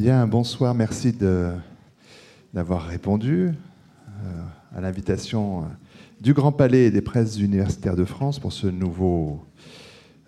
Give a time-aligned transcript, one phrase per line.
[0.00, 1.12] Bien, bonsoir, merci
[2.54, 4.42] d'avoir répondu euh,
[4.74, 5.64] à l'invitation euh,
[6.22, 9.44] du Grand Palais et des presses universitaires de France pour ce nouveau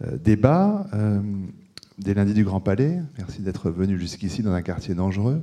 [0.05, 0.87] euh, débat.
[1.99, 5.43] des lundis du Grand Palais, merci d'être venu jusqu'ici dans un quartier dangereux.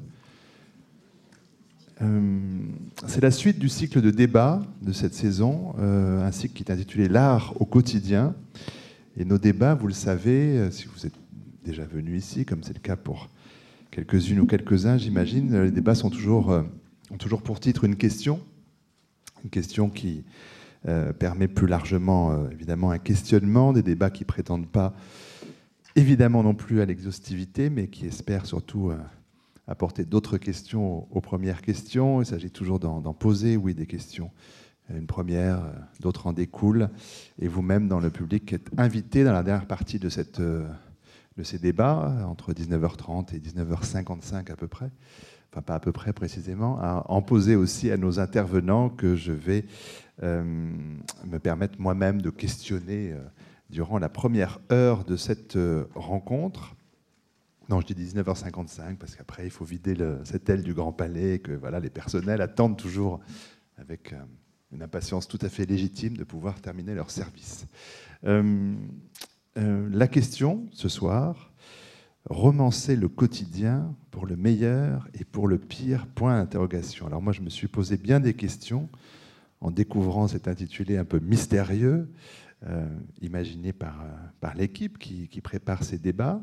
[3.07, 7.07] C'est la suite du cycle de débats de cette saison, un cycle qui est intitulé
[7.07, 8.35] L'art au quotidien.
[9.17, 11.15] Et nos débats, vous le savez, si vous êtes
[11.65, 13.27] déjà venu ici, comme c'est le cas pour
[13.91, 15.63] quelques-unes ou quelques-uns, j'imagine.
[15.63, 16.63] Les débats sont toujours, euh,
[17.11, 18.39] ont toujours pour titre une question,
[19.43, 20.23] une question qui
[20.87, 24.93] euh, permet plus largement, euh, évidemment, un questionnement, des débats qui prétendent pas,
[25.95, 28.91] évidemment non plus à l'exhaustivité, mais qui espèrent surtout
[29.67, 32.21] apporter d'autres questions aux, premières questions.
[32.21, 34.31] Il s'agit toujours d'en poser, oui, des questions.
[34.93, 35.61] Une première,
[35.99, 36.89] d'autres en découlent.
[37.39, 40.39] Et vous-même, dans le public, êtes invité dans la dernière partie de cette
[41.39, 44.91] de ces débats, entre 19h30 et 19h55 à peu près,
[45.49, 49.31] enfin pas à peu près précisément, à en poser aussi à nos intervenants que je
[49.31, 49.63] vais
[50.21, 53.19] euh, me permettre moi-même de questionner euh,
[53.69, 56.75] durant la première heure de cette euh, rencontre.
[57.69, 59.95] Non, je dis 19h55 parce qu'après il faut vider
[60.25, 63.21] cette aile du Grand Palais et que voilà, les personnels attendent toujours
[63.77, 64.13] avec
[64.73, 67.65] une impatience tout à fait légitime de pouvoir terminer leur service.
[69.91, 71.51] La question ce soir,
[72.29, 77.07] romancer le quotidien pour le meilleur et pour le pire Point d'interrogation.
[77.07, 78.89] Alors moi, je me suis posé bien des questions
[79.61, 82.09] en découvrant cet intitulé un peu mystérieux,
[82.67, 82.87] euh,
[83.21, 84.05] imaginé par, euh,
[84.39, 86.41] par l'équipe qui, prépare ces débats.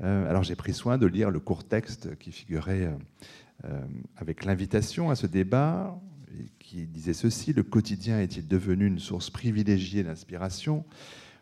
[0.00, 2.88] alors j'ai pris soin de lire le court texte qui figurait
[4.16, 6.00] avec l'invitation à ce débat,
[6.58, 10.84] qui disait ceci, le quotidien est-il devenu une source privilégiée d'inspiration?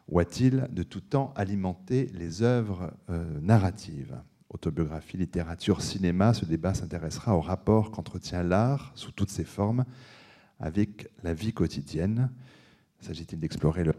[0.08, 4.16] Ou a-t-il de tout temps alimenté les œuvres euh, narratives?
[4.48, 9.84] Autobiographie, littérature, cinéma, ce débat s'intéressera au rapport qu'entretient l'art, sous toutes ses formes,
[10.60, 12.30] avec la vie quotidienne.
[13.00, 13.92] S'agit-il d'explorer le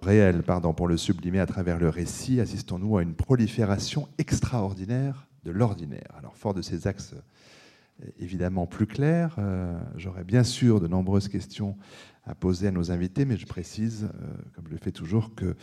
[0.00, 2.40] réel, pardon, pour le sublimer à travers le récit?
[2.40, 6.10] Assistons-nous à une prolifération extraordinaire de l'ordinaire.
[6.16, 7.14] Alors, fort de ces axes
[8.18, 11.76] évidemment plus clairs, euh, j'aurais bien sûr de nombreuses questions
[12.24, 15.56] à poser à nos invités, mais je précise, euh, comme je le fais toujours, que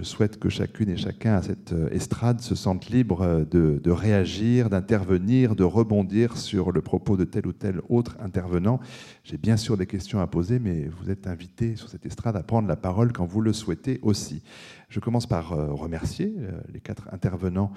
[0.00, 3.90] je souhaite que chacune et chacun à cette euh, estrade se sente libre euh, de,
[3.90, 8.80] réagir, d'intervenir, de rebondir sur le propos de tel ou tel autre intervenant.
[9.24, 12.42] J'ai bien sûr des questions à poser, mais vous êtes invités sur cette estrade à
[12.42, 14.42] prendre la parole quand vous le souhaitez aussi.
[14.88, 16.34] Je commence par remercier
[16.72, 17.72] les quatre intervenants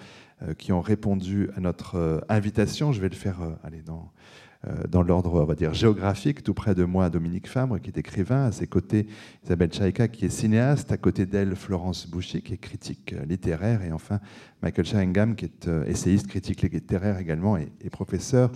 [0.58, 2.92] qui ont répondu à notre invitation.
[2.92, 4.12] Je vais le faire allez, dans
[4.43, 4.43] euh,
[4.90, 6.44] dans l'ordre, on va dire, géographique.
[6.44, 8.46] Tout près de moi, Dominique Fabre, qui est écrivain.
[8.46, 9.08] À ses côtés,
[9.44, 10.92] Isabelle Chaika, qui est cinéaste.
[10.92, 13.84] À côté d'elle, Florence Bouchy, qui est critique littéraire.
[13.84, 14.20] Et enfin,
[14.62, 18.52] Michael Sheringham, qui est euh, essayiste, critique littéraire également et, professeur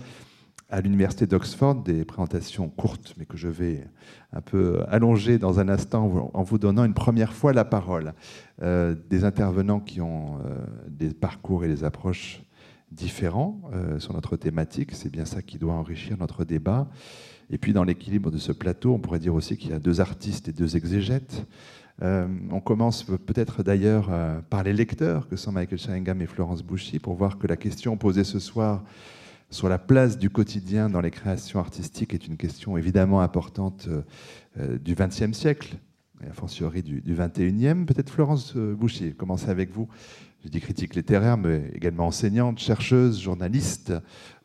[0.70, 3.86] à l'université d'Oxford, des présentations courtes, mais que je vais
[4.34, 8.12] un peu allonger dans un instant en vous donnant une première fois la parole.
[8.62, 10.38] Euh, des intervenants qui ont
[10.88, 12.42] des parcours et des approches
[12.90, 14.90] différents euh, sur notre thématique.
[14.92, 16.88] C'est bien ça qui doit enrichir notre débat.
[17.50, 20.00] Et puis dans l'équilibre de ce plateau, on pourrait dire aussi qu'il y a deux
[20.00, 21.46] artistes et deux exégètes.
[22.02, 26.62] Euh, on commence peut-être d'ailleurs euh, par les lecteurs que sont Michael Sheringham et Florence
[26.62, 28.84] Bouchy pour voir que la question posée ce soir
[29.50, 33.88] sur la place du quotidien dans les créations artistiques est une question évidemment importante
[34.84, 35.78] du XXe siècle,
[36.22, 37.86] et a fortiori du, du XXIe.
[37.86, 39.88] Peut-être Florence Bouchy, commencez avec vous
[40.48, 43.92] je dis critique littéraire, mais également enseignante, chercheuse, journaliste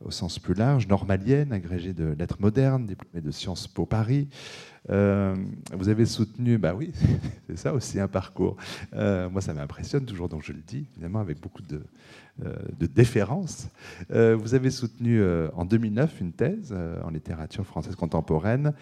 [0.03, 4.27] au sens plus large, normalienne, agrégée de lettres modernes, diplômée de Sciences Po Paris.
[4.89, 5.33] Euh,
[5.71, 6.91] vous avez soutenu, bah oui,
[7.47, 8.57] c'est ça aussi un parcours.
[8.93, 11.81] Euh, moi, ça m'impressionne toujours, donc je le dis, évidemment, avec beaucoup de,
[12.43, 13.69] euh, de déférence.
[14.09, 15.23] vous avez soutenu
[15.55, 18.73] en 2009 une thèse en littérature française contemporaine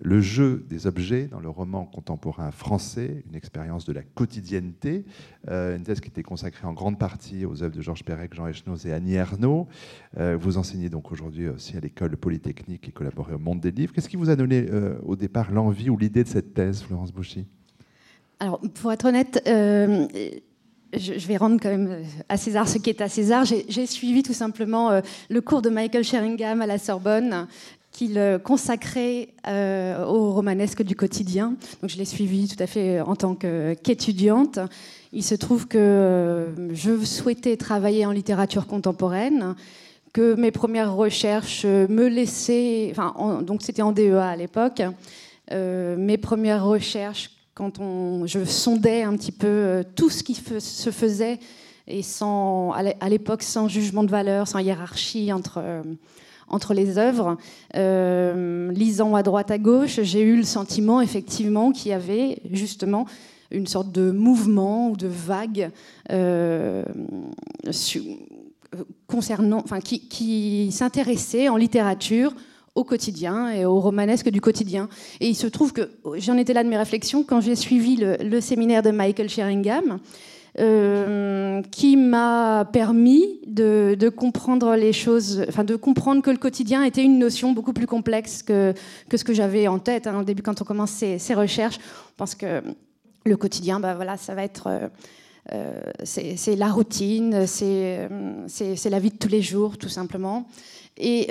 [0.00, 5.04] le jeu des objets dans le roman contemporain français, une expérience de la quotidienneté,
[5.48, 8.46] euh, une thèse qui était consacrée en grande partie aux œuvres de Georges Perec, Jean
[8.46, 9.68] Echnoz et Annie Ernaux.
[10.18, 13.92] Euh, vous enseignez donc aujourd'hui aussi à l'école polytechnique et collaborez au Monde des livres.
[13.94, 17.12] Qu'est-ce qui vous a donné euh, au départ l'envie ou l'idée de cette thèse, Florence
[17.12, 17.46] Bouchy?
[18.38, 23.08] Alors, pour être honnête, je, vais rendre quand même à César ce qui est à
[23.08, 23.46] César.
[23.46, 25.00] J'ai suivi tout simplement
[25.30, 27.46] le cours de Michael Sheringham à la Sorbonne
[27.96, 31.54] qu'il consacrait au romanesque du quotidien.
[31.80, 34.58] Donc je l'ai suivi tout à fait en tant qu'étudiante.
[35.12, 39.54] Il se trouve que je souhaitais travailler en littérature contemporaine
[40.12, 42.92] que mes premières recherches me laissaient,
[43.42, 44.82] donc c'était en DEA à l'époque,
[45.50, 50.90] mes premières recherches quand on, je sondais un petit peu euh, tout ce qui se
[50.90, 51.40] faisait
[51.88, 55.82] et sans, à l'époque sans jugement de valeur, sans hiérarchie entre, euh,
[56.48, 57.36] entre les œuvres.
[57.74, 63.06] Euh, lisant à droite à gauche, j'ai eu le sentiment effectivement qu'il y avait justement
[63.50, 65.70] une sorte de mouvement ou de vague
[69.06, 72.34] concernant, enfin, qui, qui s'intéressait en littérature
[72.76, 74.88] au quotidien et au romanesque du quotidien.
[75.20, 78.40] Et il se trouve que j'en étais là de mes réflexions quand j'ai suivi le,
[78.40, 79.98] séminaire de Michael Sheringham,
[80.58, 87.02] euh, qui m'a permis de, comprendre les choses, enfin de comprendre que le quotidien était
[87.02, 88.72] une notion beaucoup plus complexe que,
[89.14, 91.78] ce que j'avais en tête hein, au début quand on commence ces, recherches.
[92.16, 92.62] Parce que
[93.26, 94.88] le quotidien, bah, voilà, ça va être euh,
[95.52, 98.08] euh, c'est la routine, c'est
[98.90, 100.46] la vie de tous les jours, tout simplement.
[100.96, 101.26] Et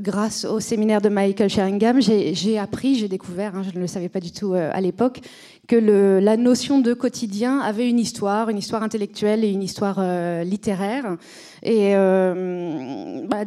[0.00, 4.08] grâce au séminaire de Michael Sheringham, j'ai appris, j'ai découvert, hein, je ne le savais
[4.08, 5.20] pas du tout à l'époque,
[5.68, 10.42] que la notion de quotidien avait une histoire, une histoire intellectuelle et une histoire euh,
[10.42, 11.16] littéraire.
[11.62, 13.44] Et bah,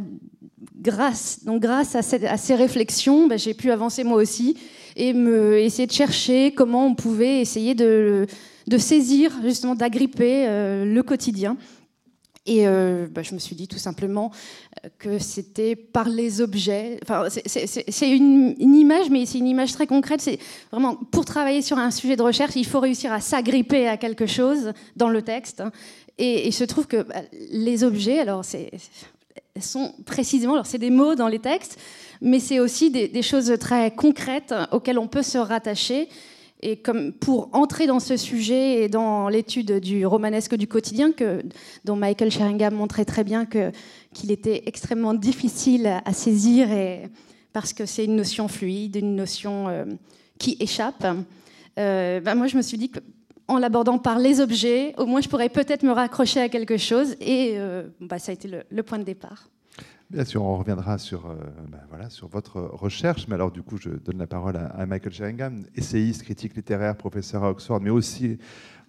[0.79, 4.55] grâce, donc grâce à, ces réflexions, bah, j'ai pu avancer moi aussi
[4.95, 8.27] et essayer de chercher comment on pouvait essayer de,
[8.67, 11.57] de saisir, justement, d'agripper le quotidien.
[12.47, 14.31] Et euh, bah, je me suis dit tout simplement
[14.83, 16.99] euh, que c'était par les objets.
[17.03, 20.21] Enfin, c'est une, image, mais c'est une image très concrète.
[20.21, 20.39] C'est
[20.71, 24.25] vraiment pour travailler sur un sujet de recherche, il faut réussir à s'agripper à quelque
[24.25, 25.63] chose dans le texte.
[26.17, 27.21] Et, il se trouve que bah,
[27.51, 28.71] les objets, alors c'est
[29.59, 31.77] sont précisément, alors c'est des mots dans les textes,
[32.21, 36.07] mais c'est aussi des, des, choses très concrètes auxquelles on peut se rattacher
[36.61, 41.43] et comme pour entrer dans ce sujet et dans l'étude du romanesque du quotidien, que,
[41.85, 47.09] dont Michael Sheringham montrait très bien qu'il était extrêmement difficile à saisir, et,
[47.53, 49.85] parce que c'est une notion fluide, une notion euh,
[50.37, 51.05] qui échappe,
[51.75, 55.49] ben moi je me suis dit qu'en l'abordant par les objets, au moins je pourrais
[55.49, 59.03] peut-être me raccrocher à quelque chose, et euh, bah, ça a été le point de
[59.03, 59.49] départ.
[60.11, 61.35] Bien sûr, on reviendra sur, euh,
[61.69, 65.13] ben voilà, sur votre recherche, mais alors du coup, je donne la parole à, Michael
[65.13, 68.37] Sheringham, essayiste, critique littéraire, professeur à Oxford, mais aussi,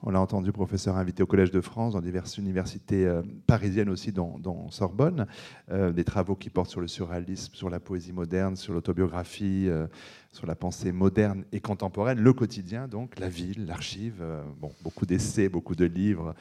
[0.03, 4.11] on l'a entendu, professeur invité au Collège de France, dans diverses universités euh, parisiennes aussi,
[4.11, 5.29] dont, Sorbonne,
[5.71, 9.69] euh, des travaux qui portent sur le surréalisme, sur la poésie moderne, sur l'autobiographie,
[10.33, 14.43] sur la pensée moderne et contemporaine, le quotidien, donc la ville, l'archive, euh,
[14.83, 16.35] beaucoup d'essais, beaucoup de livres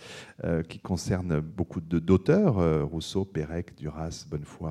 [0.45, 4.69] euh, qui concernent beaucoup d'auteurs, euh, Rousseau, Pérec, Duras, Bonnefoy,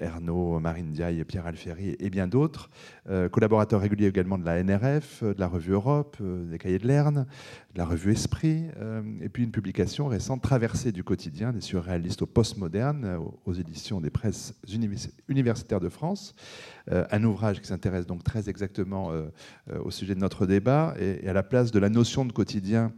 [0.00, 2.70] Ernaud, Marine Diaye, Pierre Alfieri et bien d'autres.
[3.30, 7.26] collaborateur régulier également de la NRF, de la revue Europe, des Cahiers de Lerne,
[7.74, 8.64] de la revue Esprit,
[9.20, 14.10] et puis une publication récente, Traversée du quotidien, des surréalistes au postmoderne, aux éditions des
[14.10, 14.54] presses
[15.28, 16.34] universitaires de France.
[16.92, 19.26] Euh, un ouvrage qui s'intéresse donc très exactement euh,
[19.70, 22.92] euh, au sujet de notre débat et, à la place de la notion de quotidien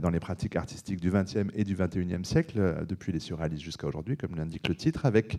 [0.00, 4.16] dans les pratiques artistiques du XXe et du XXIe siècle, depuis les surréalistes jusqu'à aujourd'hui,
[4.16, 5.38] comme l'indique le titre, avec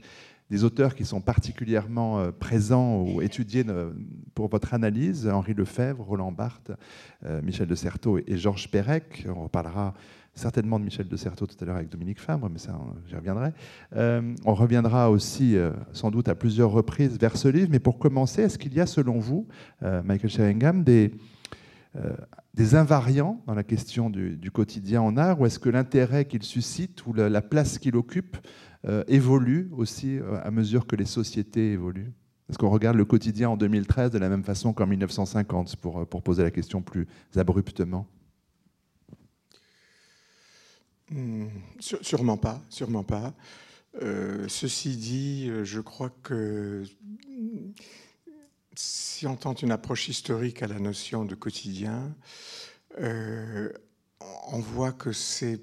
[0.49, 3.65] des auteurs qui sont particulièrement présents ou étudiés
[4.35, 6.71] pour votre analyse, Henri Lefebvre, Roland Barthes,
[7.43, 9.27] Michel de Certeau et Georges Perec.
[9.27, 9.93] On reparlera
[10.39, 12.59] certainement de Michel de Certeau tout à l'heure avec Dominique Fabre, mais
[13.07, 13.51] j'y reviendrai.
[13.95, 17.69] Euh, on reviendra aussi, euh, sans doute, à plusieurs reprises vers ce livre.
[17.71, 19.47] Mais pour commencer, est-ce qu'il y a, selon vous,
[19.83, 21.11] euh, Michael Sheringham, des,
[22.59, 27.05] des invariants dans la question du, quotidien en art, ou est-ce que l'intérêt qu'il suscite
[27.05, 28.37] ou la, place qu'il occupe
[29.07, 32.11] évolue aussi à mesure que les sociétés évoluent?
[32.49, 36.21] Est-ce qu'on regarde le quotidien en 2013 de la même façon qu'en 1950, pour, pour
[36.21, 38.07] poser la question plus abruptement
[41.11, 41.47] Hmm,
[41.79, 43.33] sûrement pas, sûrement pas.
[44.03, 46.83] Euh, ceci dit, euh, je crois que
[49.19, 52.15] si on tente une approche historique à la notion de quotidien,
[53.01, 53.69] euh,
[54.47, 55.59] on voit que c'est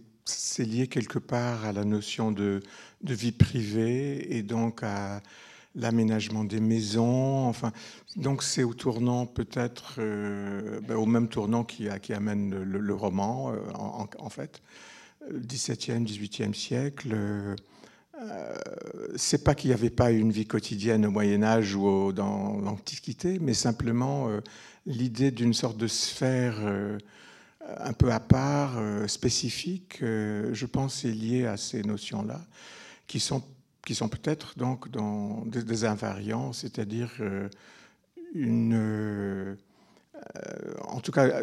[0.59, 2.63] lié quelque part à la notion de,
[3.01, 5.23] vie privée et donc à
[5.75, 7.47] l'aménagement des maisons.
[7.47, 7.73] Enfin,
[8.17, 10.01] donc c'est au tournant peut-être,
[10.87, 13.55] ben, au même tournant qui, qui amène le, roman
[14.19, 14.61] en, fait.
[15.33, 17.17] 17e, 18e siècle,
[18.23, 18.55] euh,
[19.17, 23.39] c'est pas qu'il n'y avait pas une vie quotidienne au Moyen Âge ou dans l'Antiquité,
[23.41, 24.41] mais simplement euh,
[24.87, 26.97] l'idée d'une sorte de sphère euh,
[27.79, 32.41] un peu à part, spécifique, je pense, est liée à ces notions-là,
[33.09, 33.43] qui sont
[33.85, 37.11] qui sont peut-être donc dans des, invariants, c'est-à-dire
[38.35, 39.57] une
[40.87, 41.41] en tout cas,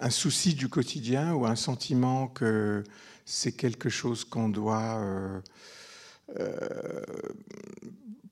[0.00, 2.84] un souci du quotidien ou un sentiment que
[3.30, 5.42] c'est quelque chose qu'on doit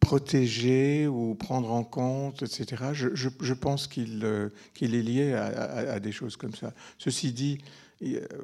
[0.00, 2.84] protéger ou prendre en compte, etc.
[2.92, 6.72] Je, pense qu'il est lié à, des choses comme ça.
[6.96, 7.58] Ceci dit,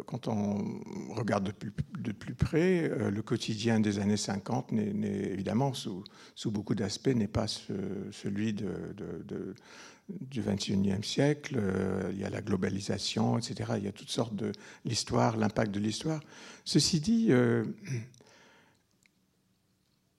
[0.06, 0.80] quand on
[1.14, 1.52] regarde
[1.98, 6.04] de plus, près, euh, le quotidien des années 50 n'est évidemment, sous,
[6.46, 11.56] beaucoup d'aspects, n'est pas celui du 21e siècle.
[11.58, 13.72] Euh, il y a la globalisation, etc.
[13.76, 14.52] Il y a toutes sortes de
[14.84, 16.20] l'histoire, l'impact de l'histoire.
[16.64, 17.64] Ceci dit, euh,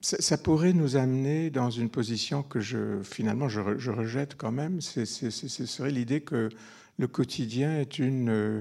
[0.00, 4.80] ça, pourrait nous amener dans une position que je, finalement je, rejette quand même.
[4.80, 6.50] ce serait l'idée que
[6.98, 8.60] le quotidien est une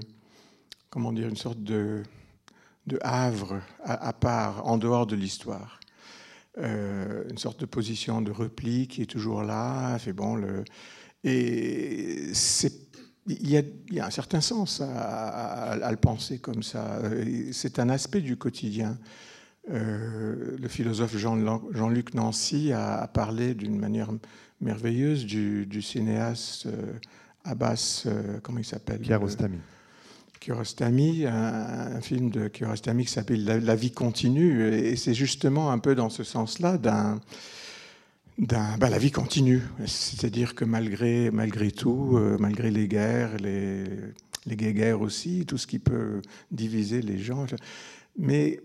[0.93, 2.03] comment dire, une sorte de,
[2.85, 5.79] de havre à, part, en dehors de l'histoire.
[6.59, 9.97] Euh, une sorte de position de repli qui est toujours là.
[9.97, 10.63] Fait bon, le,
[11.23, 12.27] et
[13.25, 13.55] il y,
[13.89, 17.01] y, a, un certain sens à, le penser comme ça.
[17.53, 18.99] C'est un aspect du quotidien.
[19.71, 24.11] Euh, le philosophe Jean-Luc Nancy a, parlé d'une manière
[24.61, 26.93] merveilleuse du, cinéaste euh,
[27.45, 28.05] Abbas,
[28.43, 29.01] comment il s'appelle?
[29.01, 29.57] Kiarostami.
[30.43, 35.95] Kiarostami, un, film de Kiarostami qui s'appelle la, vie continue, et c'est justement un peu
[35.95, 37.21] dans ce sens-là d'un,
[38.37, 43.85] d'un bah, la vie continue, c'est-à-dire que malgré, malgré tout, euh, malgré les guerres, les,
[44.45, 46.21] les guerres aussi, tout ce qui peut
[46.51, 47.45] diviser les gens,
[48.17, 48.59] mais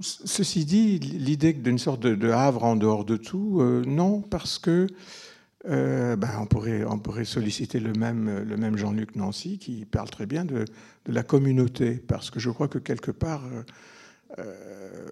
[0.00, 4.88] ceci dit, l'idée d'une sorte de, havre en dehors de tout, euh, non, parce que
[5.68, 10.64] euh, ben, on, pourrait, solliciter le même, Jean-Luc Nancy qui parle très bien de,
[11.06, 13.62] la communauté, parce que je crois que quelque part, euh,
[14.38, 15.08] euh,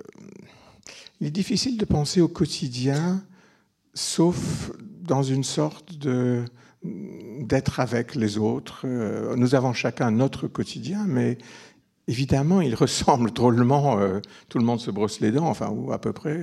[1.20, 3.22] il est difficile de penser au quotidien,
[3.94, 6.44] sauf dans une sorte de
[7.40, 8.86] d'être avec les autres.
[9.36, 11.38] Nous avons chacun notre quotidien, mais
[12.08, 13.98] évidemment, il ressemble drôlement.
[14.50, 16.38] tout le monde se brosse les dents, enfin, ou à peu près.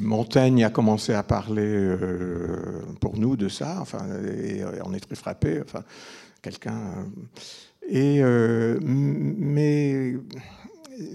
[0.00, 5.16] Montaigne a commencé à parler euh, pour nous de ça, enfin, et on est très
[5.16, 5.60] frappé.
[5.62, 5.82] Enfin,
[6.40, 7.06] quelqu'un.
[7.88, 10.14] Et mais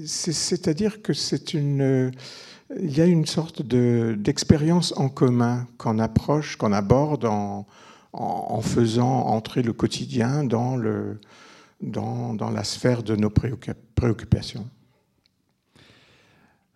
[0.06, 2.12] c'est-à-dire que c'est une,
[2.80, 7.66] il y a une sorte d'expérience en commun qu'on approche, qu'on aborde en,
[8.14, 11.20] en, faisant entrer le quotidien dans, le,
[11.82, 14.68] dans, dans la sphère de nos préoccupations.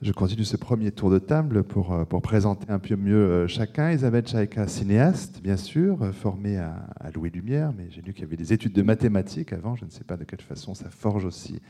[0.01, 3.91] Je continue ce premier tour de table pour, euh, présenter un peu mieux euh, chacun.
[3.91, 8.25] Isabelle Chaïka, cinéaste, bien sûr, euh, formée à, Louis Lumière, mais j'ai lu qu'il y
[8.25, 9.75] avait des études de mathématiques avant.
[9.75, 11.61] Je ne sais pas de quelle façon ça forge aussi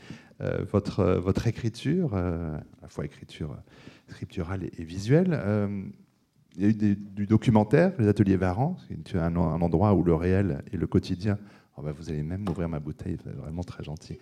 [0.70, 3.56] votre, écriture, à la fois écriture
[4.08, 5.38] scripturale et, visuelle.
[6.56, 8.76] il y a eu du documentaire, les ateliers Varan,
[9.14, 11.38] un, endroit où le réel et le quotidien.
[11.76, 14.18] Oh bah, vous allez même ouvrir ma bouteille, c'est vraiment très gentil.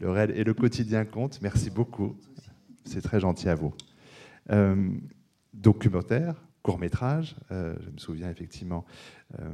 [0.00, 1.40] Le réel et le quotidien comptent.
[1.42, 2.16] Merci beaucoup.
[2.88, 3.74] C'est très gentil à vous.
[4.50, 4.90] Euh,
[5.52, 7.36] documentaire, court métrage.
[7.50, 8.86] Euh, je me souviens effectivement
[9.38, 9.52] euh,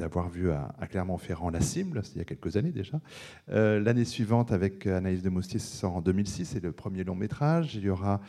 [0.00, 3.00] d'avoir vu à, Clermont-Ferrand La Cible, il y a quelques années déjà.
[3.48, 7.74] L'année suivante, avec Anaïs de Moustier, sort en 2006, c'est le premier long métrage.
[7.76, 8.20] Il y aura,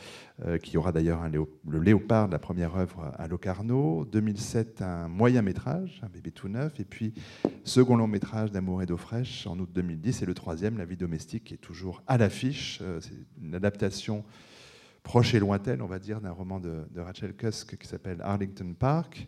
[0.61, 4.05] qui aura d'ailleurs le Léopard, la première œuvre à Locarno.
[4.05, 6.79] 2007, un moyen métrage, un bébé tout neuf.
[6.79, 7.13] Et puis,
[7.63, 10.21] second long métrage d'Amour et d'eau fraîche en août 2010.
[10.21, 12.81] Et le troisième, La vie domestique, qui est toujours à l'affiche.
[12.99, 14.23] C'est une adaptation
[15.03, 19.27] proche et lointaine, on va dire, d'un roman de, Rachel Cusk qui s'appelle Arlington Park.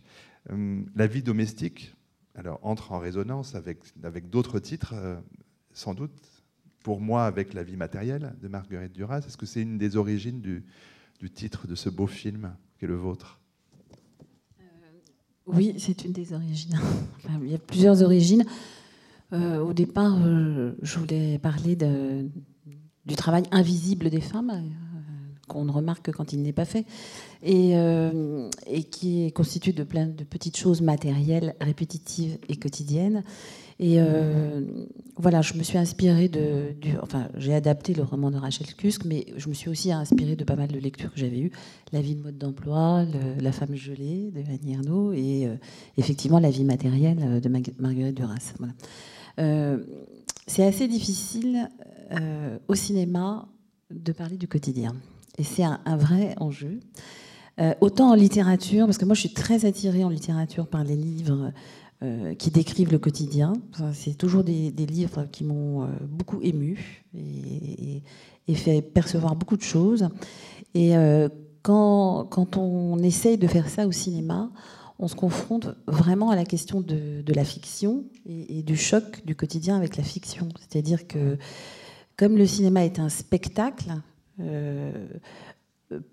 [0.50, 1.96] la vie domestique,
[2.36, 5.16] alors, entre en résonance avec, d'autres titres, euh,
[5.72, 6.12] sans doute,
[6.84, 9.20] pour moi, avec La vie matérielle de Marguerite Duras.
[9.20, 10.64] Est-ce que c'est une des origines du,
[11.32, 13.40] titre de ce beau film qui est le vôtre?
[14.60, 14.64] Euh,
[15.46, 16.78] Oui, c'est une des origines.
[17.42, 18.46] il y a plusieurs origines.
[19.32, 24.52] Euh, au départ, je voulais parler du travail invisible des femmes
[25.48, 26.86] qu'on ne remarque que quand il n'est pas fait,
[27.42, 33.24] et, euh, et, qui est constitué de plein de petites choses matérielles, répétitives et quotidiennes.
[33.80, 34.62] Et euh,
[35.18, 36.76] voilà, je me suis inspirée de.
[37.02, 40.44] Enfin, j'ai adapté le roman de Rachel Cusk, mais je me suis aussi inspirée de
[40.44, 41.52] pas mal de lectures que j'avais eues
[41.92, 43.06] La vie de mode d'emploi,
[43.40, 45.56] La femme gelée de Annie Ernaux, et euh,
[45.98, 48.54] effectivement La vie matérielle de Marguerite Duras.
[48.60, 49.80] Voilà.
[50.48, 51.70] c'est assez difficile
[52.68, 53.48] au cinéma
[53.90, 54.94] de parler du quotidien.
[55.38, 56.80] Et c'est un, vrai enjeu.
[57.60, 60.96] Euh, autant en littérature, parce que moi je suis très attirée en littérature par les
[60.96, 61.52] livres
[62.04, 63.54] euh, qui décrivent le quotidien.
[63.94, 68.02] c'est toujours des, livres qui m'ont euh, beaucoup ému et,
[68.56, 70.10] fait percevoir beaucoup de choses.
[70.76, 70.94] Et
[71.62, 74.52] quand, quand, on essaye de faire ça au cinéma,
[75.00, 79.76] on se confronte vraiment à la question de, la fiction et, du choc du quotidien
[79.76, 80.50] avec la fiction.
[80.60, 81.38] C'est-à-dire que
[82.18, 83.92] comme le cinéma est un spectacle,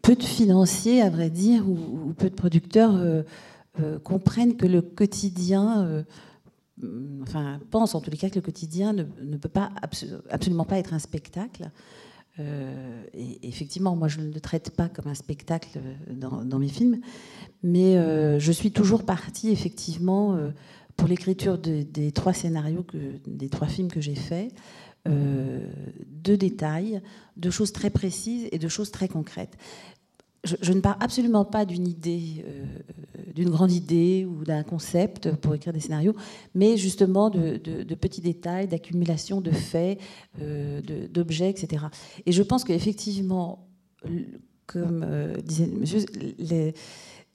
[0.02, 3.22] peu de financiers, à vrai dire, ou, peu de producteurs euh,
[3.80, 6.02] euh, comprennent que le quotidien, euh,
[7.22, 9.70] enfin, pensent en tous les cas que le quotidien ne, peut pas
[10.30, 11.70] absolument pas être un spectacle.
[12.38, 15.78] et effectivement, moi, je ne le traite pas comme un spectacle
[16.10, 17.00] dans, mes films,
[17.62, 17.96] mais
[18.38, 20.38] je suis toujours partie, effectivement,
[20.96, 22.86] pour l'écriture des trois scénarios,
[23.26, 24.54] des trois films que j'ai faits,
[25.08, 25.66] euh,
[26.22, 27.00] de détails,
[27.36, 29.56] de choses très précises et de choses très concrètes.
[30.44, 32.64] Je, ne parle absolument pas d'une idée, euh,
[33.34, 36.14] d'une grande idée ou d'un concept pour écrire des scénarios,
[36.54, 37.58] mais justement de,
[37.94, 39.98] petits détails, d'accumulation de faits,
[40.40, 41.86] euh, d'objets, etc.
[42.26, 43.66] Et je pense qu'effectivement,
[44.66, 45.06] comme
[45.44, 46.04] disait monsieur,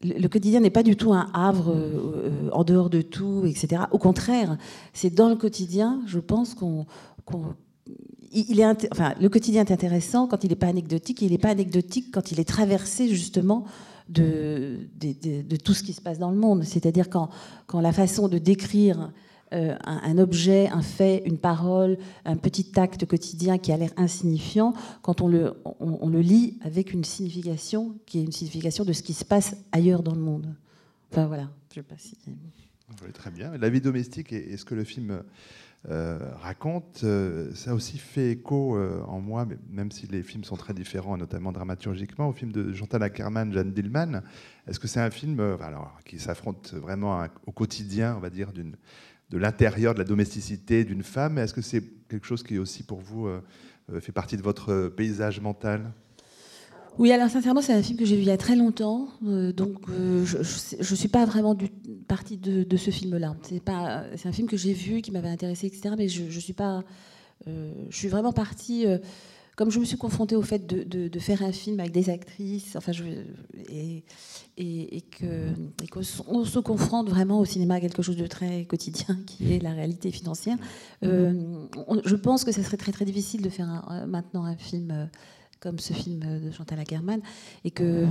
[0.04, 1.76] le quotidien n'est pas du tout un havre
[2.52, 3.84] en dehors de tout, etc.
[3.92, 4.58] Au contraire,
[4.94, 6.86] c'est dans le quotidien, je pense qu'on
[8.36, 11.38] il est, enfin, le quotidien est intéressant quand il n'est pas anecdotique, et il n'est
[11.38, 13.66] pas anecdotique quand il est traversé justement
[14.10, 16.64] de, de, tout ce qui se passe dans le monde.
[16.64, 17.30] C'est-à-dire quand,
[17.66, 19.12] quand la façon de décrire
[19.54, 24.74] euh, un, objet, un fait, une parole, un petit acte quotidien qui a l'air insignifiant,
[25.04, 29.04] quand on le, on, le lit avec une signification qui est une signification de ce
[29.04, 30.56] qui se passe ailleurs dans le monde.
[31.12, 32.18] Enfin voilà, je ne sais pas si...
[33.14, 33.56] très bien.
[33.58, 35.22] La vie domestique, est-ce que le film
[35.90, 40.74] euh, raconte, euh, ça aussi fait écho en moi, même si les films sont très
[40.74, 44.22] différents, notamment dramaturgiquement, au film de Chantal Ackerman, Jeanne Dillman.
[44.68, 48.52] Est-ce que c'est un film alors, qui s'affronte vraiment au quotidien, on va dire,
[49.30, 53.00] de l'intérieur de la domesticité d'une femme Est-ce que c'est quelque chose qui aussi pour
[53.00, 53.28] vous
[54.00, 55.92] fait partie de votre paysage mental?
[56.98, 59.52] Oui, alors sincèrement, c'est un film que j'ai vu il y a très longtemps, euh,
[59.52, 61.68] donc euh, je ne suis pas vraiment du,
[62.08, 63.36] partie de, ce film-là.
[63.44, 65.96] C'est un film que j'ai vu, qui m'avait intéressé, etc.
[65.98, 66.84] Mais je, je suis pas,
[67.48, 68.86] euh, je suis vraiment partie.
[69.56, 72.92] Comme je me suis confrontée au fait de, faire un film avec des actrices, enfin,
[72.92, 73.04] je,
[73.68, 74.04] et,
[75.92, 76.04] qu'on
[76.46, 80.12] se confronte vraiment au cinéma à quelque chose de très quotidien, qui est la réalité
[80.12, 80.58] financière.
[81.02, 85.10] je pense que ce serait très très difficile de faire maintenant un film
[85.60, 87.22] comme ce film de Chantal Ackerman.
[87.64, 88.06] Et que,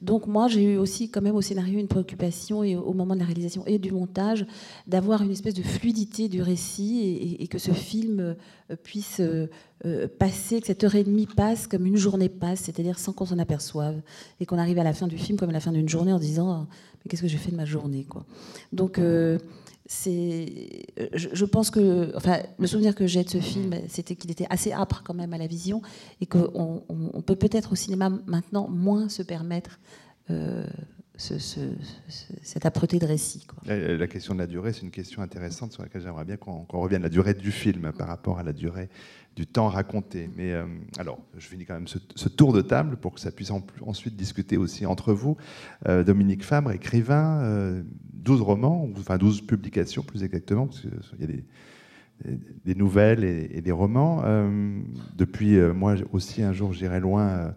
[0.00, 3.20] donc moi, j'ai eu aussi quand même au scénario une préoccupation et au moment de
[3.20, 4.46] la réalisation et du montage
[4.86, 9.48] d'avoir une espèce de fluidité du récit et, que ce film euh, puisse euh,
[9.84, 13.26] euh, passer, que cette heure et demie passe comme une journée passe, c'est-à-dire sans qu'on
[13.26, 14.00] s'en aperçoive
[14.40, 16.18] et qu'on arrive à la fin du film comme à la fin d'une journée en
[16.18, 16.66] disant
[17.04, 18.24] mais qu'est-ce que j'ai fait de ma journée quoi.
[18.72, 18.98] Donc
[19.86, 24.46] c'est, je, pense que, enfin, le souvenir que j'ai de ce film, c'était qu'il était
[24.48, 25.82] assez âpre quand même à la vision
[26.22, 29.78] et qu'on on peut peut-être au cinéma maintenant moins se permettre
[30.30, 30.66] euh,
[31.16, 31.34] ce,
[32.42, 33.46] cette âpreté de récit.
[33.66, 37.02] La, question de la durée, c'est une question intéressante sur laquelle j'aimerais bien qu'on revienne.
[37.02, 38.88] La durée du film par rapport à la durée
[39.36, 40.30] du temps raconté.
[40.34, 40.64] Mais euh,
[40.98, 44.56] alors, je finis quand même ce, tour de table pour que ça puisse ensuite discuter
[44.56, 45.36] aussi entre vous.
[45.88, 47.82] Euh, Dominique Fabre, écrivain,
[48.24, 51.26] 12 romans, enfin 12 publications plus exactement, parce qu'il y a
[52.64, 54.22] des, nouvelles et, des romans.
[54.24, 54.80] Euh,
[55.16, 57.50] depuis, euh, moi aussi, un jour, j'irai loin euh,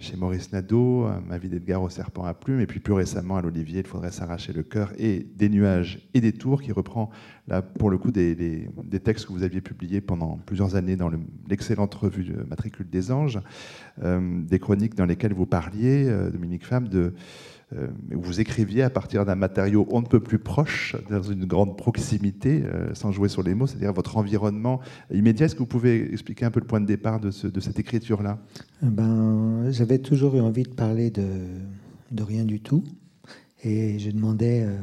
[0.00, 3.42] chez Maurice Nadeau, Ma vie d'Edgar au serpent à plumes, et puis plus récemment à
[3.42, 7.10] l'Olivier, Il faudrait s'arracher le cœur, et Des nuages et des tours, qui reprend,
[7.46, 8.68] là, pour le coup, des,
[9.02, 11.10] textes que vous aviez publiés pendant plusieurs années dans
[11.48, 13.40] l'excellente revue Matricule des anges,
[14.00, 17.14] des chroniques dans lesquelles vous parliez, Dominique Femme, de
[18.10, 22.62] vous écriviez à partir d'un matériau on ne peut plus proche, dans une grande proximité,
[22.64, 24.80] euh, sans jouer sur les mots, c'est-à-dire votre environnement
[25.12, 25.46] immédiat.
[25.46, 28.38] Est-ce que vous pouvez expliquer un peu le point de départ de, cette écriture-là?
[28.82, 32.84] Ben, J'avais toujours eu envie de parler de, rien du tout.
[33.64, 34.78] Et je demandais euh,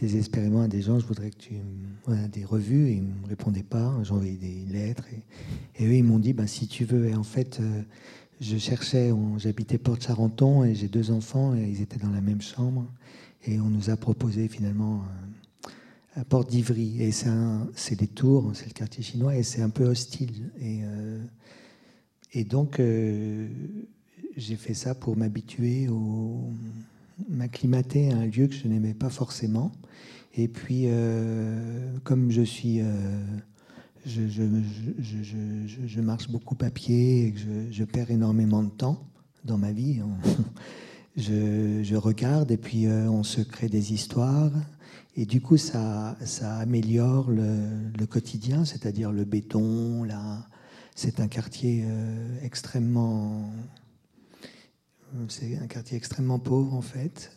[0.00, 1.54] désespérément à des gens, je voudrais que tu...
[2.30, 3.98] Des revues, et ils ne me répondaient pas.
[4.02, 5.06] J'envoyais des lettres.
[5.78, 7.60] Et, eux, ils m'ont dit, ben, si tu veux, et en fait
[8.44, 12.86] je cherchais, j'habitais Porte-Charenton et j'ai deux enfants et ils étaient dans la même chambre.
[13.46, 15.02] Et on nous a proposé finalement
[16.14, 17.02] à euh, Porte d'Ivry.
[17.02, 20.50] Et c'est des tours, c'est le quartier chinois et c'est un peu hostile.
[20.60, 21.20] Et, euh,
[22.48, 23.48] donc euh,
[24.36, 25.88] j'ai fait ça pour m'habituer,
[27.28, 29.72] m'acclimater à un lieu que je n'aimais pas forcément.
[30.36, 30.88] Et puis,
[32.02, 32.80] comme je suis
[34.06, 37.34] je, marche beaucoup à pied et
[37.70, 39.06] je, perds énormément de temps
[39.44, 40.00] dans ma vie.
[41.16, 44.52] je, regarde et puis euh, on se crée des histoires.
[45.16, 46.16] Et du coup, ça,
[46.58, 50.06] améliore le, quotidien, c'est-à-dire le béton.
[50.94, 53.50] C'est un quartier euh, extrêmement
[55.28, 57.30] c'est un quartier extrêmement pauvre en fait,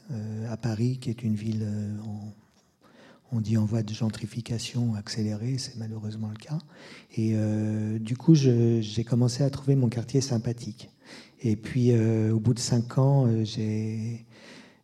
[0.49, 1.63] à Paris, qui est une ville
[2.03, 2.34] en
[3.32, 6.60] on dit en voie de gentrification accélérée, c'est malheureusement le cas.
[7.16, 10.90] Et euh, du coup, j'ai commencé à trouver mon quartier sympathique.
[11.42, 13.44] Et puis, euh, au bout de cinq ans, euh,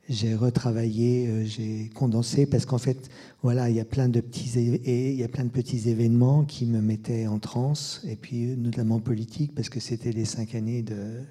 [0.10, 3.10] j'ai retravaillé, j'ai condensé parce qu'en fait,
[3.42, 6.66] voilà, il y a plein de petits il y a plein de petits événements qui
[6.66, 11.22] me mettaient en transe, et puis notamment politique parce que c'était les cinq années de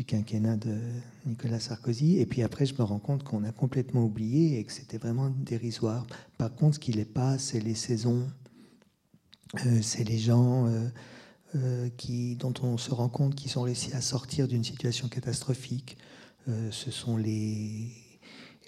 [0.00, 0.78] du quinquennat de
[1.26, 2.20] Nicolas Sarkozy.
[2.20, 5.28] Et puis après, je me rends compte qu'on a complètement oublié et que c'était vraiment
[5.28, 6.06] dérisoire.
[6.38, 8.26] Par contre, ce qui n'est pas, c'est les saisons,
[9.66, 10.88] euh, c'est les gens euh,
[11.54, 15.98] euh, qui, dont on se rend compte qu'ils sont réussi à sortir d'une situation catastrophique.
[16.70, 17.92] ce sont les,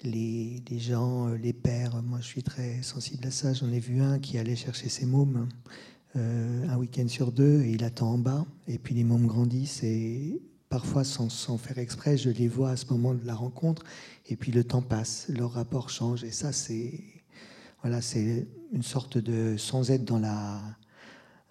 [0.03, 2.03] les, les, gens, les pères.
[2.03, 3.53] Moi, je suis très sensible à ça.
[3.53, 5.49] J'en ai vu un qui allait chercher ses mômes.
[6.15, 10.39] un week-end sur deux et il attend en bas et puis les mômes grandissent et
[10.73, 13.83] parfois sans, faire exprès, je les vois à ce moment de la rencontre,
[14.25, 16.99] et puis le temps passe, leur rapport change, et ça, c'est
[17.83, 17.99] voilà,
[18.71, 20.59] une sorte de, sans être dans la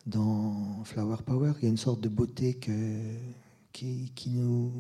[0.06, 2.98] dans Flower Power, il y a une sorte de beauté que,
[3.72, 4.72] qui, nous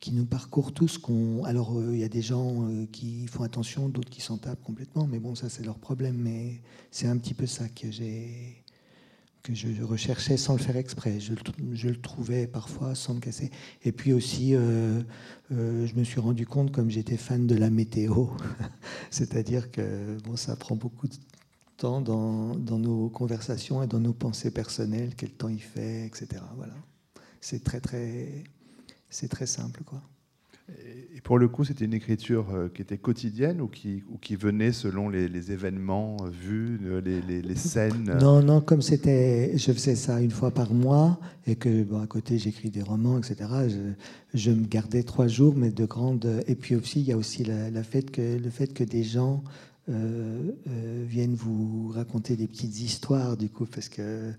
[0.00, 0.98] qui nous parcourt tous.
[1.44, 4.62] Alors, euh, il y a des gens euh, qui font attention, d'autres qui s'en tapent
[4.62, 6.16] complètement, mais bon, ça, c'est leur problème.
[6.16, 8.64] Mais c'est un petit peu ça que j'ai
[9.46, 11.20] que je recherchais sans le faire exprès.
[11.20, 13.50] Je, le trouvais parfois sans me casser.
[13.84, 15.02] Et puis aussi, euh,
[15.52, 18.26] euh, je me suis rendu compte, comme j'étais fan de la météo,
[19.10, 21.14] c'est-à-dire que bon, ça prend beaucoup de
[21.76, 26.42] temps dans, dans, nos conversations et dans nos pensées personnelles, quel temps il fait, etc.
[26.56, 26.74] Voilà.
[27.40, 28.42] C'est très, très,
[29.30, 30.02] très simple, quoi.
[30.68, 34.02] Et pour le coup, c'était une écriture euh, qui était quotidienne ou qui,
[34.34, 39.94] venait selon les, événements euh, vus, euh, les, scènes Non, non, comme c'était, je faisais
[39.94, 43.36] ça une fois par mois et que bon, à côté j'écris des romans, etc.
[43.68, 46.42] Je, je, me gardais trois jours, mais de grandes.
[46.48, 49.44] Et puis aussi, il y a aussi la, fait que, le fait que des gens
[49.86, 54.32] viennent vous raconter des petites histoires, du coup, parce que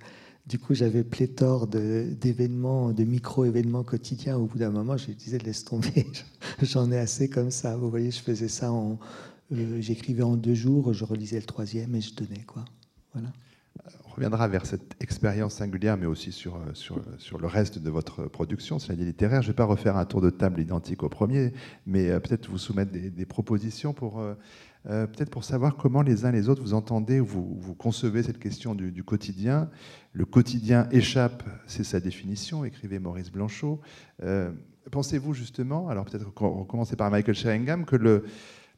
[0.48, 4.38] du coup, j'avais pléthore d'événements, de, micro-événements quotidiens.
[4.38, 6.08] Au bout d'un moment, je disais, laisse tomber,
[6.62, 7.76] j'en ai assez comme ça.
[7.76, 8.98] Vous voyez, je faisais ça en.
[9.52, 12.64] Euh, j'écrivais en deux jours, je relisais le troisième et je donnais, quoi.
[13.14, 13.32] Voilà.
[14.06, 17.90] On reviendra vers cette expérience singulière, mais aussi sur, euh, sur, sur le reste de
[17.90, 19.42] votre production, c'est-à-dire littéraire.
[19.42, 21.54] Je ne vais pas refaire un tour de table identique au premier,
[21.86, 24.24] mais euh, peut-être vous soumettre des, propositions pour
[24.89, 28.39] euh, peut-être pour savoir comment les uns les autres vous entendez ou vous, concevez cette
[28.39, 29.69] question du, quotidien.
[30.13, 33.82] Le quotidien échappe, c'est sa définition, écrivait Maurice Blanchot.
[34.23, 34.52] Euh,
[34.89, 38.23] pensez-vous justement, alors peut-être recommencer par Michael Sheringham, que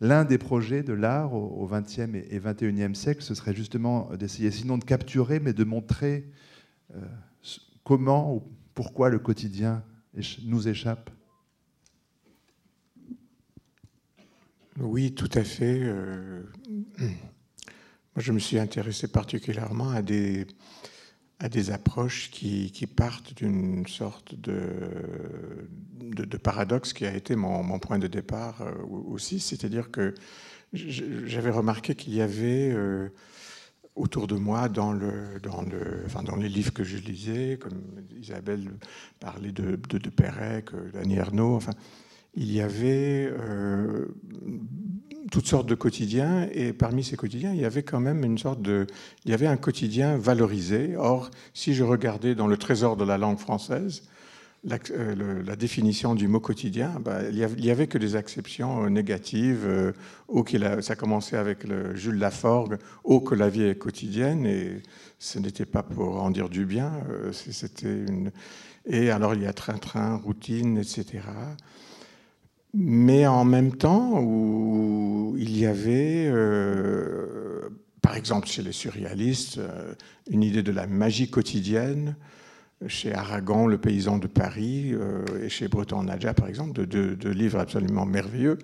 [0.02, 4.80] l'un des projets de l'art au XXe et XXIe siècle, ce serait justement d'essayer sinon
[4.80, 6.28] de capturer, mais de montrer
[6.96, 7.06] euh,
[7.84, 8.44] comment ou
[8.74, 9.84] pourquoi le quotidien
[10.44, 11.12] nous échappe?
[14.82, 15.80] Oui, tout à fait.
[15.82, 16.42] Euh,
[17.00, 17.10] moi,
[18.18, 20.48] je me suis intéressé particulièrement à des,
[21.40, 24.62] à des approches qui, partent d'une sorte de,
[26.00, 29.40] de, paradoxe qui a été mon, point de départ euh, aussi.
[29.40, 30.14] C'est-à-dire que
[30.72, 33.10] j'avais remarqué qu'il y avait euh,
[33.96, 37.82] autour de moi, dans, le, dans, le, enfin, dans les livres que je lisais, comme
[38.18, 38.72] Isabelle
[39.20, 41.74] parlait de, de, de Pérec, d'Annie enfin,
[42.36, 44.06] il y avait euh,
[45.32, 48.62] toutes sortes de quotidiens, et parmi ces quotidiens, il y avait quand même une sorte
[48.62, 48.88] de...
[49.26, 50.96] Il y avait un quotidien valorisé.
[50.98, 54.04] Or, si je regardais dans le trésor de la langue française,
[54.64, 59.66] la, euh, définition du mot quotidien, bah, il n'y avait, que des exceptions euh, négatives.
[59.66, 64.82] Euh, ça commençait avec le Jules Laforgue, oh que la vie est quotidienne, et
[65.18, 66.92] ce n'était pas pour en dire du bien.
[67.32, 68.32] C'était une...
[68.86, 71.22] Et alors il y a train-train, routine, etc
[72.74, 77.70] mais en même temps où il y avait, euh,
[78.02, 79.94] par exemple chez les surréalistes, euh,
[80.30, 82.16] une idée de la magie quotidienne,
[82.88, 87.60] chez Aragon, le paysan de Paris, euh, et chez Breton Nadja, par exemple, de, livres
[87.60, 88.58] absolument merveilleux,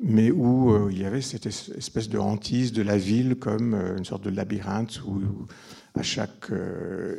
[0.00, 4.24] mais où il y avait cette espèce de hantise de la ville comme une sorte
[4.24, 5.20] de labyrinthe où,
[5.94, 6.50] à chaque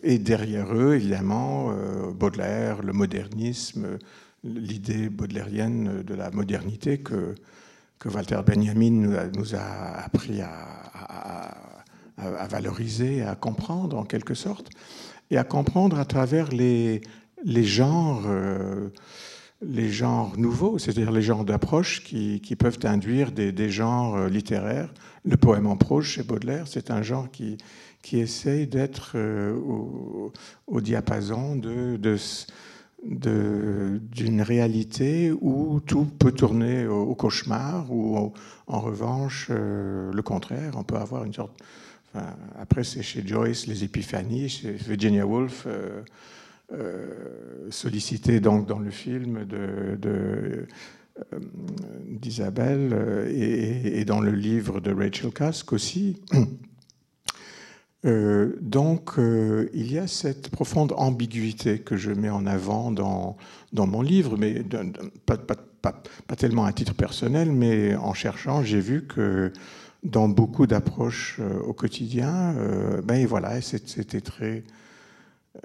[0.02, 1.72] et derrière eux évidemment
[2.14, 4.00] Baudelaire, le modernisme,
[4.44, 7.36] l'idée baudelairienne de la modernité que,
[8.00, 8.92] que Walter Benjamin
[9.36, 11.84] nous a, appris à,
[12.18, 14.70] valoriser, à comprendre en quelque sorte,
[15.32, 17.02] et à comprendre à travers les,
[17.44, 18.24] les genres.
[18.26, 18.90] Euh,
[19.66, 24.94] les genres nouveaux, c'est-à-dire les genres d'approche qui, qui, peuvent induire des, des, genres littéraires.
[25.24, 27.56] Le poème en prose chez Baudelaire, c'est un genre qui,
[28.04, 30.32] qui essaye d'être euh, au,
[30.68, 32.18] au, diapason de, de,
[33.06, 38.34] d'une réalité où tout peut tourner au, cauchemar ou
[38.68, 40.74] en revanche le contraire.
[40.78, 41.62] On peut avoir une sorte
[42.60, 46.02] après, c'est chez Joyce les épiphanies, chez Virginia Woolf, euh,
[46.72, 50.68] euh, sollicité donc dans le film de,
[52.08, 56.22] d'Isabelle et, dans le livre de Rachel Kask aussi.
[58.04, 63.38] donc, il y a cette profonde ambiguïté que je mets en avant dans,
[63.72, 64.62] dans mon livre, mais
[65.26, 69.52] pas, pas, pas, tellement à titre personnel, mais en cherchant, j'ai vu que
[70.04, 74.64] dans beaucoup d'approches euh, au quotidien, euh, ben voilà, c'était très,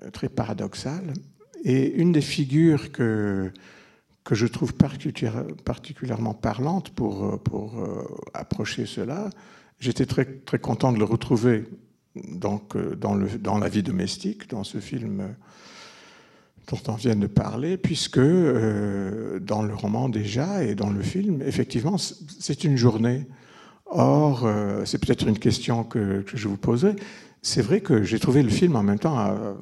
[0.03, 1.13] euh, très paradoxal.
[1.65, 3.53] Et une des figures que,
[4.25, 7.85] que je trouve particulièrement parlante pour, pour
[8.33, 9.29] approcher cela,
[9.81, 11.65] j'étais très, très content de le retrouver
[12.33, 15.35] donc, dans, le, dans la vie domestique, dans ce film
[16.71, 21.97] dont on vient de parler, puisque dans le roman déjà et dans le film, effectivement,
[21.97, 23.27] c'est une journée
[23.91, 26.95] Or, euh, c'est peut-être une question que, je vous poserai.
[27.41, 29.55] C'est vrai que j'ai trouvé le film en même temps euh,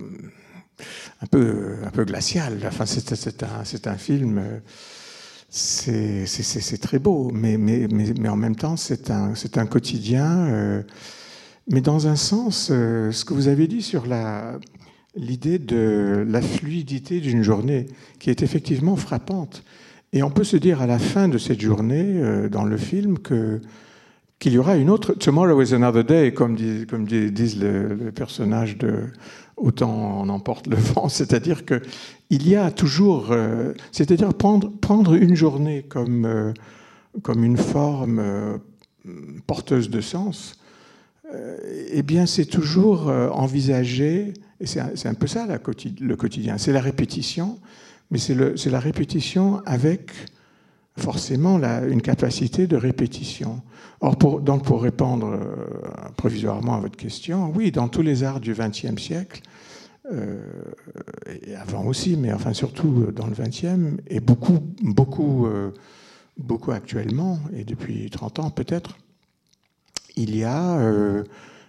[1.23, 2.59] un, peu, un peu glacial.
[2.66, 4.59] Enfin, c'est un, un, film, euh,
[5.49, 10.85] c'est très beau, mais, mais, mais, mais, en même temps, c'est un, un quotidien.
[11.68, 14.05] Mais dans un sens, ce que vous avez dit sur
[15.14, 17.87] l'idée de la fluidité d'une journée,
[18.18, 19.64] qui est effectivement frappante.
[20.12, 23.61] Et on peut se dire à la fin de cette journée, dans le film, que
[24.38, 29.05] qu'il y aura une autre Tomorrow is another day, comme, disent, les, personnages de
[29.57, 31.81] Autant on emporte le vent, c'est-à-dire que
[32.29, 36.52] il y a toujours, euh, c'est-à-dire prendre, prendre une journée comme, euh,
[37.22, 38.59] comme une forme euh,
[39.46, 40.59] porteuse de sens,
[41.91, 47.59] eh bien c'est toujours envisagé, et c'est un, peu ça le quotidien, c'est la répétition,
[48.11, 50.11] mais c'est la répétition avec
[50.99, 53.61] forcément une capacité de répétition.
[54.01, 58.41] Or, pour, donc pour répondre euh, provisoirement à votre question, oui, dans tous les arts
[58.41, 59.41] du XXe siècle,
[60.12, 60.39] euh,
[61.43, 65.73] et avant aussi, mais enfin surtout dans le XXe, et beaucoup, beaucoup, euh,
[66.39, 68.99] beaucoup actuellement, et depuis 30 ans peut-être,
[70.16, 70.79] il y a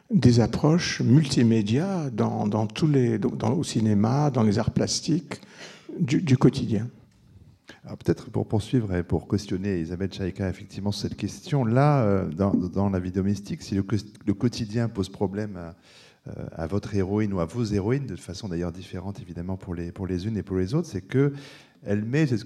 [0.10, 5.42] des approches multimédia dans, tous les, dans, au cinéma, dans les arts plastiques
[6.00, 6.88] du, quotidien.
[7.84, 13.12] Peut-être pour poursuivre et pour questionner Isabelle Chaïka, effectivement, cette question-là, euh, dans, la vie
[13.12, 13.84] domestique, si le,
[14.34, 15.58] quotidien pose problème
[16.56, 20.08] à, votre héroïne ou à vos héroïnes, de façon d'ailleurs différente évidemment pour les, pour
[20.08, 21.34] les unes et pour les autres, c'est que
[21.86, 22.46] elle met, c'est ce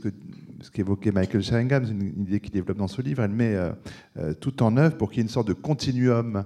[0.62, 3.72] ce qu'évoquait Michael Sheringham, c'est une idée qu'il développe dans ce livre, elle met euh,
[4.18, 6.46] euh, tout en œuvre pour qu'il y ait une sorte de continuum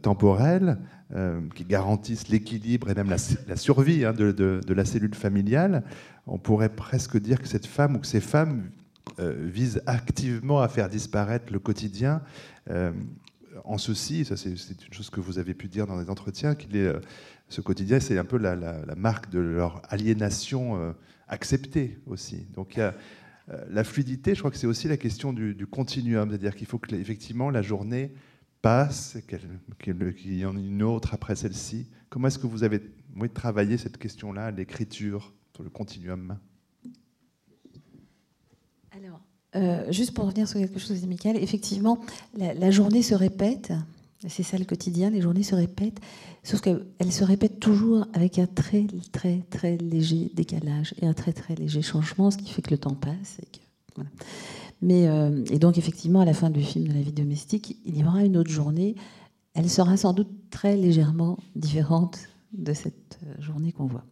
[0.00, 0.78] temporel
[1.54, 5.84] qui garantisse l'équilibre et même la, survie hein, de, de, la cellule familiale,
[6.26, 8.70] on pourrait presque dire que cette femme ou que ces femmes
[9.20, 12.20] euh, visent activement à faire disparaître le quotidien.
[12.68, 12.92] Euh,
[13.64, 16.76] en ceci, ça c'est une chose que vous avez pu dire dans des entretiens, qu'il
[16.76, 17.00] est euh,
[17.48, 18.56] ce quotidien, c'est un peu la,
[18.96, 20.94] marque de leur aliénation
[21.28, 22.46] acceptée aussi.
[22.54, 22.94] Donc il y a
[23.68, 26.94] la fluidité, je crois que c'est aussi la question du, continuum, c'est-à-dire qu'il faut que
[26.96, 28.12] effectivement la journée
[28.60, 29.18] passe,
[29.78, 31.88] qu'il y en ait une autre après celle-ci.
[32.08, 32.80] Comment est-ce que vous avez
[33.32, 36.38] travaillé cette question-là, l'écriture le continuum?
[38.90, 39.20] Alors,
[39.54, 42.00] euh, juste pour revenir sur quelque chose de Michael, effectivement,
[42.34, 43.72] la, journée se répète.
[44.28, 46.00] C'est ça le quotidien, les journées se répètent,
[46.42, 51.32] sauf qu'elles se répètent toujours avec un très très très léger décalage et un très
[51.32, 53.38] très léger changement, ce qui fait que le temps passe.
[53.42, 54.02] Et,
[54.80, 57.98] Mais, euh, et donc effectivement, à la fin du film de la vie domestique, il
[57.98, 58.94] y aura une autre journée.
[59.54, 62.18] Elle sera sans doute très légèrement différente
[62.52, 64.04] de cette euh, journée qu'on voit.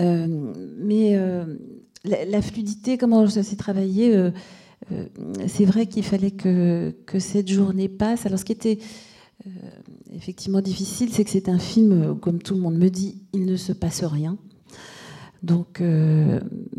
[0.00, 1.56] Euh, mais euh,
[2.04, 4.16] la, fluidité, comment ça s'est travaillé
[5.46, 8.26] c'est vrai qu'il fallait que, cette journée passe.
[8.26, 8.78] Alors, ce qui était
[10.12, 13.56] effectivement difficile, c'est que c'est un film, comme tout le monde me dit, il ne
[13.56, 14.36] se passe rien.
[15.42, 15.82] Donc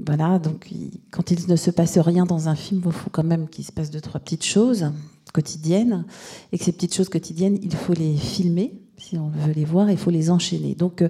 [0.05, 0.67] voilà, donc
[1.11, 3.71] quand il ne se passe rien dans un film, il faut quand même qu'il se
[3.71, 4.91] passe deux trois petites choses
[5.33, 6.05] quotidiennes,
[6.51, 9.89] et que ces petites choses quotidiennes, il faut les filmer si on veut les voir,
[9.89, 10.75] il faut les enchaîner.
[10.75, 11.03] Donc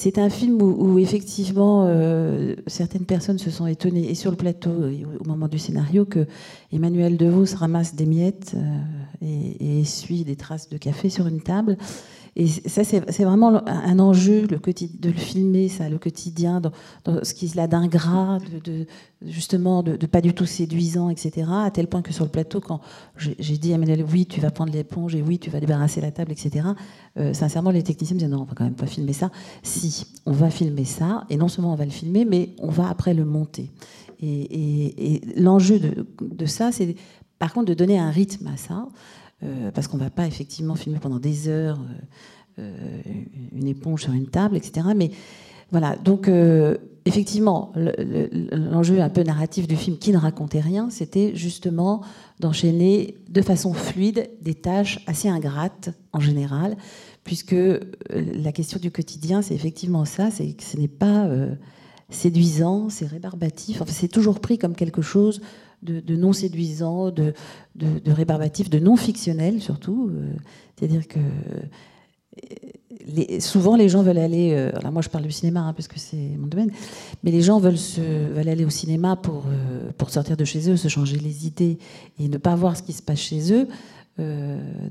[0.00, 4.70] c'est un film où, effectivement euh, certaines personnes se sont étonnées, et sur le plateau,
[4.70, 6.24] au moment du scénario, que
[6.72, 8.60] Emmanuel DeVos ramasse des miettes euh,
[9.22, 11.76] et, essuie des traces de café sur une table.
[12.36, 17.34] Et ça, c'est vraiment un enjeu le de le filmer, ça, le quotidien, dans, ce
[17.34, 18.86] qu'il a d'ingrat, de,
[19.26, 21.48] justement, de, pas du tout séduisant, etc.
[21.50, 22.80] À tel point que sur le plateau, quand
[23.16, 26.12] j'ai dit à Emmanuel, oui, tu vas prendre l'éponge et oui, tu vas débarrasser la
[26.12, 26.68] table, etc.
[27.16, 29.32] Euh, sincèrement, les techniciens me disaient, non, on va quand même pas filmer ça.
[29.64, 32.88] Si, on va filmer ça, et non seulement on va le filmer, mais on va
[32.88, 33.70] après le monter.
[34.20, 36.96] Et, l'enjeu de, ça, c'est
[37.38, 38.86] par contre de donner un rythme à ça.
[39.44, 41.78] Euh, parce qu'on ne va pas effectivement filmer pendant des heures
[42.58, 42.92] euh, euh,
[43.52, 44.88] une éponge sur une table, etc.
[44.96, 45.12] Mais
[45.70, 46.30] voilà, donc
[47.04, 47.72] effectivement,
[48.52, 52.00] l'enjeu un peu narratif du film qui ne racontait rien, c'était justement
[52.40, 56.78] d'enchaîner de façon fluide des tâches assez ingrates en général,
[57.22, 57.54] puisque
[58.10, 61.28] la question du quotidien, c'est effectivement ça, c'est que ce n'est pas
[62.08, 65.42] séduisant, c'est rébarbatif, c'est toujours pris comme quelque chose
[65.82, 67.34] de, non séduisant, de,
[67.76, 70.10] de, rébarbatif, de non fictionnel surtout.
[70.12, 70.32] Euh,
[70.76, 71.18] c'est-à-dire que
[73.06, 74.52] les, souvent les gens veulent aller.
[74.52, 76.70] Euh, alors moi je parle du cinéma hein, parce que c'est mon domaine,
[77.22, 77.78] mais les gens veulent,
[78.36, 81.78] aller au cinéma pour, euh, sortir de chez eux, se changer les idées
[82.18, 83.68] et ne pas voir ce qui se passe chez eux.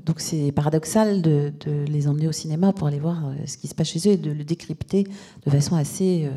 [0.06, 3.74] donc c'est paradoxal de, de, les emmener au cinéma pour aller voir ce qui se
[3.74, 5.04] passe chez eux et de le décrypter
[5.44, 6.30] de façon assez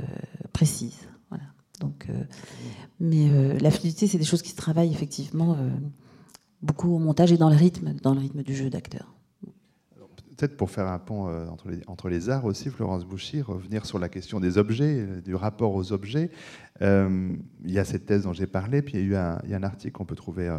[0.52, 1.11] précise.
[1.82, 2.08] Donc,
[3.02, 5.70] mais euh, la fluidité, c'est des choses qui se travaillent effectivement euh,
[6.62, 9.16] beaucoup au montage et dans le rythme, dans le rythme du jeu d'acteur.
[10.38, 11.48] Peut-être pour faire un pont euh,
[11.88, 15.92] entre les, arts aussi, Florence Bouchy, revenir sur la question des objets, du rapport aux
[15.94, 16.30] objets.
[16.80, 19.94] il y a cette thèse dont j'ai parlé, puis il y a eu un, article
[19.94, 20.56] qu'on peut trouver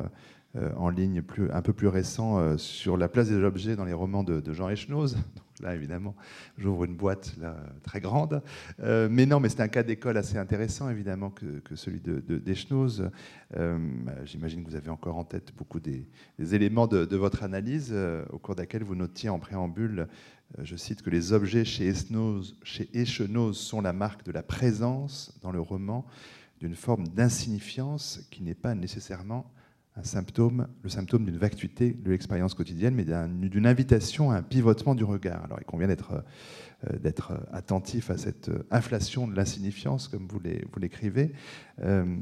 [0.77, 4.41] en ligne un peu plus récent sur la place des objets dans les romans de,
[4.41, 5.17] de Jean Echenoz.
[5.63, 6.17] Là, évidemment,
[6.59, 8.43] j'ouvre une boîte là, très grande.
[8.81, 12.23] Euh, mais non, mais c'est un cas d'école assez intéressant, évidemment, que, celui de,
[13.57, 13.79] euh,
[14.25, 18.39] J'imagine que vous avez encore en tête beaucoup des, éléments de, votre analyse, euh, au
[18.39, 20.09] cours de laquelle vous notiez en préambule,
[20.61, 22.89] je cite, que les objets chez Echenoz, chez
[23.53, 26.05] sont la marque de la présence dans le roman
[26.61, 29.51] d'une forme d'insignifiance qui n'est pas nécessairement
[29.97, 34.95] un symptôme, le symptôme d'une vacuité de l'expérience quotidienne, mais d'une invitation à un pivotement
[34.95, 35.45] du regard.
[35.45, 36.23] Alors il convient d'être
[36.85, 40.41] euh, attentif à cette euh, inflation de l'insignifiance, comme vous
[40.79, 41.33] l'écrivez,
[41.83, 42.17] euh,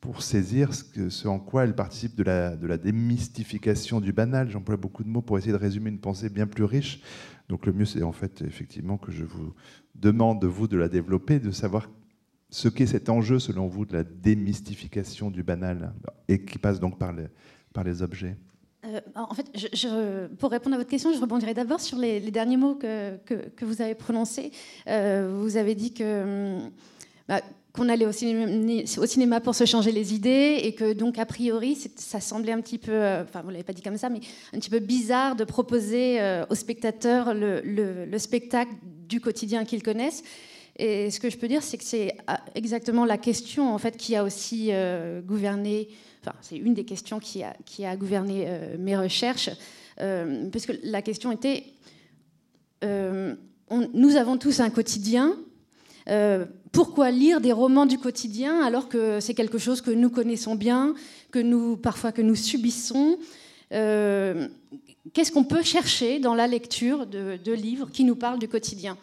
[0.00, 4.50] pour saisir ce, en quoi elle participe de la, de démystification du banal.
[4.50, 7.02] J'emploie beaucoup de mots pour essayer de résumer une pensée bien plus riche.
[7.48, 9.54] Donc le mieux, c'est en fait effectivement que je vous
[9.94, 11.88] demande, de vous, de la développer, de savoir
[12.54, 15.92] ce qu'est cet enjeu, selon vous, de la démystification du banal,
[16.28, 18.36] et qui passe donc par les, objets
[18.86, 19.50] euh, en fait,
[20.38, 23.18] pour répondre à votre question, je rebondirai d'abord sur les, derniers mots que,
[23.60, 24.52] vous avez prononcés.
[24.86, 26.70] Euh, vous avez dit que hum,
[27.28, 27.40] bah,
[27.72, 31.26] qu'on allait au cinéma, au cinéma, pour se changer les idées et que donc a
[31.26, 34.20] priori ça semblait un petit peu, euh, enfin vous l'avez pas dit comme ça, mais
[34.52, 38.74] un petit peu bizarre de proposer aux spectateurs le, le spectacle
[39.08, 40.22] du quotidien qu'ils connaissent.
[40.76, 43.96] Et ce que je peux dire, c'est que c'est ah, exactement la question en fait
[43.96, 45.88] qui a aussi euh, gouverné.
[46.20, 49.50] Enfin, c'est une des questions qui a, qui a gouverné euh, mes recherches,
[50.00, 51.64] euh, parce que la question était
[52.82, 55.34] nous avons tous un quotidien.
[56.70, 60.94] pourquoi lire des romans du quotidien alors que c'est quelque chose que nous connaissons bien,
[61.30, 63.16] que nous parfois que nous subissons
[63.70, 68.98] Qu'est-ce qu'on peut chercher dans la lecture de, de livres qui nous parlent du quotidien?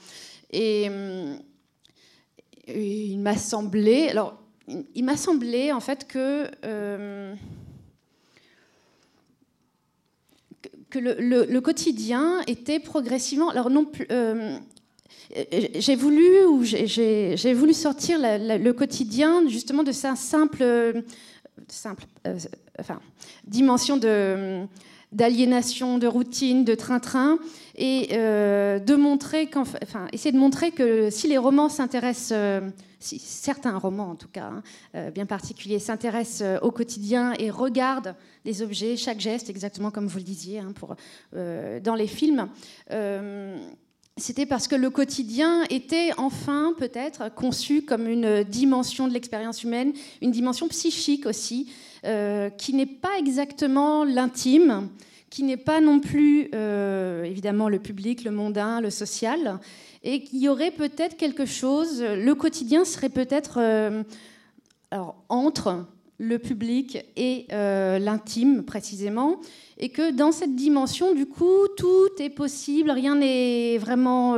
[0.52, 0.88] Et
[2.76, 4.38] il m'a semblé, alors,
[4.96, 7.34] il m'a semblé en fait que, euh,
[10.90, 14.08] que le, quotidien était progressivement, alors non plus.
[14.12, 14.58] Euh,
[15.76, 21.04] j'ai voulu ou j'ai voulu sortir le quotidien justement de sa simple,
[21.70, 22.38] simple euh,
[22.80, 23.00] enfin,
[23.46, 24.66] dimension de
[25.12, 27.38] d'aliénation, de routine, de train-train,
[27.76, 29.50] et euh, de montrer,
[30.12, 32.70] essayer de montrer que si les romans s'intéressent, euh,
[33.00, 34.64] si certains romans en tout cas, hein,
[34.96, 40.18] euh, bien particuliers, s'intéressent au quotidien et regardent les objets, chaque geste, exactement comme vous
[40.18, 40.96] le disiez hein, pour,
[41.34, 42.50] dans les films,
[44.18, 49.94] c'était parce que le quotidien était enfin peut-être conçu comme une dimension de l'expérience humaine,
[50.22, 51.72] une dimension psychique aussi,
[52.04, 54.90] qui n'est pas exactement l'intime,
[55.32, 59.60] qui n'est pas non plus euh, évidemment le public, le mondain, le social,
[60.04, 64.04] et qu'il y aurait peut-être quelque chose, le quotidien serait peut-être euh,
[65.30, 65.86] entre
[66.20, 69.40] le public et l'intime précisément,
[69.80, 74.38] et que dans cette dimension, du coup, tout est possible, rien n'est vraiment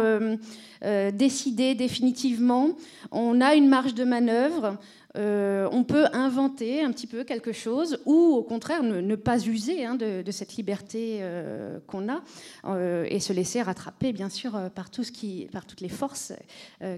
[1.12, 2.70] décidé définitivement.
[3.12, 4.78] On a une marge de manœuvre.
[5.16, 9.86] Euh, on peut inventer un petit peu quelque chose ou au contraire ne, pas user
[9.86, 12.24] hein, de, cette liberté euh, qu'on a
[12.66, 16.34] euh, et se laisser rattraper bien sûr par, tout ce qui, par toutes les forces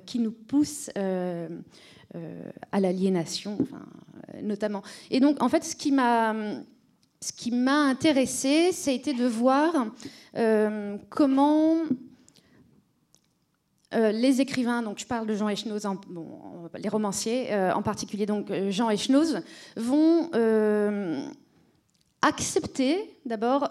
[0.06, 3.58] qui nous poussent à l'aliénation
[4.42, 4.82] notamment.
[5.12, 6.34] Et donc en fait ce qui m'a
[7.68, 9.88] intéressé, ça a été de voir
[11.10, 11.76] comment
[13.94, 15.86] les écrivains, donc je parle de Jean Echnoz,
[16.78, 19.42] les romanciers euh, en particulier, donc euh, Jean Echnoz,
[19.76, 20.30] vont
[22.22, 23.70] accepter d'abord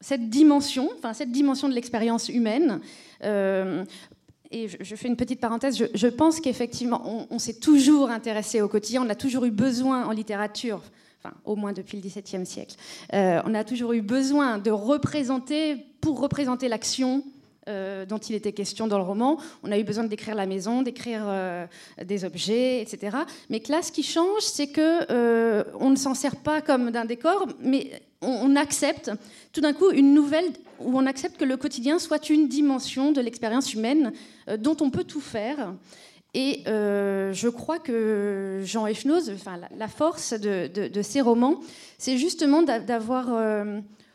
[0.00, 2.80] cette dimension, enfin cette dimension de l'expérience humaine.
[3.22, 9.02] et je, fais une petite parenthèse, je, pense qu'effectivement, on, s'est toujours intéressé au quotidien,
[9.04, 10.80] on a toujours eu besoin en littérature,
[11.18, 12.76] enfin au moins depuis le XVIIe siècle,
[13.12, 17.24] on a toujours eu besoin de représenter, pour représenter l'action,
[17.66, 19.38] euh, dont il était question dans le roman.
[19.62, 21.66] On a eu besoin décrire la maison, d'écrire euh,
[22.04, 23.16] des objets, etc.
[23.48, 26.90] Mais que là, ce qui change, c'est que euh, on ne s'en sert pas comme
[26.90, 29.10] d'un décor, mais on, accepte
[29.54, 30.44] tout d'un coup une nouvelle
[30.78, 34.12] où on accepte que le quotidien soit une dimension de l'expérience humaine
[34.58, 35.72] dont on peut tout faire.
[36.34, 41.60] Et je crois que Jean Echnoz, enfin, la, force de, ces romans,
[41.98, 43.28] c'est justement d'avoir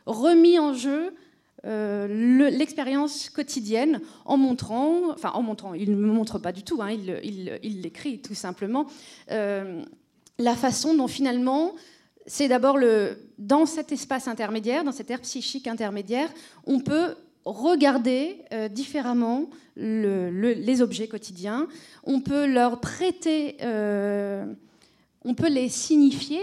[0.06, 1.14] remis en jeu
[1.66, 6.82] euh, l'expérience quotidienne en montrant, enfin en montrant, il ne me montre pas du tout,
[6.82, 8.86] hein, il l'écrit tout simplement,
[9.32, 9.82] euh,
[10.38, 11.76] la façon dont finalement,
[12.26, 12.78] c'est d'abord
[13.38, 16.30] dans cet espace intermédiaire, dans cette ère psychique intermédiaire,
[16.66, 21.68] on peut regarder euh, différemment les objets quotidiens,
[22.04, 23.58] on peut leur prêter
[25.26, 26.40] on peut les signifier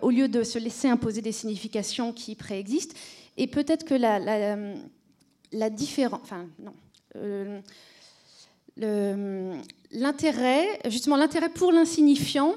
[0.00, 2.96] au lieu de se laisser imposer des significations qui préexistent.
[3.36, 4.18] Et peut-être que la,
[5.52, 6.20] la, différence.
[6.22, 6.72] Enfin, non.
[8.82, 9.54] Euh,
[9.92, 12.54] l'intérêt, justement, l'intérêt pour l'insignifiant,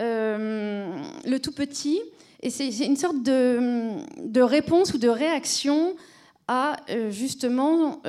[0.00, 2.00] euh, le tout petit,
[2.42, 5.96] et c'est une sorte de, réponse ou de réaction
[6.48, 8.02] à euh, justement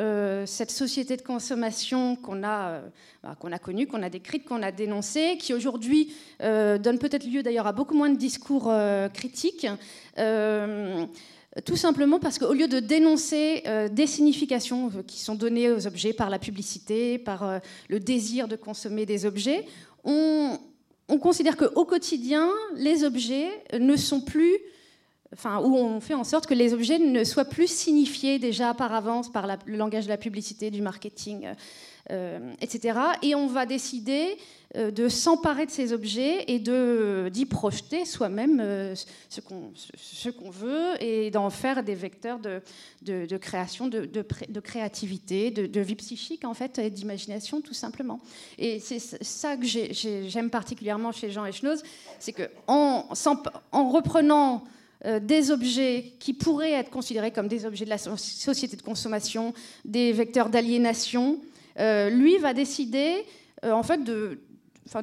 [0.45, 2.81] cette société de consommation qu'on a,
[3.23, 7.43] bah, qu'on a connue, qu'on a décrite, qu'on a dénoncée, qui aujourd'hui donne peut-être lieu
[7.43, 8.71] d'ailleurs à beaucoup moins de discours
[9.13, 9.67] critiques.
[11.65, 15.87] Tout simplement parce qu'au lieu de dénoncer euh, des significations euh, qui sont données aux
[15.87, 19.65] objets par la publicité, par euh, le désir de consommer des objets,
[20.03, 20.59] on,
[21.19, 23.49] considère qu'au quotidien, les objets
[23.79, 24.57] ne sont plus,
[25.33, 28.93] enfin, où on fait en sorte que les objets ne soient plus signifiés déjà par
[28.93, 31.47] avance par le langage de la publicité, du marketing,
[32.61, 32.99] etc.
[33.23, 34.37] Et on va décider
[34.77, 38.93] de s'emparer de ces objets et d'y projeter soi-même euh,
[39.29, 46.45] ce qu'on veut et d'en faire des vecteurs de, création, de, créativité, de, vie psychique
[46.45, 48.19] en fait et d'imagination tout simplement.
[48.59, 51.81] Et c'est ça que j'aime particulièrement chez Jean Echnoz,
[52.19, 53.07] c'est que en,
[53.71, 54.63] en reprenant
[55.05, 59.53] euh, des objets qui pourraient être considérés comme des objets de la société de consommation,
[59.85, 61.39] des vecteurs d'aliénation,
[61.79, 63.23] lui va décider
[63.63, 64.39] en fait de,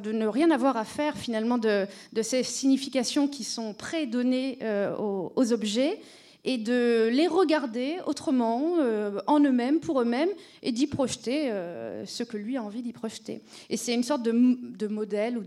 [0.01, 1.87] de ne rien avoir à faire finalement de,
[2.21, 5.99] ces significations qui sont prédonnées euh, aux, objets
[6.43, 10.29] et de les regarder autrement, euh, en eux-mêmes, pour eux-mêmes,
[10.61, 13.41] et d'y projeter euh, ce que lui a envie d'y projeter.
[13.69, 15.43] Et c'est une sorte de, modèle ou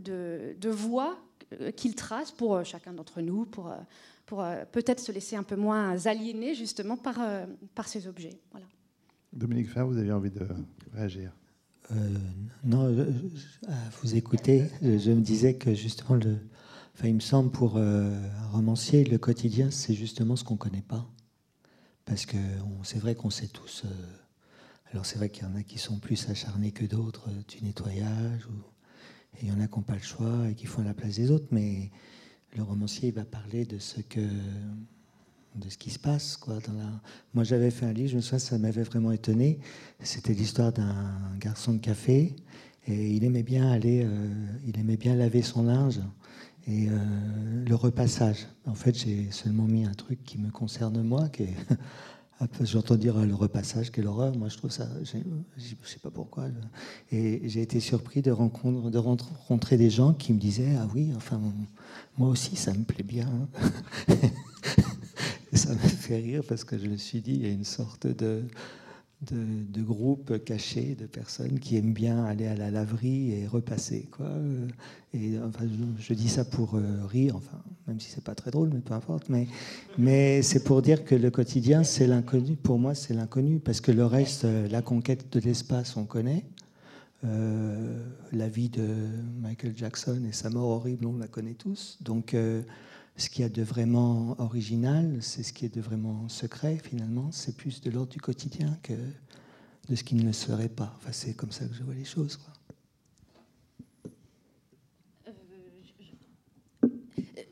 [0.00, 1.18] de, voie
[1.76, 3.72] qu'il trace pour chacun d'entre nous, pour,
[4.72, 7.18] peut-être se laisser un peu moins aliéner justement par,
[7.86, 8.38] ces objets.
[9.32, 10.46] Dominique Fair, vous avez envie de
[10.92, 11.32] réagir?
[11.92, 12.18] Euh,
[12.64, 12.86] non,
[13.68, 16.38] à vous écouter, je me disais que justement, le,
[17.04, 20.82] il me semble pour euh, un romancier, le quotidien, c'est justement ce qu'on ne connaît
[20.86, 21.06] pas.
[22.04, 22.36] Parce que
[22.82, 23.84] c'est vrai qu'on sait tous.
[23.84, 23.88] Euh,
[24.92, 28.46] alors c'est vrai qu'il y en a qui sont plus acharnés que d'autres du nettoyage,
[28.46, 28.52] ou,
[29.38, 31.16] et il y en a qui n'ont pas le choix et qui font la place
[31.16, 31.90] des autres, mais
[32.56, 34.20] le romancier il va parler de ce que
[35.54, 36.36] de ce qui se passe.
[36.36, 36.90] Quoi, dans la...
[37.34, 39.58] Moi, j'avais fait un livre, je me souviens, ça m'avait vraiment étonné.
[40.00, 42.36] C'était l'histoire d'un garçon de café
[42.86, 44.28] et il aimait bien aller, euh,
[44.66, 46.00] il aimait bien laver son linge
[46.66, 48.46] et euh, le repassage.
[48.66, 51.56] En fait, j'ai seulement mis un truc qui me concerne moi, qui est
[52.62, 54.34] J'entends dire le repassage, quelle horreur.
[54.36, 54.88] Moi, je trouve ça.
[55.04, 55.22] Je ne
[55.84, 56.46] sais pas pourquoi.
[57.12, 61.40] Et j'ai été surpris de, de rencontrer des gens qui me disaient Ah oui, enfin,
[62.16, 63.28] moi aussi, ça me plaît bien.
[65.56, 68.06] ça m'a fait rire parce que je me suis dit, il y a une sorte
[68.06, 68.44] de,
[69.22, 74.08] de, cachés, de personnes qui aiment bien aller à la laverie et repasser.
[74.10, 74.30] Quoi.
[75.12, 75.64] Et, enfin,
[75.98, 78.94] je, dis ça pour euh, rire, enfin, même si c'est pas très drôle, mais peu
[78.94, 79.28] importe.
[79.28, 79.46] Mais,
[79.98, 82.56] mais c'est pour dire que le quotidien, c'est l'inconnu.
[82.56, 86.44] Pour moi, c'est l'inconnu, parce que le reste, euh, la conquête de l'espace, on connaît.
[87.24, 88.86] Euh, la vie de
[89.42, 91.98] Michael Jackson et sa mort horrible, on la connaît tous.
[92.00, 92.34] Donc,
[93.20, 97.30] ce qu'il y a de vraiment original, c'est ce qui est de vraiment secret finalement,
[97.32, 98.94] c'est plus de l'ordre du quotidien que
[99.88, 100.94] de ce qui ne le serait pas.
[100.96, 102.38] Enfin, c'est comme ça que je vois les choses.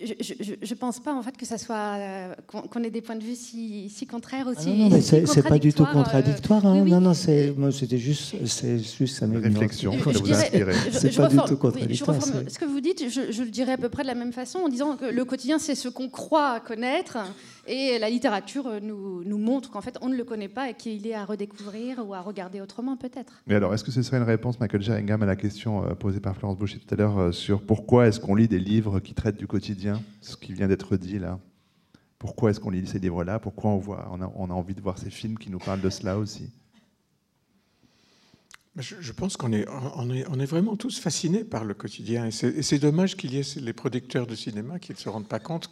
[0.01, 3.24] Je ne pense pas en fait que ça soit euh, qu'on ait des points de
[3.24, 4.68] vue si, si contraires ah aussi.
[4.70, 6.64] non, non, mais c'est pas du tout euh, contradictoire.
[6.66, 6.84] Hein.
[6.84, 9.92] Non, non, c'était juste c'est juste ça réflexion.
[9.92, 10.74] Ça vous inspirer.
[10.92, 12.16] C'est pas du tout contradictoire.
[12.22, 14.61] ce que vous dites, je, je, le dirais à peu près de la même façon
[14.61, 17.18] en disant que le quotidien c'est ce qu'on croit connaître
[17.69, 21.07] et la littérature nous, nous montre qu'en fait on ne le connaît pas et qu'il
[21.07, 23.43] est à redécouvrir ou à regarder autrement peut-être.
[23.47, 26.21] Mais alors est-ce que ce serait une réponse, Michael Geringham, à la question euh, posée
[26.21, 29.39] par Florence Boucher tout à l'heure sur pourquoi est-ce qu'on lit des livres qui traitent
[29.39, 31.39] du quotidien ce qui vient d'être dit là?
[32.19, 33.39] Pourquoi est-ce qu'on lit ces livres-là?
[33.39, 36.51] Pourquoi on a envie de voir ces films qui nous parlent de cela aussi?
[38.79, 39.66] Je, pense qu'on est,
[39.97, 42.26] on est, on est, vraiment tous fascinés par le quotidien.
[42.26, 45.39] Et c'est dommage qu'il y ait les producteurs de cinéma qui ne se rendent pas
[45.41, 45.70] compte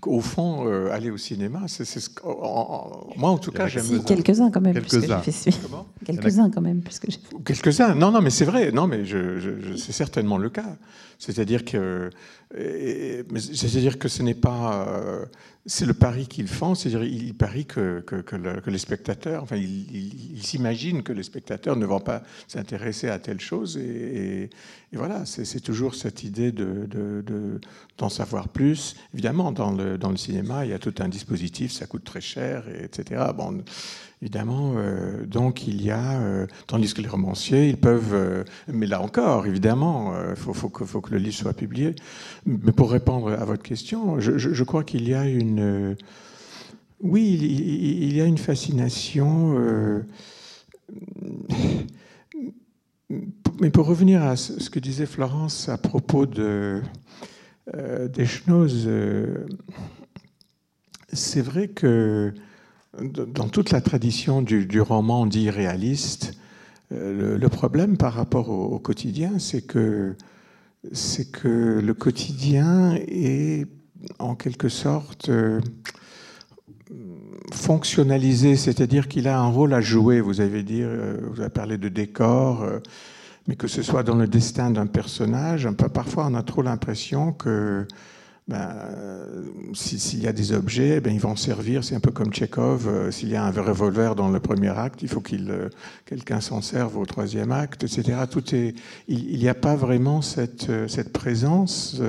[0.00, 2.10] qu'au fond, euh, aller au cinéma, c'est ce
[3.16, 3.84] moi en tout cas, j'aime.
[3.84, 4.74] Si, quelques-uns quand même.
[4.74, 5.22] Quelques-uns.
[6.04, 7.08] Quelques-uns quand même, puisque
[7.44, 7.94] Quelques-uns.
[7.94, 8.72] Non, non, mais c'est vrai.
[8.72, 10.76] Non, mais je, c'est certainement le cas.
[11.18, 12.10] C'est-à-dire que,
[12.54, 14.86] c'est-à-dire que ce n'est pas.
[14.88, 15.24] Euh,
[15.64, 18.04] c'est le pari qu'ils font, c'est-à-dire il parie que,
[18.66, 23.76] les spectateurs, enfin, ils s'imaginent que les spectateurs ne vont pas s'intéresser à telle chose,
[23.76, 24.50] et,
[24.92, 27.60] voilà, c'est toujours cette idée de,
[27.96, 28.96] d'en savoir plus.
[29.14, 32.20] Évidemment, dans le, dans le cinéma, il y a tout un dispositif, ça coûte très
[32.20, 33.22] cher, etc.
[34.22, 34.74] évidemment.
[34.76, 39.02] Euh, donc il y a, euh, tandis que les romanciers, ils peuvent, euh, mais là
[39.02, 41.94] encore, évidemment, il faut, faut, que, le livre soit publié.
[42.46, 45.96] Mais pour répondre à votre question, je, crois qu'il y a une,
[47.00, 49.56] oui, il, y a une fascination.
[53.60, 56.80] mais pour revenir à ce que disait Florence à propos de
[57.74, 58.88] des Schnoz,
[61.12, 62.32] c'est vrai que
[63.00, 66.34] dans toute la tradition du, roman dit réaliste,
[66.92, 70.14] euh, le, problème par rapport au, quotidien, c'est que,
[70.92, 73.66] c'est que le quotidien est
[74.18, 75.60] en quelque sorte euh,
[77.50, 80.20] fonctionnalisé, c'est-à-dire qu'il a un rôle à jouer.
[80.20, 82.66] Vous avez dit, euh, vous avez parlé de décor,
[83.48, 86.60] mais que ce soit dans le destin d'un personnage, un peu, parfois on a trop
[86.60, 87.86] l'impression que
[88.48, 88.74] ben,
[89.72, 91.84] s'il y a des objets, ben, ils vont servir.
[91.84, 92.88] C'est un peu comme Tchekhov.
[92.88, 95.68] Euh, s'il y a un revolver dans le premier acte, il faut qu'il euh,
[96.06, 98.18] quelqu'un s'en serve au troisième acte, etc.
[98.28, 98.74] Tout est,
[99.06, 102.00] il n'y a pas vraiment cette, euh, cette présence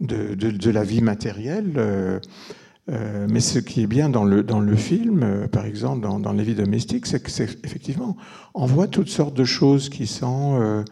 [0.00, 2.20] de, de, la vie matérielle.
[2.88, 6.42] mais ce qui est bien dans le, dans le film, par exemple, dans, dans Les
[6.42, 8.16] vies domestiques, c'est que c'est effectivement,
[8.54, 10.84] on voit toutes sortes de choses qui sont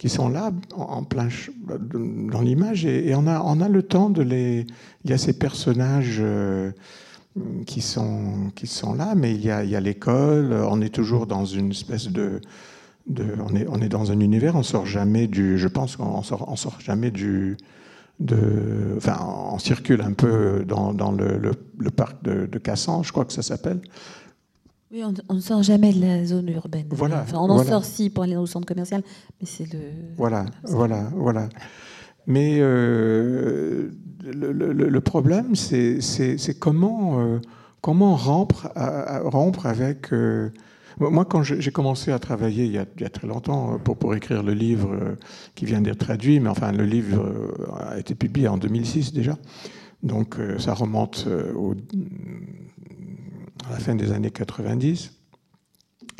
[0.00, 1.28] qui sont là, en plein
[2.32, 4.66] dans l'image, et, on, a, on a le temps de les.
[5.04, 6.70] Il y a ces personnages euh,
[7.66, 10.88] qui, sont, qui sont là, mais il y a, il y a l'école, on est
[10.88, 12.40] toujours dans une espèce de.
[13.08, 15.58] de on, est, on est dans un univers, on sort jamais du.
[15.58, 17.58] Je pense qu'on sort, on sort jamais du.
[18.20, 19.18] De, enfin,
[19.52, 21.38] on circule un peu dans, dans le,
[21.78, 23.80] le, parc de, de Cassan, je crois que ça s'appelle.
[24.92, 26.86] Oui, on ne sort jamais de la zone urbaine.
[26.90, 27.24] Voilà.
[27.34, 29.02] on en sort si pour aller dans le centre commercial,
[29.40, 29.78] mais c'est le.
[30.16, 31.48] Voilà, voilà, voilà.
[32.26, 33.90] Mais euh,
[34.24, 37.38] le, problème, c'est comment, euh,
[37.80, 38.72] comment rompre,
[39.24, 40.12] rompre avec.
[40.12, 40.50] Euh,
[40.98, 44.52] moi, quand j'ai commencé à travailler il y, a, très longtemps pour, pour écrire le
[44.52, 45.16] livre
[45.54, 47.24] qui vient d'être traduit, mais enfin, le livre
[47.78, 49.38] a été publié en 2006 déjà.
[50.02, 51.26] Donc, ça remonte
[51.56, 51.74] au
[53.68, 55.12] à la fin des années 90.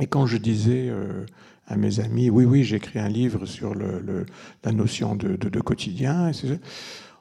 [0.00, 1.24] Et quand je disais euh,
[1.66, 4.26] à mes amis, oui, oui, j'écris un livre sur le,
[4.64, 6.30] la notion de, de, quotidien,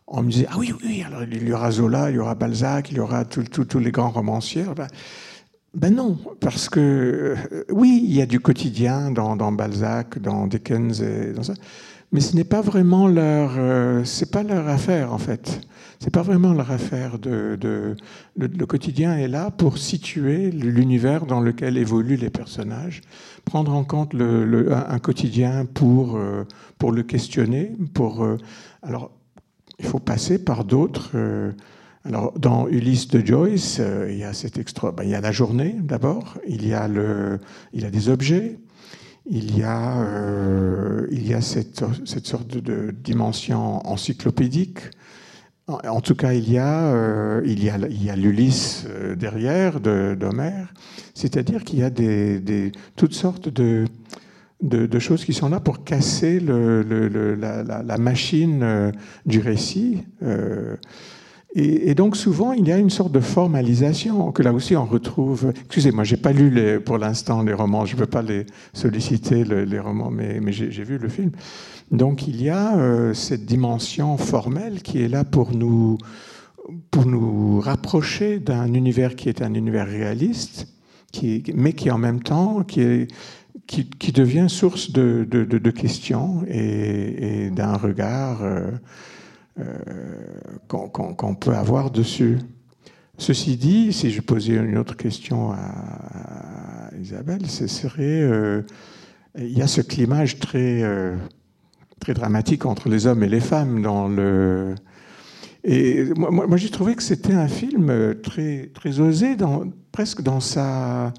[0.07, 2.91] on me disait, ah oui, oui, alors il y aura Zola, il y aura Balzac,
[2.91, 4.65] il y aura tous les grands romanciers.
[4.75, 4.87] Ben,
[5.75, 10.47] ben, non, parce que euh, oui, il y a du quotidien dans, dans Balzac, dans
[10.47, 11.53] Dickens et dans ça,
[12.11, 15.61] mais ce n'est pas vraiment leur, euh, pas leur affaire en fait.
[15.99, 17.17] C'est pas vraiment leur affaire.
[17.23, 17.95] Le,
[18.65, 23.01] quotidien est là pour situer l'univers dans lequel évoluent les personnages,
[23.43, 26.45] prendre en compte un quotidien pour euh,
[26.77, 27.73] pour le questionner.
[27.93, 28.37] Pour euh,
[28.81, 29.11] alors,
[29.77, 31.11] il faut passer par d'autres
[32.05, 34.91] Alors, dans Ulysse de Joyce, il y a cet extra.
[34.91, 37.39] Ben, il y a la journée d'abord, il le,
[37.73, 38.57] il y a des objets,
[39.29, 40.05] il y a,
[41.11, 44.79] il y a cette, cette sorte de dimension encyclopédique
[45.69, 47.41] en tout cas, il y a,
[48.15, 50.73] l'Ulysse derrière d'Homère,
[51.13, 53.85] c'est-à-dire qu'il y a des, toutes sortes de,
[54.61, 58.91] de, choses qui sont là pour casser le, la, machine euh,
[59.25, 60.03] du récit.
[60.23, 60.75] Euh,
[61.55, 65.51] et, donc souvent, il y a une sorte de formalisation que là aussi on retrouve.
[65.65, 69.79] Excusez-moi, j'ai pas lu pour l'instant les romans, je ne veux pas les solliciter les
[69.79, 71.31] romans, mais, j'ai vu le film.
[71.91, 75.97] Donc il y a euh, cette dimension formelle qui est là pour nous,
[76.91, 80.67] pour nous rapprocher d'un univers qui est un univers réaliste,
[81.55, 83.07] mais qui en même temps qui
[84.13, 88.69] devient source de, de, questions et, d'un regard euh,
[89.59, 92.39] euh, qu'on peut avoir dessus.
[93.17, 98.61] Ceci dit, si je posais une autre question à, Isabelle, ce serait euh,
[99.37, 100.83] il y a ce climage très
[101.99, 104.75] très dramatique entre les hommes et les femmes dans le
[105.63, 111.13] et moi, j'ai trouvé que c'était un film très très osé dans presque dans sa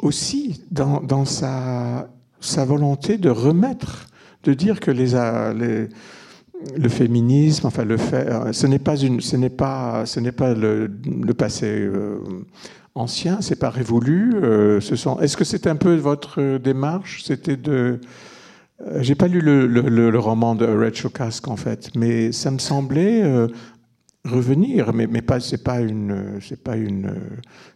[0.00, 2.08] aussi dans, sa,
[2.40, 4.06] sa, volonté de remettre,
[4.44, 5.14] de dire que les
[6.76, 10.32] le féminisme, enfin le fait, euh, ce n'est pas une, ce n'est pas, ce n'est
[10.32, 10.88] pas le,
[11.36, 12.18] passé euh,
[12.94, 14.34] ancien, c'est pas révolu.
[14.34, 17.22] Euh, ce sont, est-ce que c'est un peu votre démarche?
[17.24, 18.00] C'était de,
[19.00, 23.22] j'ai pas lu le, roman de Rachel Kask en fait, mais ça me semblait
[24.24, 27.14] revenir, mais, mais pas, c'est pas une, c'est pas une,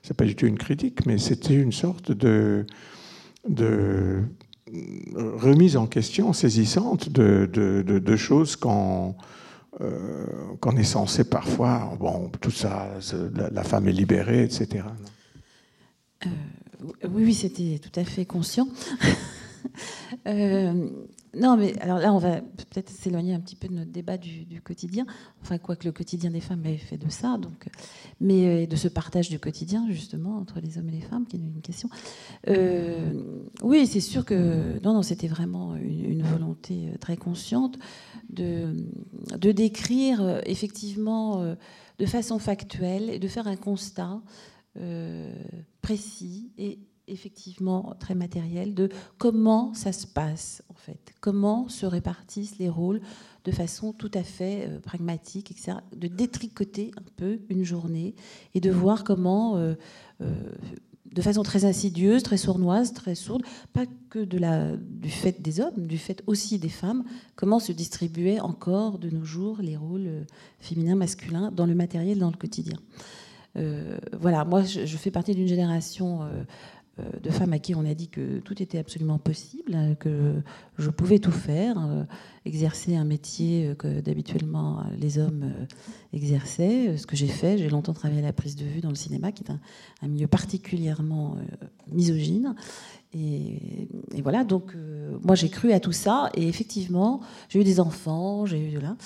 [0.03, 2.66] c'est pas du tout une critique, mais c'était une sorte de,
[3.49, 4.22] de
[5.14, 9.14] remise en question saisissante de, choses qu'on
[9.81, 10.27] euh,
[10.61, 12.89] qu'on est censé parfois, bon, tout ça,
[13.53, 14.85] la, femme est libérée, etc.
[16.25, 16.29] Euh,
[17.11, 18.69] oui, oui, c'était tout à fait conscient.
[20.27, 20.89] euh,
[21.39, 24.61] non, mais alors là, on va peut-être s'éloigner un petit peu de notre débat du,
[24.62, 25.07] quotidien.
[25.43, 27.68] Enfin, quoi que le quotidien des femmes ait fait de ça, donc,
[28.20, 31.37] mais euh, de ce partage du quotidien, justement, entre les hommes et les femmes, qui
[31.37, 31.89] est une question.
[32.49, 33.12] Euh,
[33.62, 37.78] oui, c'est sûr que non, non, c'était vraiment une, volonté euh, très consciente
[38.30, 38.74] de,
[39.39, 41.55] de décrire effectivement
[41.99, 44.20] de façon factuelle et de faire un constat
[45.80, 48.89] précis et effectivement très matériel de
[49.19, 53.01] comment ça se passe en fait, comment se répartissent les rôles
[53.47, 55.79] de façon tout à fait euh, pragmatique, etc.
[55.97, 58.15] De détricoter un peu une journée
[58.55, 59.75] et de voir comment, euh,
[60.21, 60.33] euh,
[61.13, 63.43] de façon très insidieuse, très sournoise, très sourde,
[63.73, 67.05] pas que de la, du fait des hommes, du fait aussi des femmes,
[67.37, 70.27] comment se distribuaient encore de nos jours les rôles
[70.59, 72.79] féminins, masculins dans le matériel, dans le quotidien.
[74.21, 76.29] voilà, moi je, fais partie d'une génération
[77.23, 80.41] de femmes à qui on a dit que tout était absolument possible, que
[80.79, 82.05] je pouvais tout faire, euh,
[82.47, 85.67] exercer un métier que d'habituellement les hommes euh,
[86.15, 87.59] exerçaient, ce que j'ai fait.
[87.59, 90.27] J'ai longtemps travaillé à la prise de vue dans le cinéma, qui est un, milieu
[90.27, 91.37] particulièrement
[91.93, 92.55] misogyne.
[93.13, 93.89] Et,
[94.23, 94.75] voilà, donc
[95.23, 98.97] moi j'ai cru à tout ça, et effectivement, j'ai eu des enfants, j'ai eu là,